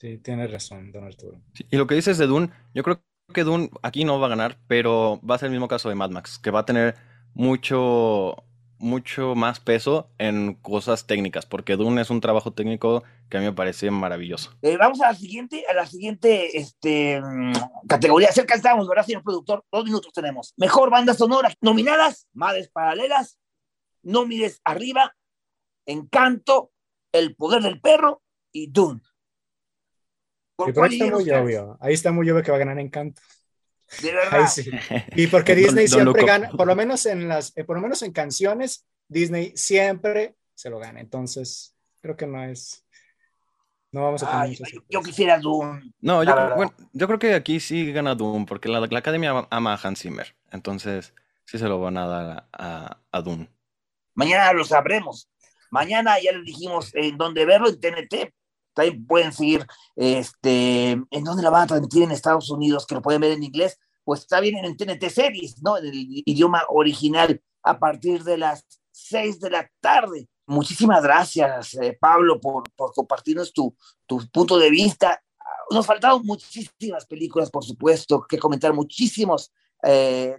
Sí, 0.00 0.18
tienes 0.18 0.50
razón, 0.50 0.92
don 0.92 1.04
Arturo. 1.04 1.40
y 1.70 1.76
lo 1.76 1.86
que 1.86 1.96
dices 1.96 2.18
de 2.18 2.26
Dune, 2.26 2.50
yo 2.72 2.82
creo 2.84 3.02
que 3.34 3.44
Dune 3.44 3.70
aquí 3.82 4.04
no 4.04 4.20
va 4.20 4.26
a 4.26 4.30
ganar, 4.30 4.58
pero 4.68 5.20
va 5.28 5.34
a 5.34 5.38
ser 5.38 5.46
el 5.46 5.52
mismo 5.52 5.68
caso 5.68 5.88
de 5.88 5.96
Mad 5.96 6.10
Max, 6.10 6.38
que 6.38 6.50
va 6.50 6.60
a 6.60 6.66
tener 6.66 6.94
mucho, 7.34 8.36
mucho 8.78 9.34
más 9.34 9.60
peso 9.60 10.10
en 10.18 10.54
cosas 10.54 11.06
técnicas, 11.06 11.46
porque 11.46 11.76
Dune 11.76 12.00
es 12.00 12.10
un 12.10 12.20
trabajo 12.20 12.52
técnico 12.52 13.02
que 13.28 13.36
a 13.36 13.40
mí 13.40 13.46
me 13.46 13.52
parece 13.52 13.90
maravilloso. 13.90 14.56
Eh, 14.62 14.76
vamos 14.76 15.00
a 15.00 15.08
la 15.08 15.14
siguiente, 15.14 15.64
a 15.68 15.74
la 15.74 15.86
siguiente 15.86 16.56
este, 16.56 17.20
categoría. 17.88 18.32
Cerca 18.32 18.54
estamos, 18.54 18.88
¿verdad, 18.88 19.04
señor 19.04 19.22
productor? 19.22 19.64
Dos 19.70 19.84
minutos 19.84 20.12
tenemos. 20.12 20.54
Mejor 20.56 20.90
banda 20.90 21.12
sonora. 21.12 21.52
Nominadas, 21.60 22.28
Madres 22.32 22.70
Paralelas, 22.70 23.38
No 24.02 24.26
Mires 24.26 24.60
Arriba, 24.64 25.14
Encanto, 25.86 26.70
el 27.12 27.34
poder 27.34 27.62
del 27.62 27.80
perro 27.80 28.22
y 28.52 28.70
Dune. 28.70 29.00
¿Por 30.56 30.84
ahí 30.84 31.00
está 31.00 31.16
muy 31.16 31.30
obvio. 31.30 31.78
Ahí 31.80 31.94
está 31.94 32.12
muy 32.12 32.28
obvio 32.30 32.42
que 32.42 32.50
va 32.50 32.56
a 32.56 32.60
ganar 32.60 32.78
Encanto. 32.78 33.22
De 34.02 34.12
verdad. 34.12 34.48
Sí. 34.48 34.70
Y 35.16 35.26
porque 35.28 35.54
Disney 35.54 35.88
siempre 35.88 36.24
gana, 36.24 36.50
por 36.50 36.66
lo 36.66 36.74
menos 36.74 37.06
en 37.06 37.28
las, 37.28 37.56
eh, 37.56 37.64
por 37.64 37.76
lo 37.76 37.82
menos 37.82 38.02
en 38.02 38.12
canciones, 38.12 38.84
Disney 39.06 39.52
siempre 39.54 40.34
se 40.54 40.68
lo 40.68 40.78
gana. 40.78 41.00
Entonces, 41.00 41.74
creo 42.00 42.16
que 42.16 42.26
no 42.26 42.42
es. 42.42 42.84
No 43.90 44.02
vamos 44.02 44.22
a 44.22 44.42
tener 44.42 44.58
yo, 44.58 44.80
yo, 44.90 45.02
quisiera 45.02 45.38
Doom. 45.38 45.92
No, 46.00 46.22
yo, 46.22 46.34
bueno, 46.56 46.74
yo 46.92 47.06
creo 47.06 47.18
que 47.18 47.34
aquí 47.34 47.58
sí 47.58 47.90
gana 47.90 48.14
Doom, 48.14 48.44
porque 48.44 48.68
la, 48.68 48.80
la, 48.80 48.98
academia 48.98 49.46
ama 49.48 49.72
a 49.72 49.80
Hans 49.82 50.02
Zimmer. 50.02 50.36
Entonces, 50.50 51.14
sí 51.46 51.58
se 51.58 51.64
lo 51.68 51.80
van 51.80 51.96
a 51.96 52.06
dar 52.06 52.48
a, 52.52 52.98
a 53.10 53.22
Doom. 53.22 53.46
Mañana 54.14 54.52
lo 54.52 54.64
sabremos. 54.64 55.30
Mañana 55.70 56.16
ya 56.22 56.32
les 56.32 56.44
dijimos 56.44 56.94
en 56.94 57.16
dónde 57.16 57.44
verlo, 57.44 57.68
en 57.68 57.80
TNT. 57.80 58.32
También 58.74 59.06
pueden 59.06 59.32
seguir, 59.32 59.66
este, 59.96 60.90
en 60.92 61.24
dónde 61.24 61.42
la 61.42 61.50
van 61.50 61.62
a 61.62 61.66
transmitir 61.66 62.02
en 62.04 62.12
Estados 62.12 62.50
Unidos, 62.50 62.86
que 62.86 62.94
lo 62.94 63.02
pueden 63.02 63.20
ver 63.20 63.32
en 63.32 63.42
inglés. 63.42 63.78
Pues 64.04 64.20
está 64.20 64.40
bien 64.40 64.64
en 64.64 64.76
TNT 64.76 65.10
Series, 65.10 65.62
¿no? 65.62 65.76
En 65.76 65.86
el 65.86 66.22
idioma 66.24 66.62
original, 66.68 67.42
a 67.62 67.78
partir 67.78 68.22
de 68.24 68.38
las 68.38 68.64
6 68.92 69.40
de 69.40 69.50
la 69.50 69.70
tarde. 69.80 70.28
Muchísimas 70.46 71.02
gracias, 71.02 71.74
eh, 71.74 71.96
Pablo, 72.00 72.40
por, 72.40 72.62
por 72.74 72.92
compartirnos 72.92 73.52
tu, 73.52 73.76
tu 74.06 74.26
punto 74.30 74.58
de 74.58 74.70
vista. 74.70 75.22
Nos 75.70 75.84
faltaron 75.84 76.22
muchísimas 76.24 77.04
películas, 77.04 77.50
por 77.50 77.64
supuesto, 77.64 78.24
que 78.26 78.38
comentar, 78.38 78.72
muchísimos 78.72 79.52
eh, 79.82 80.36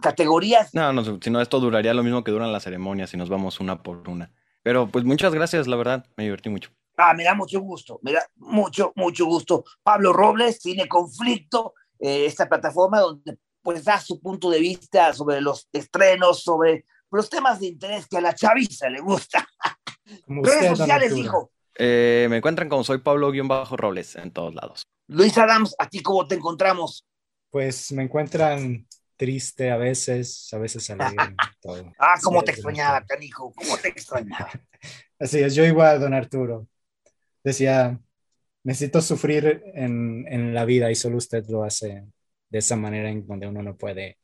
categorías. 0.00 0.74
No, 0.74 0.92
no, 0.92 1.04
si 1.20 1.30
no, 1.30 1.40
esto 1.40 1.60
duraría 1.60 1.94
lo 1.94 2.02
mismo 2.02 2.24
que 2.24 2.30
duran 2.30 2.52
las 2.52 2.64
ceremonias 2.64 3.10
si 3.10 3.16
nos 3.16 3.28
vamos 3.28 3.60
una 3.60 3.82
por 3.82 4.08
una. 4.08 4.32
Pero 4.62 4.88
pues 4.88 5.04
muchas 5.04 5.34
gracias, 5.34 5.66
la 5.66 5.76
verdad, 5.76 6.06
me 6.16 6.24
divertí 6.24 6.48
mucho. 6.48 6.70
Ah, 6.96 7.14
me 7.14 7.24
da 7.24 7.34
mucho 7.34 7.60
gusto, 7.60 7.98
me 8.02 8.12
da 8.12 8.24
mucho, 8.36 8.92
mucho 8.96 9.26
gusto. 9.26 9.64
Pablo 9.82 10.12
Robles, 10.12 10.60
tiene 10.60 10.86
Conflicto, 10.86 11.74
eh, 11.98 12.26
esta 12.26 12.48
plataforma 12.48 13.00
donde 13.00 13.38
pues 13.62 13.84
da 13.84 14.00
su 14.00 14.20
punto 14.20 14.50
de 14.50 14.60
vista 14.60 15.12
sobre 15.12 15.40
los 15.40 15.68
estrenos, 15.72 16.42
sobre 16.42 16.84
los 17.10 17.30
temas 17.30 17.60
de 17.60 17.68
interés 17.68 18.06
que 18.08 18.18
a 18.18 18.20
la 18.20 18.34
chaviza 18.34 18.88
le 18.90 19.00
gusta. 19.00 19.46
Redes 20.26 20.76
sociales, 20.78 21.16
hijo. 21.16 21.50
Eh, 21.76 22.26
me 22.28 22.38
encuentran 22.38 22.68
como 22.68 22.84
soy 22.84 22.98
Pablo-Robles 22.98 24.16
en 24.16 24.30
todos 24.30 24.54
lados. 24.54 24.82
Luis 25.08 25.36
Adams, 25.38 25.74
¿a 25.78 25.88
ti 25.88 26.02
cómo 26.02 26.26
te 26.26 26.34
encontramos? 26.34 27.06
Pues 27.50 27.92
me 27.92 28.02
encuentran 28.02 28.86
triste 29.22 29.70
a 29.70 29.76
veces, 29.76 30.48
a 30.52 30.58
veces 30.58 30.90
alegre. 30.90 31.14
todo. 31.62 31.92
Ah, 31.96 32.16
cómo 32.20 32.42
te 32.42 32.50
extrañaba, 32.50 33.04
canijo, 33.06 33.52
cómo 33.54 33.78
te 33.78 33.86
extrañaba. 33.86 34.50
Así 35.20 35.38
es, 35.38 35.54
yo 35.54 35.64
igual, 35.64 36.00
don 36.00 36.12
Arturo. 36.12 36.66
Decía, 37.44 38.00
necesito 38.64 39.00
sufrir 39.00 39.62
en, 39.74 40.26
en 40.28 40.52
la 40.52 40.64
vida 40.64 40.90
y 40.90 40.96
solo 40.96 41.18
usted 41.18 41.44
lo 41.46 41.62
hace 41.62 42.04
de 42.50 42.58
esa 42.58 42.74
manera 42.74 43.10
en 43.10 43.24
donde 43.24 43.46
uno 43.46 43.62
no 43.62 43.76
puede 43.76 44.18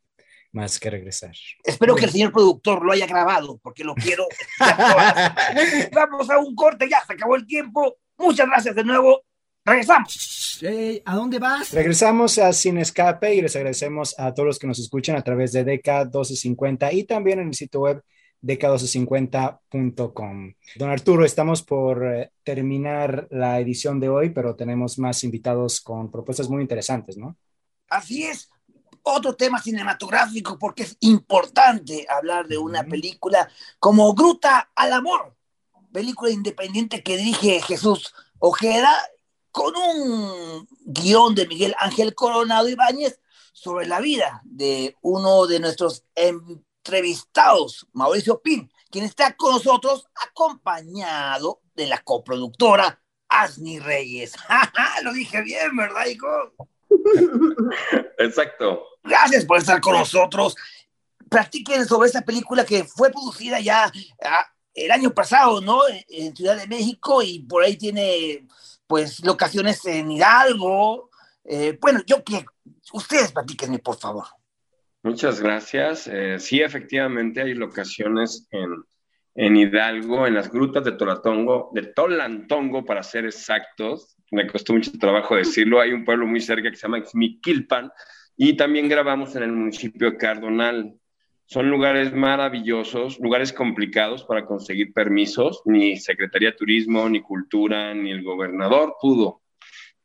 más 0.50 0.80
que 0.80 0.90
regresar. 0.90 1.36
Espero 1.62 1.94
que 1.94 2.06
el 2.06 2.10
señor 2.10 2.32
productor 2.32 2.84
lo 2.84 2.90
haya 2.90 3.06
grabado, 3.06 3.60
porque 3.62 3.84
lo 3.84 3.94
quiero. 3.94 4.26
Vamos 5.92 6.28
a 6.28 6.38
un 6.38 6.56
corte, 6.56 6.88
ya 6.90 7.04
se 7.06 7.12
acabó 7.12 7.36
el 7.36 7.46
tiempo. 7.46 7.98
Muchas 8.16 8.48
gracias 8.48 8.74
de 8.74 8.82
nuevo. 8.82 9.22
Regresamos. 9.68 10.60
¿A 11.04 11.14
dónde 11.14 11.38
vas? 11.38 11.72
Regresamos 11.72 12.38
a 12.38 12.52
Sin 12.52 12.78
Escape 12.78 13.34
y 13.34 13.42
les 13.42 13.54
agradecemos 13.54 14.18
a 14.18 14.32
todos 14.32 14.46
los 14.46 14.58
que 14.58 14.66
nos 14.66 14.78
escuchan 14.78 15.16
a 15.16 15.22
través 15.22 15.52
de 15.52 15.64
DK1250 15.64 16.92
y 16.92 17.04
también 17.04 17.40
en 17.40 17.48
el 17.48 17.54
sitio 17.54 17.80
web 17.80 18.02
dk1250.com. 18.42 20.54
Don 20.76 20.90
Arturo, 20.90 21.24
estamos 21.24 21.62
por 21.62 22.06
eh, 22.06 22.30
terminar 22.44 23.26
la 23.30 23.58
edición 23.60 24.00
de 24.00 24.08
hoy, 24.08 24.30
pero 24.30 24.54
tenemos 24.54 24.98
más 24.98 25.24
invitados 25.24 25.80
con 25.80 26.10
propuestas 26.10 26.48
muy 26.48 26.62
interesantes, 26.62 27.16
¿no? 27.16 27.36
Así 27.88 28.24
es. 28.24 28.48
otro 29.02 29.34
tema 29.34 29.60
cinematográfico 29.60 30.58
porque 30.58 30.84
es 30.84 30.96
importante 31.00 32.06
hablar 32.08 32.46
de 32.46 32.58
una 32.58 32.84
película 32.84 33.48
como 33.78 34.14
Gruta 34.14 34.70
al 34.74 34.92
Amor, 34.92 35.34
película 35.92 36.30
independiente 36.30 37.02
que 37.02 37.16
dirige 37.16 37.62
Jesús 37.62 38.14
Ojeda 38.38 38.94
con 39.50 39.74
un 39.76 40.68
guion 40.80 41.34
de 41.34 41.46
Miguel 41.46 41.74
Ángel 41.78 42.14
Coronado 42.14 42.68
Ibáñez 42.68 43.20
sobre 43.52 43.86
la 43.86 44.00
vida 44.00 44.40
de 44.44 44.96
uno 45.02 45.46
de 45.46 45.60
nuestros 45.60 46.04
entrevistados, 46.14 47.86
Mauricio 47.92 48.40
Pin, 48.40 48.70
quien 48.90 49.04
está 49.04 49.36
con 49.36 49.52
nosotros 49.52 50.06
acompañado 50.28 51.60
de 51.74 51.86
la 51.86 51.98
coproductora 51.98 53.02
Asni 53.28 53.78
Reyes. 53.78 54.34
Lo 55.02 55.12
dije 55.12 55.42
bien, 55.42 55.76
¿verdad, 55.76 56.06
hijo? 56.06 56.28
Exacto. 58.18 58.84
Gracias 59.02 59.44
por 59.44 59.58
estar 59.58 59.80
con 59.80 59.94
nosotros. 59.94 60.54
Practiquen 61.28 61.86
sobre 61.86 62.06
esta 62.06 62.22
película 62.22 62.64
que 62.64 62.84
fue 62.84 63.10
producida 63.10 63.60
ya 63.60 63.92
ah, 64.24 64.46
el 64.74 64.90
año 64.90 65.12
pasado, 65.12 65.60
¿no? 65.60 65.80
En 66.08 66.34
Ciudad 66.34 66.56
de 66.56 66.66
México 66.66 67.22
y 67.22 67.40
por 67.40 67.62
ahí 67.62 67.76
tiene, 67.76 68.46
pues, 68.88 69.24
locaciones 69.24 69.84
en 69.84 70.10
Hidalgo. 70.10 71.10
Eh, 71.44 71.78
bueno, 71.80 72.00
yo 72.06 72.24
que 72.24 72.44
ustedes 72.92 73.30
platíquenme, 73.30 73.78
por 73.78 73.96
favor. 73.96 74.26
Muchas 75.02 75.40
gracias. 75.40 76.08
Eh, 76.08 76.38
sí, 76.40 76.60
efectivamente 76.60 77.40
hay 77.40 77.54
locaciones 77.54 78.48
en, 78.50 78.82
en 79.34 79.56
Hidalgo, 79.56 80.26
en 80.26 80.34
las 80.34 80.50
grutas 80.50 80.82
de 80.84 80.92
Tolatongo, 80.92 81.70
de 81.72 81.82
Tolantongo 81.94 82.84
para 82.84 83.02
ser 83.02 83.24
exactos. 83.26 84.16
Me 84.32 84.46
costó 84.46 84.72
mucho 84.72 84.90
trabajo 84.98 85.36
decirlo. 85.36 85.80
Hay 85.80 85.92
un 85.92 86.04
pueblo 86.04 86.26
muy 86.26 86.40
cerca 86.40 86.70
que 86.70 86.76
se 86.76 86.82
llama 86.82 87.04
Xmiquilpan 87.04 87.90
y 88.36 88.56
también 88.56 88.88
grabamos 88.88 89.36
en 89.36 89.44
el 89.44 89.52
municipio 89.52 90.10
de 90.10 90.16
Cardonal. 90.16 90.98
Son 91.50 91.70
lugares 91.70 92.12
maravillosos, 92.12 93.18
lugares 93.20 93.54
complicados 93.54 94.22
para 94.22 94.44
conseguir 94.44 94.92
permisos. 94.92 95.62
Ni 95.64 95.96
Secretaría 95.96 96.50
de 96.50 96.58
Turismo, 96.58 97.08
ni 97.08 97.22
Cultura, 97.22 97.94
ni 97.94 98.10
el 98.10 98.22
gobernador 98.22 98.96
pudo. 99.00 99.40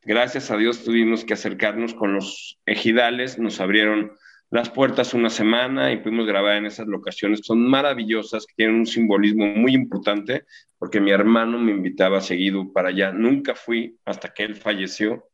Gracias 0.00 0.50
a 0.50 0.56
Dios 0.56 0.84
tuvimos 0.84 1.22
que 1.22 1.34
acercarnos 1.34 1.92
con 1.92 2.14
los 2.14 2.58
ejidales, 2.64 3.38
nos 3.38 3.60
abrieron 3.60 4.12
las 4.48 4.70
puertas 4.70 5.12
una 5.12 5.28
semana 5.28 5.92
y 5.92 5.98
pudimos 5.98 6.26
grabar 6.26 6.56
en 6.56 6.64
esas 6.64 6.86
locaciones. 6.86 7.40
Son 7.42 7.60
maravillosas, 7.68 8.46
tienen 8.56 8.76
un 8.76 8.86
simbolismo 8.86 9.44
muy 9.44 9.74
importante, 9.74 10.44
porque 10.78 10.98
mi 10.98 11.10
hermano 11.10 11.58
me 11.58 11.72
invitaba 11.72 12.22
seguido 12.22 12.72
para 12.72 12.88
allá. 12.88 13.12
Nunca 13.12 13.54
fui 13.54 13.98
hasta 14.06 14.32
que 14.32 14.44
él 14.44 14.54
falleció 14.54 15.28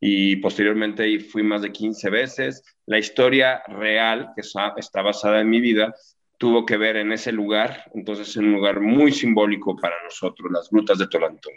y 0.00 0.36
posteriormente 0.36 1.20
fui 1.20 1.42
más 1.42 1.62
de 1.62 1.72
15 1.72 2.10
veces. 2.10 2.62
La 2.86 2.98
historia 2.98 3.62
real, 3.66 4.32
que 4.34 4.42
está 4.42 5.02
basada 5.02 5.40
en 5.40 5.50
mi 5.50 5.60
vida, 5.60 5.94
tuvo 6.38 6.66
que 6.66 6.76
ver 6.76 6.96
en 6.96 7.12
ese 7.12 7.32
lugar, 7.32 7.90
entonces 7.94 8.28
es 8.28 8.36
un 8.36 8.52
lugar 8.52 8.80
muy 8.80 9.12
simbólico 9.12 9.76
para 9.76 9.96
nosotros, 10.04 10.50
las 10.52 10.68
grutas 10.70 10.98
de 10.98 11.08
Tolantón. 11.08 11.54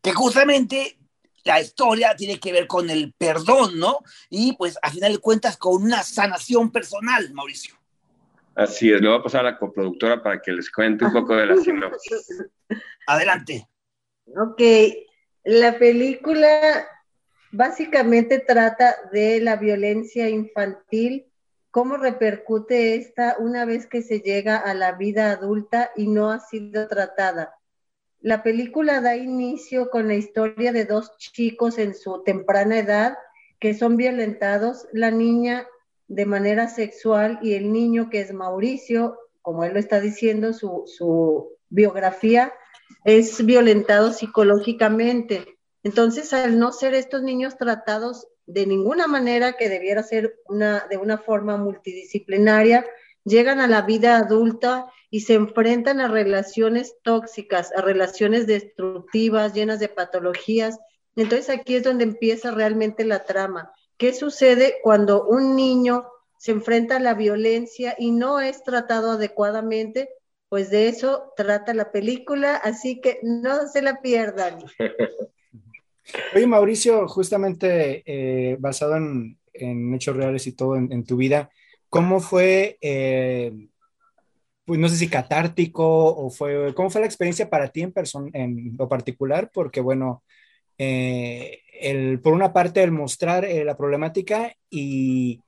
Que 0.00 0.12
justamente 0.12 0.98
la 1.44 1.60
historia 1.60 2.14
tiene 2.16 2.38
que 2.38 2.52
ver 2.52 2.66
con 2.66 2.90
el 2.90 3.12
perdón, 3.16 3.78
¿no? 3.78 4.00
Y 4.30 4.52
pues 4.54 4.78
a 4.82 4.90
final 4.90 5.12
de 5.12 5.18
cuentas 5.18 5.56
con 5.56 5.82
una 5.82 6.02
sanación 6.02 6.70
personal, 6.70 7.32
Mauricio. 7.32 7.74
Así 8.54 8.90
es, 8.90 9.00
le 9.00 9.08
voy 9.08 9.18
a 9.18 9.22
pasar 9.22 9.46
a 9.46 9.52
la 9.52 9.58
coproductora 9.58 10.22
para 10.22 10.40
que 10.40 10.52
les 10.52 10.70
cuente 10.70 11.04
un 11.04 11.12
poco 11.12 11.36
de 11.36 11.46
la 11.46 11.56
sinopsis. 11.56 12.44
Adelante. 13.06 13.68
Ok, 14.26 14.60
la 15.44 15.78
película 15.78 16.86
básicamente 17.52 18.38
trata 18.38 18.96
de 19.12 19.40
la 19.40 19.56
violencia 19.56 20.28
infantil, 20.28 21.26
cómo 21.70 21.96
repercute 21.96 22.94
esta 22.96 23.36
una 23.38 23.64
vez 23.64 23.86
que 23.86 24.02
se 24.02 24.20
llega 24.20 24.56
a 24.56 24.74
la 24.74 24.92
vida 24.92 25.30
adulta 25.30 25.90
y 25.96 26.08
no 26.08 26.30
ha 26.30 26.40
sido 26.40 26.88
tratada. 26.88 27.54
La 28.20 28.42
película 28.42 29.00
da 29.00 29.16
inicio 29.16 29.90
con 29.90 30.08
la 30.08 30.14
historia 30.14 30.72
de 30.72 30.84
dos 30.84 31.16
chicos 31.18 31.78
en 31.78 31.94
su 31.94 32.22
temprana 32.24 32.78
edad 32.78 33.16
que 33.60 33.74
son 33.74 33.96
violentados, 33.96 34.86
la 34.92 35.10
niña 35.10 35.66
de 36.06 36.26
manera 36.26 36.68
sexual 36.68 37.38
y 37.42 37.54
el 37.54 37.72
niño 37.72 38.08
que 38.08 38.20
es 38.20 38.32
Mauricio, 38.32 39.18
como 39.42 39.64
él 39.64 39.74
lo 39.74 39.78
está 39.78 40.00
diciendo, 40.00 40.52
su, 40.52 40.84
su 40.86 41.50
biografía, 41.68 42.52
es 43.04 43.44
violentado 43.44 44.12
psicológicamente. 44.12 45.57
Entonces, 45.82 46.32
al 46.32 46.58
no 46.58 46.72
ser 46.72 46.94
estos 46.94 47.22
niños 47.22 47.56
tratados 47.56 48.26
de 48.46 48.66
ninguna 48.66 49.06
manera 49.06 49.52
que 49.52 49.68
debiera 49.68 50.02
ser 50.02 50.40
una, 50.48 50.86
de 50.88 50.96
una 50.96 51.18
forma 51.18 51.56
multidisciplinaria, 51.56 52.86
llegan 53.24 53.60
a 53.60 53.66
la 53.66 53.82
vida 53.82 54.16
adulta 54.16 54.90
y 55.10 55.20
se 55.20 55.34
enfrentan 55.34 56.00
a 56.00 56.08
relaciones 56.08 56.96
tóxicas, 57.02 57.72
a 57.76 57.82
relaciones 57.82 58.46
destructivas, 58.46 59.54
llenas 59.54 59.80
de 59.80 59.88
patologías. 59.88 60.78
Entonces 61.16 61.50
aquí 61.50 61.76
es 61.76 61.84
donde 61.84 62.04
empieza 62.04 62.50
realmente 62.50 63.04
la 63.04 63.24
trama. 63.24 63.72
¿Qué 63.96 64.14
sucede 64.14 64.76
cuando 64.82 65.26
un 65.26 65.56
niño 65.56 66.06
se 66.38 66.52
enfrenta 66.52 66.96
a 66.96 67.00
la 67.00 67.14
violencia 67.14 67.94
y 67.98 68.12
no 68.12 68.40
es 68.40 68.62
tratado 68.62 69.12
adecuadamente? 69.12 70.08
Pues 70.48 70.70
de 70.70 70.88
eso 70.88 71.32
trata 71.36 71.74
la 71.74 71.92
película, 71.92 72.56
así 72.56 73.00
que 73.00 73.18
no 73.22 73.68
se 73.68 73.82
la 73.82 74.00
pierdan. 74.00 74.58
Oye, 76.34 76.46
Mauricio, 76.46 77.06
justamente 77.08 78.02
eh, 78.06 78.56
basado 78.58 78.96
en, 78.96 79.38
hechos 79.94 80.16
reales 80.16 80.46
y 80.46 80.52
todo 80.52 80.76
en, 80.76 81.04
tu 81.04 81.16
vida, 81.16 81.50
¿cómo 81.88 82.20
fue, 82.20 82.78
eh, 82.80 83.52
pues 84.64 84.78
no 84.78 84.88
sé 84.88 84.96
si 84.96 85.08
catártico 85.08 85.84
o 85.86 86.30
fue, 86.30 86.74
cómo 86.74 86.90
fue 86.90 87.00
la 87.00 87.06
experiencia 87.06 87.48
para 87.50 87.68
ti 87.68 87.82
en, 87.82 87.92
en 88.34 88.76
lo 88.78 88.88
particular? 88.88 89.50
Porque 89.52 89.80
bueno, 89.80 90.22
eh, 90.78 91.62
el, 91.80 92.20
por 92.20 92.34
una 92.34 92.52
parte 92.52 92.82
el 92.82 92.92
mostrar 92.92 93.46
la 93.48 93.76
problemática 93.76 94.52
y 94.70 95.40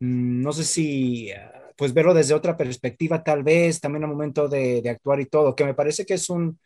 mm, 0.00 0.42
no 0.42 0.52
sé 0.52 0.64
si 0.64 1.30
pues 1.76 1.94
verlo 1.94 2.14
desde 2.14 2.34
otra 2.34 2.56
perspectiva 2.56 3.24
tal 3.24 3.42
vez, 3.42 3.80
también 3.80 4.04
al 4.04 4.10
momento 4.10 4.48
de, 4.48 4.82
de 4.82 4.90
actuar 4.90 5.20
y 5.20 5.26
todo, 5.26 5.56
que 5.56 5.64
me 5.64 5.74
parece 5.74 6.06
que 6.06 6.14
es 6.14 6.30
un 6.30 6.58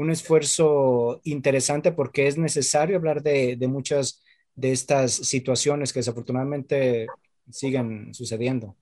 un 0.00 0.10
esfuerzo 0.10 1.20
interesante 1.24 1.92
porque 1.92 2.26
es 2.26 2.38
necesario 2.38 2.96
hablar 2.96 3.22
de, 3.22 3.56
muchas 3.68 4.24
de 4.54 4.72
estas 4.72 5.12
situaciones 5.12 5.92
que 5.92 6.00
desafortunadamente 6.00 7.06
siguen 7.50 8.14
sucediendo. 8.14 8.76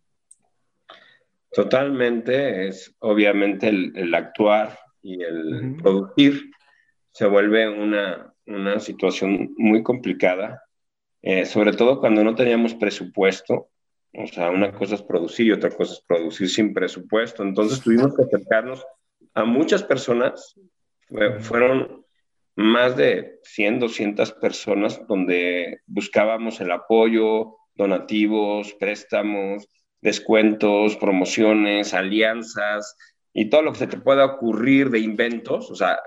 Totalmente, 1.50 2.68
es 2.68 2.94
obviamente 3.00 3.68
el, 3.68 4.14
actuar 4.14 4.78
y 5.02 5.20
el 5.20 5.76
producir 5.82 6.50
se 7.10 7.26
vuelve 7.26 7.68
una, 7.68 8.34
situación 8.78 9.54
muy 9.58 9.82
complicada, 9.82 10.62
eh, 11.22 11.44
sobre 11.44 11.72
todo 11.72 12.00
cuando 12.00 12.22
no 12.22 12.34
teníamos 12.34 12.74
presupuesto. 12.74 13.70
O 14.14 14.26
sea, 14.26 14.50
una 14.50 14.72
cosa 14.72 14.94
es 14.94 15.02
producir 15.02 15.46
y 15.48 15.52
otra 15.52 15.70
cosa 15.70 15.94
es 15.94 16.00
producir 16.06 16.48
sin 16.48 16.72
presupuesto. 16.72 17.42
Entonces 17.42 17.80
tuvimos 17.80 18.14
que 18.16 18.22
acercarnos 18.22 18.86
a 19.34 19.44
muchas 19.44 19.82
personas 19.82 20.54
fueron 21.40 22.04
más 22.56 22.96
de 22.96 23.38
100, 23.44 23.80
200 23.80 24.32
personas 24.32 25.06
donde 25.06 25.80
buscábamos 25.86 26.60
el 26.60 26.72
apoyo, 26.72 27.56
donativos, 27.74 28.74
préstamos, 28.74 29.68
descuentos, 30.00 30.96
promociones, 30.96 31.94
alianzas 31.94 32.96
y 33.32 33.48
todo 33.48 33.62
lo 33.62 33.72
que 33.72 33.78
se 33.78 33.86
te 33.86 33.98
pueda 33.98 34.24
ocurrir 34.24 34.90
de 34.90 34.98
inventos. 34.98 35.70
O 35.70 35.76
sea, 35.76 36.00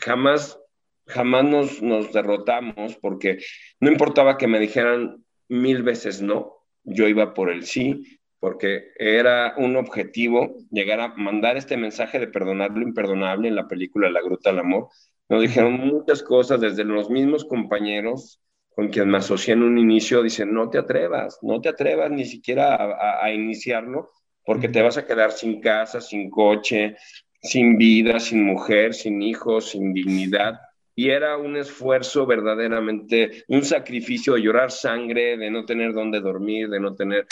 jamás, 0.00 0.58
jamás 1.06 1.44
nos, 1.44 1.82
nos 1.82 2.12
derrotamos 2.12 2.96
porque 2.96 3.38
no 3.80 3.90
importaba 3.90 4.38
que 4.38 4.46
me 4.46 4.60
dijeran 4.60 5.24
mil 5.48 5.82
veces 5.82 6.22
no, 6.22 6.58
yo 6.84 7.08
iba 7.08 7.34
por 7.34 7.50
el 7.50 7.64
sí 7.64 8.17
porque 8.40 8.92
era 8.96 9.54
un 9.56 9.76
objetivo 9.76 10.54
llegar 10.70 11.00
a 11.00 11.14
mandar 11.14 11.56
este 11.56 11.76
mensaje 11.76 12.18
de 12.18 12.28
perdonar 12.28 12.70
lo 12.70 12.82
imperdonable 12.82 13.48
en 13.48 13.56
la 13.56 13.68
película 13.68 14.10
La 14.10 14.22
Gruta 14.22 14.50
del 14.50 14.60
Amor. 14.60 14.88
Nos 15.28 15.42
dijeron 15.42 15.74
muchas 15.74 16.22
cosas 16.22 16.60
desde 16.60 16.84
los 16.84 17.10
mismos 17.10 17.44
compañeros 17.44 18.40
con 18.70 18.88
quien 18.88 19.08
me 19.08 19.18
asocié 19.18 19.54
en 19.54 19.64
un 19.64 19.76
inicio, 19.76 20.22
dicen, 20.22 20.54
no 20.54 20.70
te 20.70 20.78
atrevas, 20.78 21.40
no 21.42 21.60
te 21.60 21.68
atrevas 21.68 22.10
ni 22.12 22.24
siquiera 22.24 22.76
a, 22.76 23.24
a 23.24 23.32
iniciarlo, 23.32 24.10
porque 24.44 24.68
te 24.68 24.82
vas 24.82 24.96
a 24.96 25.04
quedar 25.04 25.32
sin 25.32 25.60
casa, 25.60 26.00
sin 26.00 26.30
coche, 26.30 26.96
sin 27.42 27.76
vida, 27.76 28.20
sin 28.20 28.44
mujer, 28.44 28.94
sin 28.94 29.20
hijos, 29.20 29.70
sin 29.70 29.92
dignidad 29.92 30.60
y 30.98 31.10
era 31.10 31.36
un 31.36 31.56
esfuerzo 31.56 32.26
verdaderamente, 32.26 33.44
un 33.46 33.64
sacrificio 33.64 34.34
de 34.34 34.42
llorar 34.42 34.72
sangre, 34.72 35.36
de 35.36 35.48
no 35.48 35.64
tener 35.64 35.92
dónde 35.92 36.20
dormir, 36.20 36.68
de 36.68 36.80
no 36.80 36.96
tener 36.96 37.24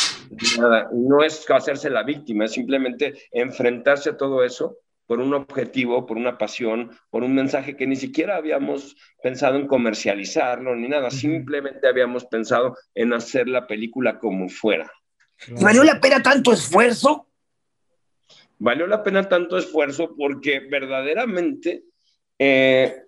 nada. 0.56 0.88
No 0.92 1.24
es 1.24 1.44
hacerse 1.50 1.90
la 1.90 2.04
víctima, 2.04 2.44
es 2.44 2.52
simplemente 2.52 3.14
enfrentarse 3.32 4.10
a 4.10 4.16
todo 4.16 4.44
eso 4.44 4.78
por 5.04 5.18
un 5.18 5.34
objetivo, 5.34 6.06
por 6.06 6.16
una 6.16 6.38
pasión, 6.38 6.92
por 7.10 7.24
un 7.24 7.34
mensaje 7.34 7.76
que 7.76 7.88
ni 7.88 7.96
siquiera 7.96 8.36
habíamos 8.36 8.94
pensado 9.20 9.56
en 9.56 9.66
comercializarlo 9.66 10.76
ni 10.76 10.86
nada, 10.86 11.10
simplemente 11.10 11.88
habíamos 11.88 12.24
pensado 12.26 12.76
en 12.94 13.14
hacer 13.14 13.48
la 13.48 13.66
película 13.66 14.20
como 14.20 14.48
fuera. 14.48 14.92
¿Y 15.48 15.64
valió 15.64 15.82
la 15.82 16.00
pena 16.00 16.22
tanto 16.22 16.52
esfuerzo? 16.52 17.26
Valió 18.60 18.86
la 18.86 19.02
pena 19.02 19.28
tanto 19.28 19.58
esfuerzo 19.58 20.14
porque 20.16 20.60
verdaderamente 20.60 21.82
eh, 22.38 23.05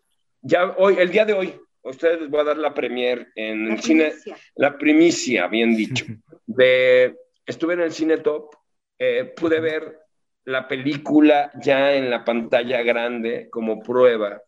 ya 0.49 0.75
hoy, 0.79 0.97
el 0.99 1.11
día 1.11 1.27
de 1.27 1.35
hoy, 1.35 1.55
ustedes 1.83 2.21
les 2.23 2.31
voy 2.31 2.41
a 2.41 2.45
dar 2.45 2.57
la 2.57 2.73
premier 2.73 3.29
en 3.35 3.73
el 3.73 3.83
cine, 3.83 4.13
la 4.57 4.77
primicia, 4.79 5.47
bien 5.47 5.77
dicho, 5.77 6.07
de, 6.47 7.15
estuve 7.47 7.75
en 7.75 7.81
el 7.81 7.93
cine 7.93 8.19
top, 8.19 8.55
eh, 8.99 9.33
pude 9.37 9.61
ver 9.61 9.99
la 10.45 10.67
película 10.67 11.53
ya 11.63 11.95
en 11.95 12.09
la 12.09 12.25
pantalla 12.25 12.83
grande 12.83 13.49
como 13.51 13.81
prueba. 13.81 14.43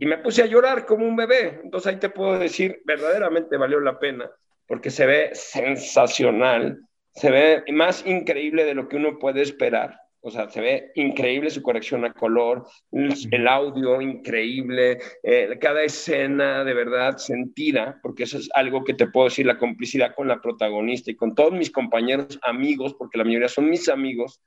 Y 0.00 0.06
me 0.06 0.18
puse 0.18 0.42
a 0.42 0.46
llorar 0.46 0.84
como 0.84 1.06
un 1.06 1.14
bebé. 1.14 1.60
Entonces 1.62 1.92
ahí 1.92 2.00
te 2.00 2.08
puedo 2.08 2.36
decir, 2.38 2.80
verdaderamente 2.84 3.56
valió 3.56 3.78
la 3.78 4.00
pena, 4.00 4.28
porque 4.66 4.90
se 4.90 5.06
ve 5.06 5.30
sensacional, 5.34 6.80
se 7.12 7.30
ve 7.30 7.62
más 7.72 8.04
increíble 8.04 8.64
de 8.64 8.74
lo 8.74 8.88
que 8.88 8.96
uno 8.96 9.18
puede 9.18 9.42
esperar. 9.42 9.96
O 10.22 10.30
sea, 10.30 10.50
se 10.50 10.60
ve 10.60 10.92
increíble 10.96 11.48
su 11.50 11.62
corrección 11.62 12.04
a 12.04 12.12
color, 12.12 12.66
el 12.92 13.48
audio 13.48 14.02
increíble, 14.02 14.98
eh, 15.22 15.56
cada 15.58 15.82
escena 15.82 16.62
de 16.62 16.74
verdad 16.74 17.16
sentida, 17.16 17.98
porque 18.02 18.24
eso 18.24 18.36
es 18.36 18.50
algo 18.54 18.84
que 18.84 18.92
te 18.92 19.06
puedo 19.06 19.28
decir, 19.28 19.46
la 19.46 19.56
complicidad 19.56 20.14
con 20.14 20.28
la 20.28 20.42
protagonista 20.42 21.10
y 21.10 21.16
con 21.16 21.34
todos 21.34 21.52
mis 21.52 21.70
compañeros 21.70 22.38
amigos, 22.42 22.94
porque 22.98 23.16
la 23.16 23.24
mayoría 23.24 23.48
son 23.48 23.70
mis 23.70 23.88
amigos, 23.88 24.42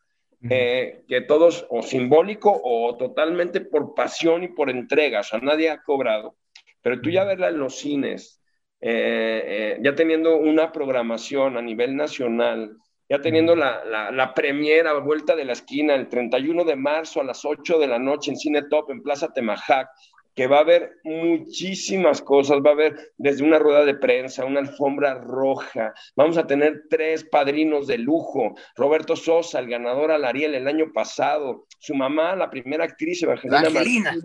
eh, 0.48 1.04
que 1.08 1.22
todos, 1.22 1.66
o 1.70 1.82
simbólico 1.82 2.62
o 2.64 2.96
totalmente 2.98 3.62
por 3.62 3.96
pasión 3.96 4.44
y 4.44 4.50
por 4.50 4.70
entrega, 4.70 5.22
o 5.22 5.24
sea, 5.24 5.40
nadie 5.40 5.72
ha 5.72 5.82
cobrado, 5.82 6.36
pero 6.82 7.02
tú 7.02 7.10
ya 7.10 7.24
verla 7.24 7.50
en 7.50 7.58
los 7.58 7.78
cines, 7.78 8.42
eh, 8.80 9.80
ya 9.82 9.96
teniendo 9.96 10.38
una 10.38 10.72
programación 10.72 11.58
a 11.58 11.62
nivel 11.62 11.96
nacional, 11.96 12.78
ya 13.10 13.22
teniendo 13.22 13.56
la, 13.56 13.84
la, 13.86 14.12
la 14.12 14.34
premiera 14.34 14.94
vuelta 15.00 15.36
de 15.36 15.46
la 15.46 15.54
esquina 15.54 15.96
el 15.96 16.10
31 16.10 16.64
de 16.64 16.76
marzo 16.76 17.22
a 17.22 17.24
las 17.24 17.46
8 17.46 17.80
de 17.80 17.88
la 17.88 18.00
noche 18.00 18.32
en 18.32 18.38
Cine 18.38 18.64
Top 18.70 18.90
en 18.90 19.02
Plaza 19.02 19.32
Temajac, 19.34 19.90
que 20.36 20.48
va 20.48 20.58
a 20.58 20.62
haber 20.62 20.98
muchísimas 21.04 22.22
cosas, 22.22 22.60
va 22.66 22.72
a 22.72 22.74
haber 22.74 23.14
desde 23.18 23.44
una 23.44 23.60
rueda 23.60 23.86
de 23.86 23.96
prensa, 23.96 24.46
una 24.46 24.62
alfombra 24.62 25.16
roja, 25.16 25.94
vamos 26.16 26.38
a 26.38 26.48
tener 26.48 26.84
tres 26.90 27.24
padrinos 27.26 27.88
de 27.88 28.00
lujo, 28.00 28.56
Roberto 28.76 29.16
Sosa, 29.16 29.60
el 29.60 29.70
ganador 29.70 30.12
al 30.12 30.26
Ariel 30.26 30.56
el 30.56 30.68
año 30.68 30.92
pasado, 30.94 31.68
su 31.80 31.94
mamá, 31.94 32.36
la 32.36 32.50
primera 32.50 32.86
actriz 32.86 33.22
Evangelina, 33.22 33.68
Evangelina. 33.68 34.16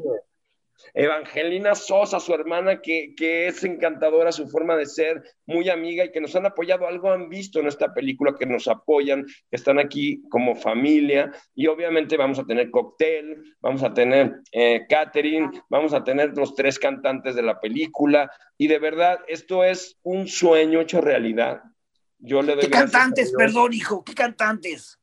Evangelina 0.94 1.74
Sosa, 1.74 2.20
su 2.20 2.34
hermana, 2.34 2.80
que, 2.80 3.14
que, 3.16 3.48
es 3.48 3.64
encantadora, 3.64 4.32
su 4.32 4.48
forma 4.48 4.76
de 4.76 4.86
ser, 4.86 5.22
muy 5.46 5.68
amiga 5.68 6.04
y 6.04 6.10
que 6.10 6.20
nos 6.20 6.34
han 6.36 6.46
apoyado, 6.46 6.86
algo 6.86 7.10
han 7.10 7.28
visto 7.28 7.60
en 7.60 7.66
esta 7.66 7.92
película, 7.92 8.34
que 8.38 8.46
nos 8.46 8.68
apoyan, 8.68 9.24
que 9.24 9.56
están 9.56 9.78
aquí 9.78 10.22
como 10.28 10.54
familia 10.54 11.32
y 11.54 11.66
obviamente 11.66 12.16
vamos 12.16 12.38
a 12.38 12.44
tener 12.44 12.70
cóctel, 12.70 13.56
vamos 13.60 13.82
a 13.82 13.92
tener 13.92 14.40
eh, 14.52 14.86
catering, 14.88 15.50
vamos 15.68 15.92
a 15.92 16.04
tener 16.04 16.36
los 16.36 16.54
tres 16.54 16.78
cantantes 16.78 17.34
de 17.34 17.42
la 17.42 17.60
película 17.60 18.30
y 18.56 18.66
de 18.66 18.78
verdad 18.78 19.20
esto 19.28 19.64
es 19.64 19.98
un 20.02 20.28
sueño 20.28 20.80
hecho 20.80 21.00
realidad. 21.00 21.62
Yo 22.18 22.42
le 22.42 22.54
doy 22.54 22.64
¿Qué 22.64 22.70
cantantes, 22.70 23.32
perdón, 23.32 23.72
hijo? 23.72 24.02
¿Qué 24.02 24.14
cantantes? 24.14 24.98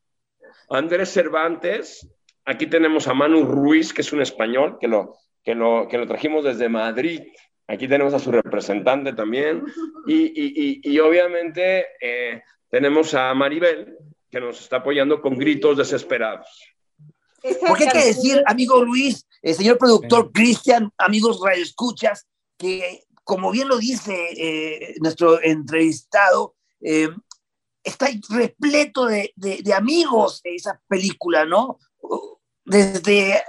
Andrés 0.69 1.09
Cervantes, 1.11 2.07
aquí 2.43 2.67
tenemos 2.67 3.07
a 3.07 3.13
Manu 3.13 3.45
Ruiz, 3.45 3.93
que 3.93 4.01
es 4.01 4.11
un 4.11 4.21
español, 4.21 4.77
que 4.79 4.87
lo, 4.87 5.15
que 5.45 5.55
lo, 5.55 5.87
que 5.87 5.97
lo 5.97 6.07
trajimos 6.07 6.43
desde 6.43 6.67
Madrid. 6.67 7.21
Aquí 7.67 7.87
tenemos 7.87 8.13
a 8.13 8.19
su 8.19 8.31
representante 8.31 9.13
también. 9.13 9.63
Y, 10.07 10.25
y, 10.25 10.81
y, 10.83 10.91
y 10.91 10.99
obviamente 10.99 11.85
eh, 12.01 12.41
tenemos 12.69 13.13
a 13.13 13.33
Maribel, 13.33 13.97
que 14.29 14.41
nos 14.41 14.59
está 14.59 14.77
apoyando 14.77 15.21
con 15.21 15.37
gritos 15.37 15.77
desesperados. 15.77 16.47
Porque 17.67 17.83
hay 17.83 17.91
que 17.91 18.07
decir, 18.07 18.43
amigo 18.47 18.83
Luis, 18.83 19.27
el 19.43 19.53
señor 19.53 19.77
productor 19.77 20.31
Cristian, 20.31 20.91
amigos 20.97 21.39
radioescuchas, 21.43 22.27
que 22.57 23.03
como 23.23 23.51
bien 23.51 23.67
lo 23.67 23.77
dice 23.77 24.13
eh, 24.35 24.95
nuestro 24.99 25.41
entrevistado, 25.41 26.55
eh, 26.81 27.09
está 27.83 28.07
repleto 28.29 29.05
de, 29.05 29.31
de, 29.35 29.61
de 29.63 29.73
amigos 29.73 30.41
esa 30.43 30.81
película, 30.87 31.45
¿no? 31.45 31.77
Desde 32.63 33.41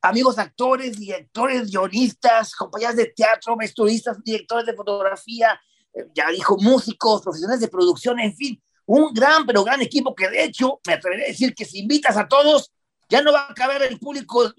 amigos 0.00 0.38
actores, 0.38 0.98
directores, 0.98 1.70
guionistas, 1.70 2.54
compañías 2.54 2.96
de 2.96 3.06
teatro, 3.06 3.56
vestuaristas, 3.56 4.22
directores 4.22 4.66
de 4.66 4.74
fotografía, 4.74 5.60
eh, 5.94 6.06
ya 6.14 6.30
dijo 6.30 6.56
músicos, 6.58 7.22
profesionales 7.22 7.60
de 7.60 7.68
producción, 7.68 8.20
en 8.20 8.34
fin, 8.34 8.62
un 8.86 9.12
gran, 9.12 9.46
pero 9.46 9.64
gran 9.64 9.82
equipo 9.82 10.14
que 10.14 10.28
de 10.28 10.44
hecho 10.44 10.80
me 10.86 10.94
atreveré 10.94 11.24
a 11.24 11.28
decir 11.28 11.54
que 11.54 11.64
si 11.64 11.80
invitas 11.80 12.16
a 12.16 12.28
todos, 12.28 12.72
ya 13.08 13.22
no 13.22 13.32
va 13.32 13.46
a 13.48 13.54
caber 13.54 13.82
el 13.82 13.98
público 13.98 14.46
eh, 14.46 14.52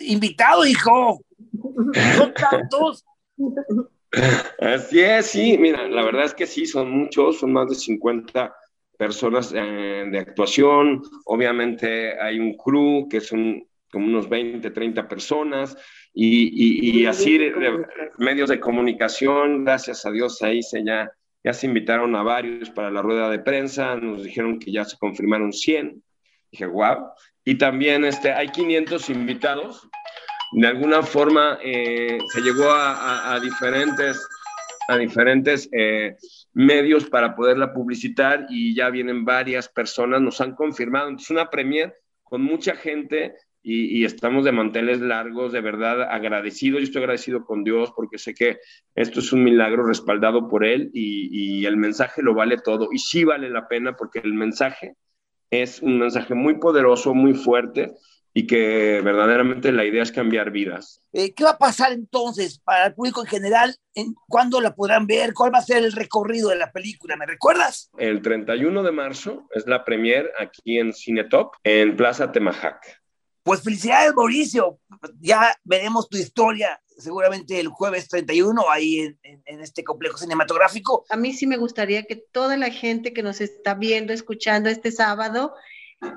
invitado, 0.00 0.66
hijo. 0.66 1.20
Son 2.16 2.34
tantos. 2.34 3.04
Así 4.60 5.00
es, 5.00 5.26
sí, 5.26 5.58
mira, 5.58 5.88
la 5.88 6.04
verdad 6.04 6.24
es 6.24 6.34
que 6.34 6.46
sí, 6.46 6.66
son 6.66 6.90
muchos, 6.90 7.38
son 7.38 7.52
más 7.52 7.68
de 7.68 7.74
50 7.74 8.54
personas 8.96 9.52
eh, 9.54 10.06
de 10.10 10.18
actuación, 10.18 11.02
obviamente 11.26 12.18
hay 12.18 12.38
un 12.38 12.56
crew 12.56 13.08
que 13.10 13.20
son 13.20 13.62
como 13.96 14.08
unos 14.08 14.28
20, 14.28 14.72
30 14.72 15.08
personas 15.08 15.74
y, 16.12 16.50
y, 16.52 17.00
y 17.00 17.06
así 17.06 17.38
de, 17.38 17.82
medios 18.18 18.50
de 18.50 18.60
comunicación, 18.60 19.64
gracias 19.64 20.04
a 20.04 20.10
Dios 20.10 20.42
ahí 20.42 20.62
se 20.62 20.84
ya, 20.84 21.10
ya 21.42 21.54
se 21.54 21.66
invitaron 21.66 22.14
a 22.14 22.22
varios 22.22 22.68
para 22.68 22.90
la 22.90 23.00
rueda 23.00 23.30
de 23.30 23.38
prensa, 23.38 23.96
nos 23.96 24.22
dijeron 24.22 24.58
que 24.58 24.70
ya 24.70 24.84
se 24.84 24.98
confirmaron 24.98 25.50
100, 25.50 26.02
dije, 26.52 26.66
wow, 26.66 27.06
y 27.42 27.54
también 27.54 28.04
este, 28.04 28.34
hay 28.34 28.50
500 28.50 29.08
invitados, 29.08 29.88
de 30.52 30.66
alguna 30.66 31.02
forma 31.02 31.58
eh, 31.64 32.18
se 32.34 32.42
llegó 32.42 32.68
a, 32.68 32.96
a, 32.96 33.34
a, 33.36 33.40
diferentes, 33.40 34.28
a 34.88 34.98
diferentes 34.98 35.70
eh, 35.72 36.16
medios 36.52 37.06
para 37.06 37.34
poderla 37.34 37.72
publicitar 37.72 38.44
y 38.50 38.74
ya 38.76 38.90
vienen 38.90 39.24
varias 39.24 39.70
personas, 39.70 40.20
nos 40.20 40.38
han 40.42 40.54
confirmado, 40.54 41.08
entonces 41.08 41.30
una 41.30 41.48
premier 41.48 41.96
con 42.26 42.42
mucha 42.42 42.74
gente 42.74 43.34
y, 43.68 43.98
y, 43.98 44.04
estamos 44.04 44.44
de 44.44 44.52
manteles 44.52 45.00
largos, 45.00 45.52
de 45.52 45.60
verdad 45.60 46.02
agradecidos. 46.02 46.78
Yo 46.78 46.84
estoy 46.84 47.02
agradecido 47.02 47.44
con 47.44 47.64
Dios 47.64 47.92
porque 47.96 48.16
sé 48.16 48.32
que 48.32 48.58
esto 48.94 49.18
es 49.18 49.32
un 49.32 49.42
milagro 49.42 49.84
respaldado 49.84 50.48
por 50.48 50.64
Él 50.64 50.92
y, 50.94 51.28
y, 51.32 51.66
el 51.66 51.76
mensaje 51.76 52.22
lo 52.22 52.32
vale 52.32 52.58
todo. 52.58 52.90
Y 52.92 52.98
sí 52.98 53.24
vale 53.24 53.50
la 53.50 53.66
pena 53.66 53.96
porque 53.96 54.20
el 54.20 54.34
mensaje 54.34 54.94
es 55.50 55.82
un 55.82 55.98
mensaje 55.98 56.32
muy 56.34 56.60
poderoso, 56.60 57.12
muy 57.12 57.34
fuerte 57.34 57.92
y 58.32 58.46
que 58.46 59.00
verdaderamente 59.02 59.72
la 59.72 59.84
idea 59.84 60.04
es 60.04 60.12
cambiar 60.12 60.52
vidas. 60.52 61.02
Eh, 61.12 61.34
¿Qué 61.34 61.42
va 61.42 61.50
a 61.50 61.58
pasar 61.58 61.90
entonces 61.90 62.60
para 62.60 62.86
el 62.86 62.94
público 62.94 63.22
en 63.22 63.26
general? 63.26 63.74
¿En 63.96 64.14
¿Cuándo 64.28 64.60
la 64.60 64.76
podrán 64.76 65.08
ver? 65.08 65.34
¿Cuál 65.34 65.52
va 65.52 65.58
a 65.58 65.62
ser 65.62 65.78
el 65.78 65.90
recorrido 65.90 66.50
de 66.50 66.56
la 66.56 66.70
película? 66.70 67.16
¿Me 67.16 67.26
recuerdas? 67.26 67.90
El 67.98 68.22
31 68.22 68.84
de 68.84 68.92
marzo 68.92 69.48
es 69.50 69.66
la 69.66 69.84
premier 69.84 70.30
aquí 70.38 70.78
en 70.78 70.92
Cinetop, 70.92 71.54
en 71.64 71.96
Plaza 71.96 72.30
Temajac. 72.30 73.05
Pues 73.46 73.62
felicidades, 73.62 74.12
Mauricio. 74.12 74.80
Ya 75.20 75.56
veremos 75.62 76.08
tu 76.08 76.18
historia 76.18 76.80
seguramente 76.98 77.60
el 77.60 77.68
jueves 77.68 78.08
31 78.08 78.68
ahí 78.68 78.98
en, 78.98 79.18
en, 79.44 79.60
este 79.60 79.84
complejo 79.84 80.18
cinematográfico. 80.18 81.04
A 81.10 81.16
mí 81.16 81.32
sí 81.32 81.46
me 81.46 81.56
gustaría 81.56 82.02
que 82.02 82.16
toda 82.16 82.56
la 82.56 82.70
gente 82.70 83.12
que 83.12 83.22
nos 83.22 83.40
está 83.40 83.74
viendo, 83.74 84.12
escuchando 84.12 84.68
este 84.68 84.90
sábado, 84.90 85.54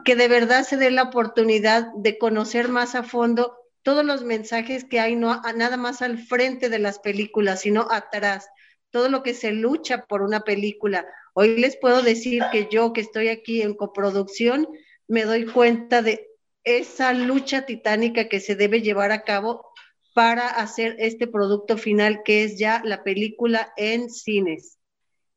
que 0.06 0.16
de 0.16 0.28
verdad 0.28 0.64
se 0.64 0.78
dé 0.78 0.90
la 0.90 1.04
oportunidad 1.04 1.94
de 1.98 2.18
conocer 2.18 2.68
más 2.68 2.96
a 2.96 3.04
fondo 3.04 3.56
todos 3.84 4.04
los 4.04 4.24
mensajes 4.24 4.84
que 4.84 5.00
hay, 5.00 5.16
no 5.16 5.40
nada 5.56 5.78
más 5.78 6.02
al 6.02 6.18
frente 6.18 6.70
de 6.70 6.80
las 6.80 6.98
películas, 6.98 7.62
sino 7.62 7.92
atrás, 7.92 8.50
todo 8.90 9.08
lo 9.08 9.22
que 9.22 9.36
se 9.36 9.52
lucha 9.52 10.08
por 10.08 10.24
una 10.24 10.40
película. 10.40 11.06
Hoy 11.36 11.60
les 11.60 11.78
puedo 11.78 12.02
decir 12.02 12.42
que 12.52 12.70
yo 12.72 12.92
que 12.92 13.02
estoy 13.02 13.28
aquí 13.28 13.62
en 13.62 13.76
coproducción, 13.76 14.68
me 15.08 15.26
doy 15.26 15.46
cuenta 15.46 16.02
de 16.02 16.29
esa 16.64 17.14
lucha 17.14 17.66
titánica 17.66 18.28
que 18.28 18.40
se 18.40 18.56
debe 18.56 18.82
llevar 18.82 19.12
a 19.12 19.24
cabo 19.24 19.66
para 20.14 20.48
hacer 20.48 20.96
este 21.00 21.28
producto 21.28 21.78
final 21.78 22.22
que 22.24 22.44
es 22.44 22.58
ya 22.58 22.82
la 22.84 23.04
película 23.04 23.72
en 23.78 24.10
cines. 24.10 24.78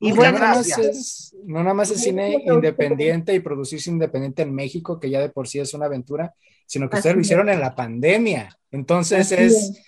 Y 0.00 0.08
no 0.10 0.16
bueno, 0.16 0.38
nada 0.40 0.56
más 0.56 0.78
es, 0.78 1.36
no 1.44 1.62
nada 1.62 1.74
más 1.74 1.90
es 1.92 2.02
cine 2.02 2.42
independiente 2.44 3.32
y 3.34 3.38
producirse 3.38 3.88
independiente 3.88 4.42
en 4.42 4.52
México, 4.52 4.98
que 4.98 5.08
ya 5.08 5.20
de 5.20 5.28
por 5.28 5.46
sí 5.46 5.60
es 5.60 5.74
una 5.74 5.86
aventura, 5.86 6.34
sino 6.66 6.90
que 6.90 6.96
Así 6.96 7.00
ustedes 7.00 7.14
lo 7.14 7.22
hicieron 7.22 7.48
en 7.48 7.60
la 7.60 7.76
pandemia. 7.76 8.58
Entonces 8.72 9.30
es, 9.30 9.84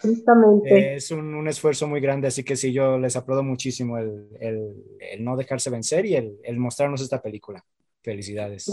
es 0.65 1.11
un, 1.11 1.35
un, 1.35 1.49
esfuerzo 1.49 1.89
muy 1.89 2.01
grande, 2.01 2.29
así 2.29 2.45
que 2.45 2.55
sí, 2.55 2.73
yo 2.73 2.99
les 2.99 3.17
aplaudo 3.17 3.43
muchísimo 3.43 3.99
el, 3.99 4.29
el, 4.39 4.75
el 5.01 5.25
no 5.25 5.37
dejarse 5.37 5.71
vencer 5.71 6.07
y 6.07 6.15
el, 6.15 6.39
el 6.45 6.59
mostrarnos 6.59 7.01
esta 7.01 7.21
película. 7.21 7.65
Felicidades. 8.05 8.71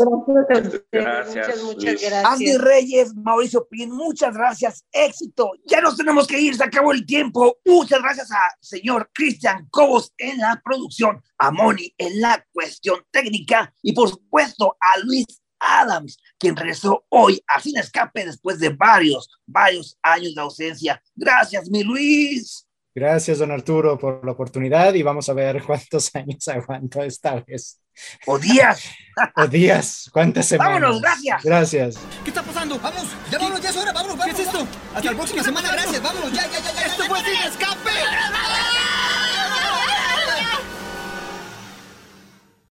Gracias. 0.91 1.47
Muchas, 1.47 1.63
muchas 1.63 2.01
gracias. 2.01 2.25
Andy 2.25 2.57
Reyes, 2.57 3.15
Mauricio 3.15 3.65
Pin, 3.65 3.89
muchas 3.89 4.35
gracias. 4.35 4.85
Éxito. 4.91 5.51
Ya 5.65 5.79
nos 5.79 5.95
tenemos 5.95 6.27
que 6.27 6.37
ir, 6.37 6.53
se 6.53 6.65
acabó 6.65 6.91
el 6.91 7.05
tiempo. 7.05 7.57
Muchas 7.65 8.01
gracias 8.01 8.29
a 8.29 8.39
señor 8.59 9.09
Cristian 9.13 9.67
Cobos 9.71 10.13
en 10.17 10.37
la 10.37 10.61
producción, 10.63 11.23
a 11.37 11.49
Moni 11.49 11.93
en 11.97 12.19
la 12.19 12.45
cuestión 12.51 13.05
técnica 13.09 13.73
y 13.81 13.93
por 13.93 14.09
supuesto 14.09 14.75
a 14.77 14.99
Luis 14.99 15.25
Adams, 15.59 16.17
quien 16.37 16.57
regresó 16.57 17.05
hoy 17.07 17.41
a 17.47 17.61
Sin 17.61 17.77
Escape 17.77 18.25
después 18.25 18.59
de 18.59 18.69
varios, 18.69 19.29
varios 19.45 19.97
años 20.01 20.35
de 20.35 20.41
ausencia. 20.41 21.01
Gracias, 21.15 21.69
mi 21.69 21.83
Luis. 21.83 22.67
Gracias, 22.93 23.39
don 23.39 23.51
Arturo, 23.51 23.97
por 23.97 24.25
la 24.25 24.33
oportunidad 24.33 24.93
y 24.93 25.03
vamos 25.03 25.29
a 25.29 25.33
ver 25.33 25.63
cuántos 25.63 26.13
años 26.15 26.45
aguanto 26.49 27.01
esta 27.01 27.39
vez. 27.39 27.80
O 28.25 28.37
días. 28.37 28.83
o 29.35 29.47
días. 29.47 30.09
¿Cuántas 30.11 30.47
semanas? 30.47 30.81
Vámonos, 30.81 31.01
gracias. 31.01 31.43
Gracias. 31.43 31.95
¿Qué 32.23 32.29
está 32.29 32.43
pasando? 32.43 32.79
Vamos, 32.79 33.05
ya 33.29 33.37
vámonos, 33.37 33.61
ya 33.61 33.69
es 33.69 33.77
hora, 33.77 33.91
vámonos, 33.91 34.17
vámonos. 34.17 34.35
¿Qué 34.35 34.41
es 34.41 34.47
esto? 34.47 34.67
Hasta 34.95 35.11
la 35.11 35.17
próxima 35.17 35.43
semana, 35.43 35.71
gracias, 35.71 36.01
vámonos, 36.01 36.31
ya, 36.33 36.43
ya, 36.47 36.59
ya, 36.59 36.73
ya. 36.73 36.85
¡Esto 36.85 37.03
fue 37.05 37.19
Sin 37.19 37.41
Escape! 37.47 38.70